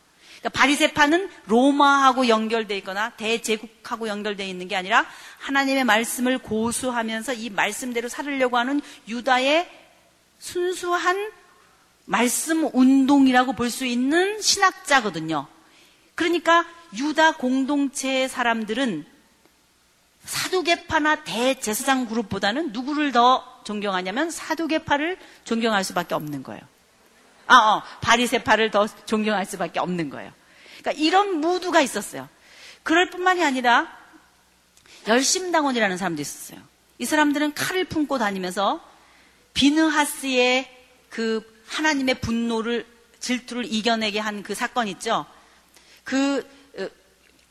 그러니까 0.47 0.51
바리세파는 0.51 1.29
로마하고 1.47 2.29
연결되어 2.29 2.77
있거나 2.79 3.11
대제국하고 3.11 4.07
연결되어 4.07 4.47
있는 4.47 4.69
게 4.69 4.77
아니라 4.77 5.05
하나님의 5.39 5.85
말씀을 5.85 6.39
고수하면서 6.39 7.35
이 7.35 7.51
말씀대로 7.51 8.09
살으려고 8.09 8.57
하는 8.57 8.81
유다의 9.09 9.69
순수한 10.39 11.33
말씀 12.05 12.69
운동이라고 12.73 13.55
볼 13.55 13.71
수 13.71 13.85
있는 13.85 14.41
신학자거든요. 14.41 15.49
그러니까 16.15 16.65
유다 16.97 17.33
공동체의 17.33 18.29
사람들은 18.29 19.05
사두개파나 20.25 21.25
대제사장 21.25 22.07
그룹보다는 22.07 22.73
누구를 22.73 23.11
더 23.11 23.63
존경하냐면 23.65 24.31
사두개파를 24.31 25.19
존경할 25.45 25.83
수밖에 25.83 26.15
없는 26.15 26.45
거예요. 26.45 26.63
아, 27.47 27.57
어, 27.57 27.83
바리세파를 28.01 28.71
더 28.71 28.87
존경할 29.07 29.47
수밖에 29.47 29.81
없는 29.81 30.11
거예요. 30.11 30.33
그러니까 30.81 30.93
이런 31.03 31.41
무드가 31.41 31.81
있었어요. 31.81 32.29
그럴 32.83 33.11
뿐만이 33.11 33.43
아니라 33.45 33.89
열심당원이라는 35.09 35.97
사람도 35.97 36.23
있었어요. 36.23 36.61
이 36.99 37.05
사람들은 37.05 37.55
칼을 37.55 37.85
품고 37.85 38.19
다니면서 38.19 38.81
비느하스의 39.55 40.71
그 41.09 41.43
하나님의 41.67 42.17
분노를 42.21 42.87
질투를 43.21 43.65
이겨내게 43.67 44.21
한 44.21 44.43
그 44.43 44.55
사건 44.55 44.89
있죠. 44.89 45.27
그 46.05 46.47
어, 46.79 46.89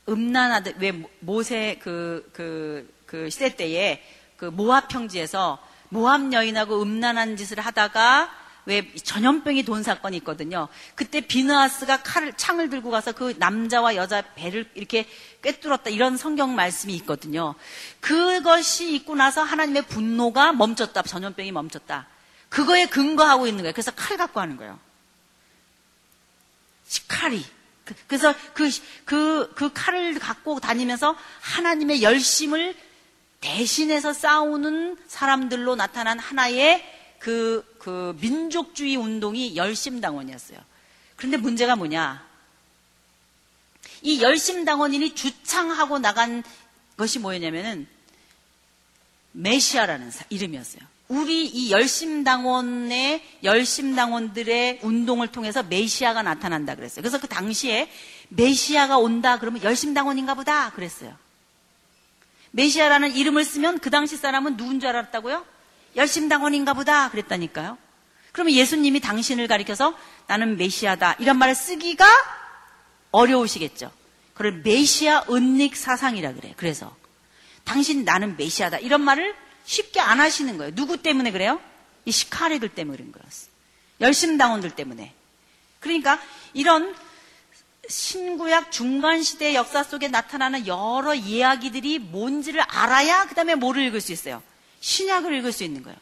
음란하듯 0.08 0.76
왜 0.78 0.92
모세 1.20 1.78
그, 1.82 2.30
그, 2.32 2.92
그 3.06 3.28
시대 3.28 3.56
때에 3.56 4.02
그 4.36 4.46
모압 4.46 4.88
평지에서 4.88 5.58
모압 5.88 6.32
여인하고 6.32 6.80
음란한 6.82 7.36
짓을 7.36 7.60
하다가 7.60 8.45
왜 8.66 8.92
전염병이 8.94 9.62
돈 9.62 9.82
사건이 9.82 10.16
있거든요. 10.18 10.68
그때 10.96 11.20
비느하스가 11.20 12.02
칼을 12.02 12.32
창을 12.36 12.68
들고 12.68 12.90
가서 12.90 13.12
그 13.12 13.34
남자와 13.38 13.94
여자 13.94 14.22
배를 14.34 14.68
이렇게 14.74 15.08
꿰뚫었다 15.40 15.90
이런 15.90 16.16
성경 16.16 16.54
말씀이 16.56 16.92
있거든요. 16.96 17.54
그것이 18.00 18.94
있고 18.96 19.14
나서 19.14 19.42
하나님의 19.42 19.82
분노가 19.82 20.52
멈췄다. 20.52 21.02
전염병이 21.02 21.52
멈췄다. 21.52 22.08
그거에 22.48 22.86
근거하고 22.86 23.46
있는 23.46 23.62
거예요. 23.62 23.72
그래서 23.72 23.92
칼 23.92 24.16
갖고 24.16 24.40
하는 24.40 24.56
거예요. 24.56 24.78
칼이. 27.06 27.44
그, 27.84 27.94
그래서 28.08 28.34
그, 28.52 28.68
그, 29.04 29.52
그 29.54 29.72
칼을 29.72 30.18
갖고 30.18 30.58
다니면서 30.58 31.16
하나님의 31.40 32.02
열심을 32.02 32.74
대신해서 33.40 34.12
싸우는 34.12 34.96
사람들로 35.06 35.76
나타난 35.76 36.18
하나의 36.18 36.95
그, 37.18 37.64
그 37.78 38.16
민족주의 38.20 38.96
운동이 38.96 39.56
열심당원이었어요. 39.56 40.58
그런데 41.16 41.36
문제가 41.36 41.76
뭐냐? 41.76 42.26
이 44.02 44.22
열심당원인이 44.22 45.14
주창하고 45.14 45.98
나간 45.98 46.42
것이 46.96 47.18
뭐였냐면은 47.18 47.86
메시아라는 49.32 50.10
이름이었어요. 50.30 50.82
우리 51.08 51.46
이 51.46 51.70
열심당원의 51.70 53.22
열심당원들의 53.44 54.80
운동을 54.82 55.28
통해서 55.28 55.62
메시아가 55.62 56.22
나타난다 56.22 56.74
그랬어요. 56.74 57.02
그래서 57.02 57.20
그 57.20 57.28
당시에 57.28 57.90
메시아가 58.28 58.98
온다 58.98 59.38
그러면 59.38 59.62
열심당원인가 59.62 60.34
보다 60.34 60.70
그랬어요. 60.70 61.16
메시아라는 62.50 63.14
이름을 63.14 63.44
쓰면 63.44 63.78
그 63.78 63.90
당시 63.90 64.16
사람은 64.16 64.56
누군 64.56 64.80
줄 64.80 64.88
알았다고요? 64.88 65.44
열심당원인가 65.96 66.74
보다 66.74 67.10
그랬다니까요. 67.10 67.78
그러면 68.32 68.52
예수님이 68.52 69.00
당신을 69.00 69.48
가리켜서 69.48 69.96
나는 70.26 70.56
메시아다 70.58 71.16
이런 71.18 71.38
말을 71.38 71.54
쓰기가 71.54 72.06
어려우시겠죠. 73.10 73.90
그걸 74.34 74.60
메시아 74.62 75.24
은닉 75.30 75.74
사상이라 75.74 76.34
그래. 76.34 76.52
그래서 76.56 76.94
당신 77.64 78.04
나는 78.04 78.36
메시아다 78.36 78.78
이런 78.78 79.00
말을 79.00 79.34
쉽게 79.64 80.00
안 80.00 80.20
하시는 80.20 80.58
거예요. 80.58 80.74
누구 80.74 80.98
때문에 80.98 81.32
그래요? 81.32 81.60
이 82.04 82.12
시카리들 82.12 82.68
때문에 82.68 82.98
그런 82.98 83.12
거였어요. 83.12 83.50
열심당원들 84.00 84.72
때문에. 84.72 85.14
그러니까 85.80 86.20
이런 86.52 86.94
신구약 87.88 88.72
중간 88.72 89.22
시대 89.22 89.54
역사 89.54 89.82
속에 89.82 90.08
나타나는 90.08 90.66
여러 90.66 91.14
이야기들이 91.14 91.98
뭔지를 92.00 92.60
알아야 92.60 93.26
그 93.26 93.34
다음에 93.34 93.54
뭐를 93.54 93.82
읽을 93.84 94.00
수 94.00 94.12
있어요. 94.12 94.42
신약을 94.80 95.34
읽을 95.34 95.52
수 95.52 95.64
있는 95.64 95.82
거예요. 95.82 95.98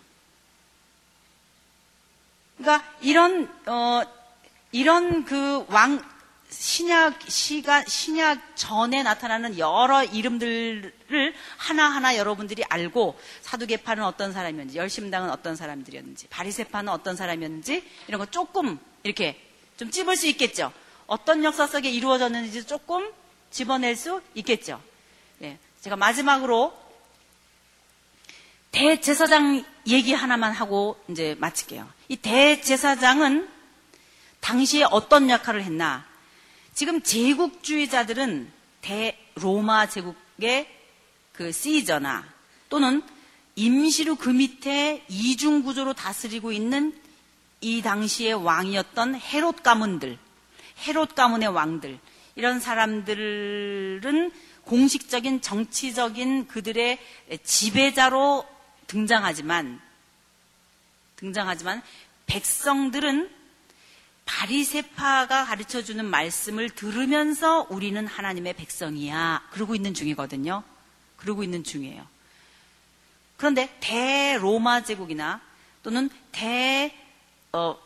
그러니까 2.59 2.89
이런 3.01 3.49
어 3.67 4.03
이런 4.73 5.25
그 5.25 5.65
왕 5.69 6.15
신약 6.59 7.19
시간 7.29 7.85
신약 7.87 8.57
전에 8.57 9.03
나타나는 9.03 9.59
여러 9.59 10.05
이름들을 10.05 11.35
하나하나 11.57 12.17
여러분들이 12.17 12.63
알고 12.69 13.19
사두개파는 13.43 14.05
어떤 14.05 14.33
사람이었는지 14.33 14.79
열심당은 14.79 15.31
어떤 15.31 15.57
사람들이었는지 15.57 16.29
바리세파는 16.29 16.93
어떤 16.93 17.17
사람이었는지 17.17 17.85
이런 18.07 18.21
거 18.21 18.27
조금 18.27 18.79
이렇게 19.03 19.41
좀 19.77 19.91
찝을 19.91 20.17
수 20.17 20.27
있겠죠. 20.29 20.73
어떤 21.07 21.43
역사 21.45 21.67
속에 21.67 21.91
이루어졌는지 21.91 22.67
조금 22.67 23.13
집어낼 23.51 23.97
수 23.97 24.23
있겠죠. 24.35 24.81
네, 25.39 25.59
제가 25.81 25.97
마지막으로 25.97 26.73
대제사장 28.75 29.65
얘기 29.87 30.13
하나만 30.13 30.53
하고 30.53 30.97
이제 31.09 31.37
마칠게요. 31.39 31.89
이 32.09 32.17
대제사장은 32.17 33.49
당시에 34.41 34.85
어떤 34.91 35.31
역할을 35.31 35.63
했나? 35.63 36.05
지금 36.75 37.01
제국주의자들은 37.01 38.51
대 38.81 39.17
로마 39.37 39.89
제국의 39.89 40.69
그 41.33 41.53
시저나 41.53 42.25
또는 42.69 43.03
임시로 43.55 44.17
그 44.17 44.29
밑에 44.31 45.05
이중 45.09 45.63
구조로 45.63 45.93
다스리고 45.93 46.51
있는 46.51 46.99
이 47.61 47.81
당시의 47.81 48.35
왕이었던 48.35 49.15
헤롯 49.15 49.63
가문들, 49.63 50.19
헤롯 50.87 51.15
가문의 51.15 51.49
왕들 51.49 52.01
이런 52.35 52.59
사람들은 52.59 54.33
공식적인 54.65 55.43
정치적인 55.43 56.49
그들의 56.49 56.99
지배자로 57.45 58.54
등장하지만 58.87 59.81
등장하지만 61.17 61.83
백성들은 62.27 63.31
바리세파가 64.25 65.45
가르쳐 65.45 65.83
주는 65.83 66.05
말씀을 66.05 66.71
들으면서 66.71 67.67
우리는 67.69 68.07
하나님의 68.07 68.55
백성이야. 68.55 69.49
그러고 69.51 69.75
있는 69.75 69.95
중이거든요. 69.95 70.63
그러고 71.17 71.43
있는 71.43 71.63
중이에요. 71.63 72.07
그런데 73.37 73.77
대로마 73.81 74.83
제국이나 74.83 75.41
또는 75.83 76.09
대, 76.33 76.95
어, 77.53 77.77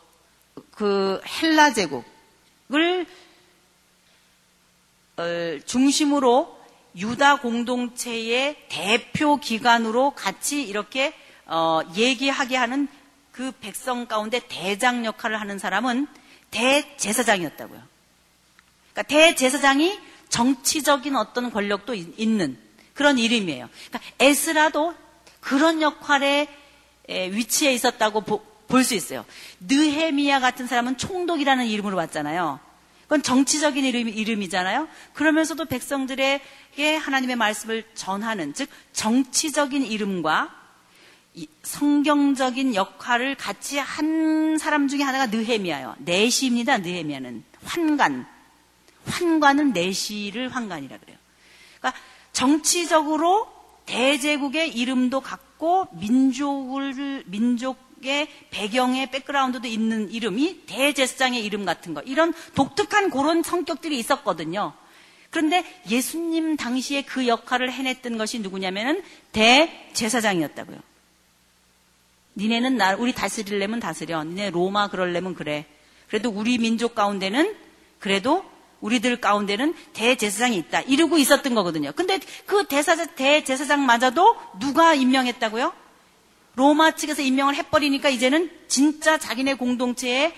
그 0.70 1.20
헬라 1.26 1.72
제국을 1.72 3.06
어, 5.16 5.58
중심으로 5.66 6.57
유다 6.98 7.36
공동체의 7.36 8.56
대표 8.68 9.36
기관으로 9.38 10.10
같이 10.10 10.62
이렇게 10.62 11.14
어, 11.46 11.80
얘기하게 11.94 12.56
하는 12.56 12.88
그 13.32 13.52
백성 13.52 14.06
가운데 14.06 14.40
대장 14.48 15.04
역할을 15.04 15.40
하는 15.40 15.58
사람은 15.58 16.08
대제사장이었다고요. 16.50 17.80
그러니까 18.92 19.02
대제사장이 19.02 19.98
정치적인 20.28 21.14
어떤 21.16 21.50
권력도 21.50 21.94
있는 21.94 22.58
그런 22.94 23.18
이름이에요. 23.18 23.68
그러니까 23.88 24.00
에스라도 24.18 24.94
그런 25.40 25.80
역할에 25.80 26.48
위치해 27.08 27.72
있었다고 27.72 28.22
볼 28.22 28.84
수 28.84 28.94
있어요. 28.94 29.24
느헤미야 29.60 30.40
같은 30.40 30.66
사람은 30.66 30.98
총독이라는 30.98 31.66
이름으로 31.66 31.96
왔잖아요. 31.96 32.60
그건 33.08 33.22
정치적인 33.22 33.86
이름, 33.86 34.06
이름 34.06 34.42
이잖아요. 34.42 34.86
그러면서도 35.14 35.64
백성들에게 35.64 36.96
하나님의 36.96 37.36
말씀을 37.36 37.84
전하는, 37.94 38.52
즉, 38.52 38.68
정치적인 38.92 39.82
이름과 39.82 40.54
성경적인 41.62 42.74
역할을 42.74 43.34
같이 43.36 43.78
한 43.78 44.58
사람 44.58 44.88
중에 44.88 45.02
하나가 45.02 45.26
느헤미야요. 45.26 45.96
내시입니다. 46.00 46.78
느헤미야는 46.78 47.44
환관. 47.64 48.26
환관은 49.06 49.72
내시를 49.72 50.50
환관이라 50.50 50.98
그래요. 50.98 51.16
그러니까 51.78 51.98
정치적으로 52.32 53.48
대제국의 53.86 54.76
이름도 54.76 55.20
갖고 55.20 55.88
민족을 55.92 57.24
민족 57.26 57.78
의 58.04 58.28
배경의 58.50 59.10
백그라운드도 59.10 59.66
있는 59.66 60.10
이름이 60.10 60.66
대제사장의 60.66 61.44
이름 61.44 61.64
같은 61.64 61.94
거 61.94 62.00
이런 62.02 62.32
독특한 62.54 63.10
그런 63.10 63.42
성격들이 63.42 63.98
있었거든요. 63.98 64.72
그런데 65.30 65.64
예수님 65.90 66.56
당시에 66.56 67.02
그 67.02 67.26
역할을 67.26 67.72
해냈던 67.72 68.16
것이 68.16 68.38
누구냐면은 68.38 69.02
대제사장이었다고요. 69.32 70.78
니네는 72.36 72.76
나, 72.76 72.94
우리 72.94 73.12
다스릴려면 73.12 73.80
다스려. 73.80 74.22
니네 74.22 74.50
로마 74.50 74.88
그럴려면 74.88 75.34
그래. 75.34 75.66
그래도 76.06 76.30
우리 76.30 76.56
민족 76.58 76.94
가운데는 76.94 77.56
그래도 77.98 78.44
우리들 78.80 79.20
가운데는 79.20 79.74
대제사장이 79.92 80.56
있다. 80.56 80.82
이러고 80.82 81.18
있었던 81.18 81.54
거거든요. 81.54 81.92
근데 81.92 82.20
그 82.46 82.64
대사장, 82.68 83.08
대제사장마저도 83.16 84.36
누가 84.60 84.94
임명했다고요? 84.94 85.87
로마 86.58 86.90
측에서 86.90 87.22
임명을 87.22 87.54
해버리니까 87.54 88.08
이제는 88.08 88.50
진짜 88.66 89.16
자기네 89.16 89.54
공동체의 89.54 90.34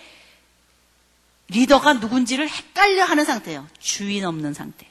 리더가 1.48 1.94
누군지를 1.94 2.46
헷갈려 2.46 3.04
하는 3.04 3.24
상태예요. 3.24 3.66
주인 3.78 4.26
없는 4.26 4.52
상태. 4.52 4.86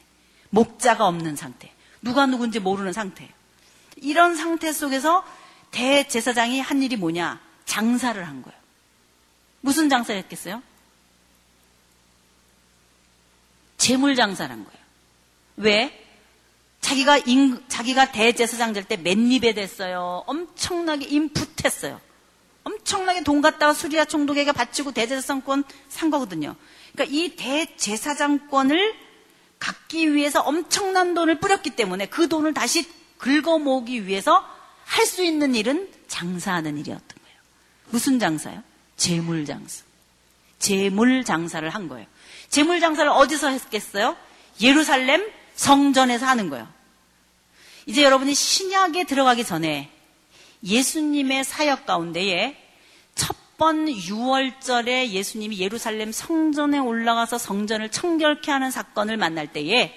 목자가 0.50 1.06
없는 1.06 1.36
상태. 1.36 1.72
누가 2.02 2.26
누군지 2.26 2.60
모르는 2.60 2.94
상태. 2.94 3.30
이런 3.98 4.36
상태 4.36 4.74
속에서 4.74 5.24
대제사장이 5.70 6.60
한 6.62 6.82
일이 6.82 6.96
뭐냐? 6.96 7.40
장사를 7.66 8.28
한 8.28 8.42
거예요. 8.42 8.60
무슨 9.62 9.88
장사를 9.88 10.20
했겠어요? 10.24 10.64
재물 13.78 14.16
장사를 14.16 14.52
한 14.52 14.66
거예요. 14.66 14.80
왜? 15.58 15.99
자기가 16.82 17.18
인, 17.26 17.64
자기가 17.68 18.12
대제사장 18.12 18.74
될 18.74 18.84
때 18.86 18.98
맨입에 18.98 19.54
됐어요. 19.54 20.24
엄청나게 20.28 21.06
인풋했어요. 21.08 22.00
엄청나게 22.64 23.24
돈 23.24 23.42
갖다가 23.42 23.74
수리아 23.74 24.06
총독에게 24.06 24.52
바치고 24.52 24.92
대제사장권 24.92 25.64
산 25.90 26.10
거거든요. 26.10 26.56
그러니까 26.94 27.16
이 27.16 27.36
대제사장권을 27.36 28.96
갖기 29.60 30.14
위해서 30.14 30.42
엄청난 30.42 31.14
돈을 31.14 31.40
뿌렸기 31.40 31.72
때문에 31.72 32.06
그 32.08 32.28
돈을 32.30 32.54
다시 32.54 32.88
긁어 33.18 33.60
모으기 33.60 34.08
위해서 34.08 34.46
할 34.86 35.06
수 35.06 35.24
있는 35.24 35.54
일은 35.54 35.88
장사하는 36.08 36.78
일이었던 36.78 37.08
거예요. 37.08 37.38
무슨 37.90 38.18
장사요? 38.20 38.64
재물 38.98 39.46
장사. 39.46 39.84
재물 40.58 41.24
장사를 41.24 41.68
한 41.70 41.88
거예요. 41.88 42.08
재물 42.50 42.80
장사를 42.80 43.10
어디서 43.12 43.50
했겠어요? 43.50 44.18
예루살렘 44.62 45.26
성전에서 45.60 46.26
하는 46.26 46.50
거예요. 46.50 46.68
이제 47.86 48.04
여러분이 48.04 48.34
신약에 48.34 49.06
들어가기 49.06 49.44
전에 49.44 49.92
예수님의 50.64 51.44
사역 51.44 51.86
가운데에 51.86 52.58
첫 53.16 53.36
번 53.60 53.88
6월절에 53.88 55.10
예수님이 55.10 55.60
예루살렘 55.60 56.14
성전에 56.14 56.80
올라가서 56.80 57.38
성전을 57.38 57.92
청결케 57.92 58.52
하는 58.52 58.72
사건을 58.72 59.18
만날 59.18 59.52
때에 59.52 59.94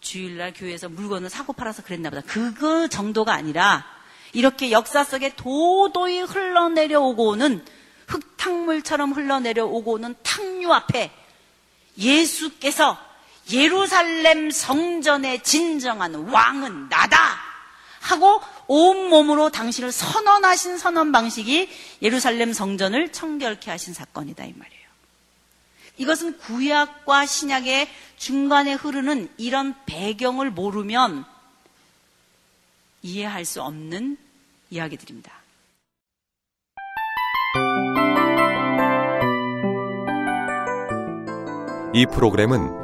주일날 0.00 0.52
교회에서 0.54 0.88
물건을 0.88 1.30
사고 1.30 1.52
팔아서 1.52 1.84
그랬나 1.84 2.10
보다. 2.10 2.20
그거 2.22 2.88
정도가 2.88 3.32
아니라 3.32 3.86
이렇게 4.32 4.72
역사 4.72 5.04
속에 5.04 5.36
도도히 5.36 6.20
흘러내려오고 6.20 7.28
오는 7.28 7.64
흙탕물처럼 8.08 9.12
흘러내려오고 9.12 9.92
오는 9.92 10.16
탕류 10.24 10.72
앞에 10.72 11.12
예수께서 11.96 12.98
예루살렘 13.52 14.50
성전의 14.50 15.42
진정한 15.42 16.14
왕은 16.14 16.88
나다! 16.88 17.38
하고 18.00 18.40
온몸으로 18.66 19.50
당신을 19.50 19.90
선언하신 19.90 20.78
선언 20.78 21.10
방식이 21.10 21.70
예루살렘 22.02 22.52
성전을 22.52 23.12
청결케 23.12 23.70
하신 23.70 23.94
사건이다, 23.94 24.44
이 24.44 24.52
말이에요. 24.54 24.84
이것은 25.96 26.38
구약과 26.38 27.24
신약의 27.24 27.88
중간에 28.18 28.74
흐르는 28.74 29.30
이런 29.36 29.74
배경을 29.86 30.50
모르면 30.50 31.24
이해할 33.02 33.44
수 33.44 33.62
없는 33.62 34.18
이야기들입니다. 34.70 35.32
이 41.94 42.06
프로그램은 42.06 42.83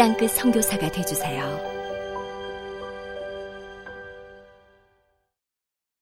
땅끝 0.00 0.30
성교사가 0.30 0.90
되주세요 0.90 1.69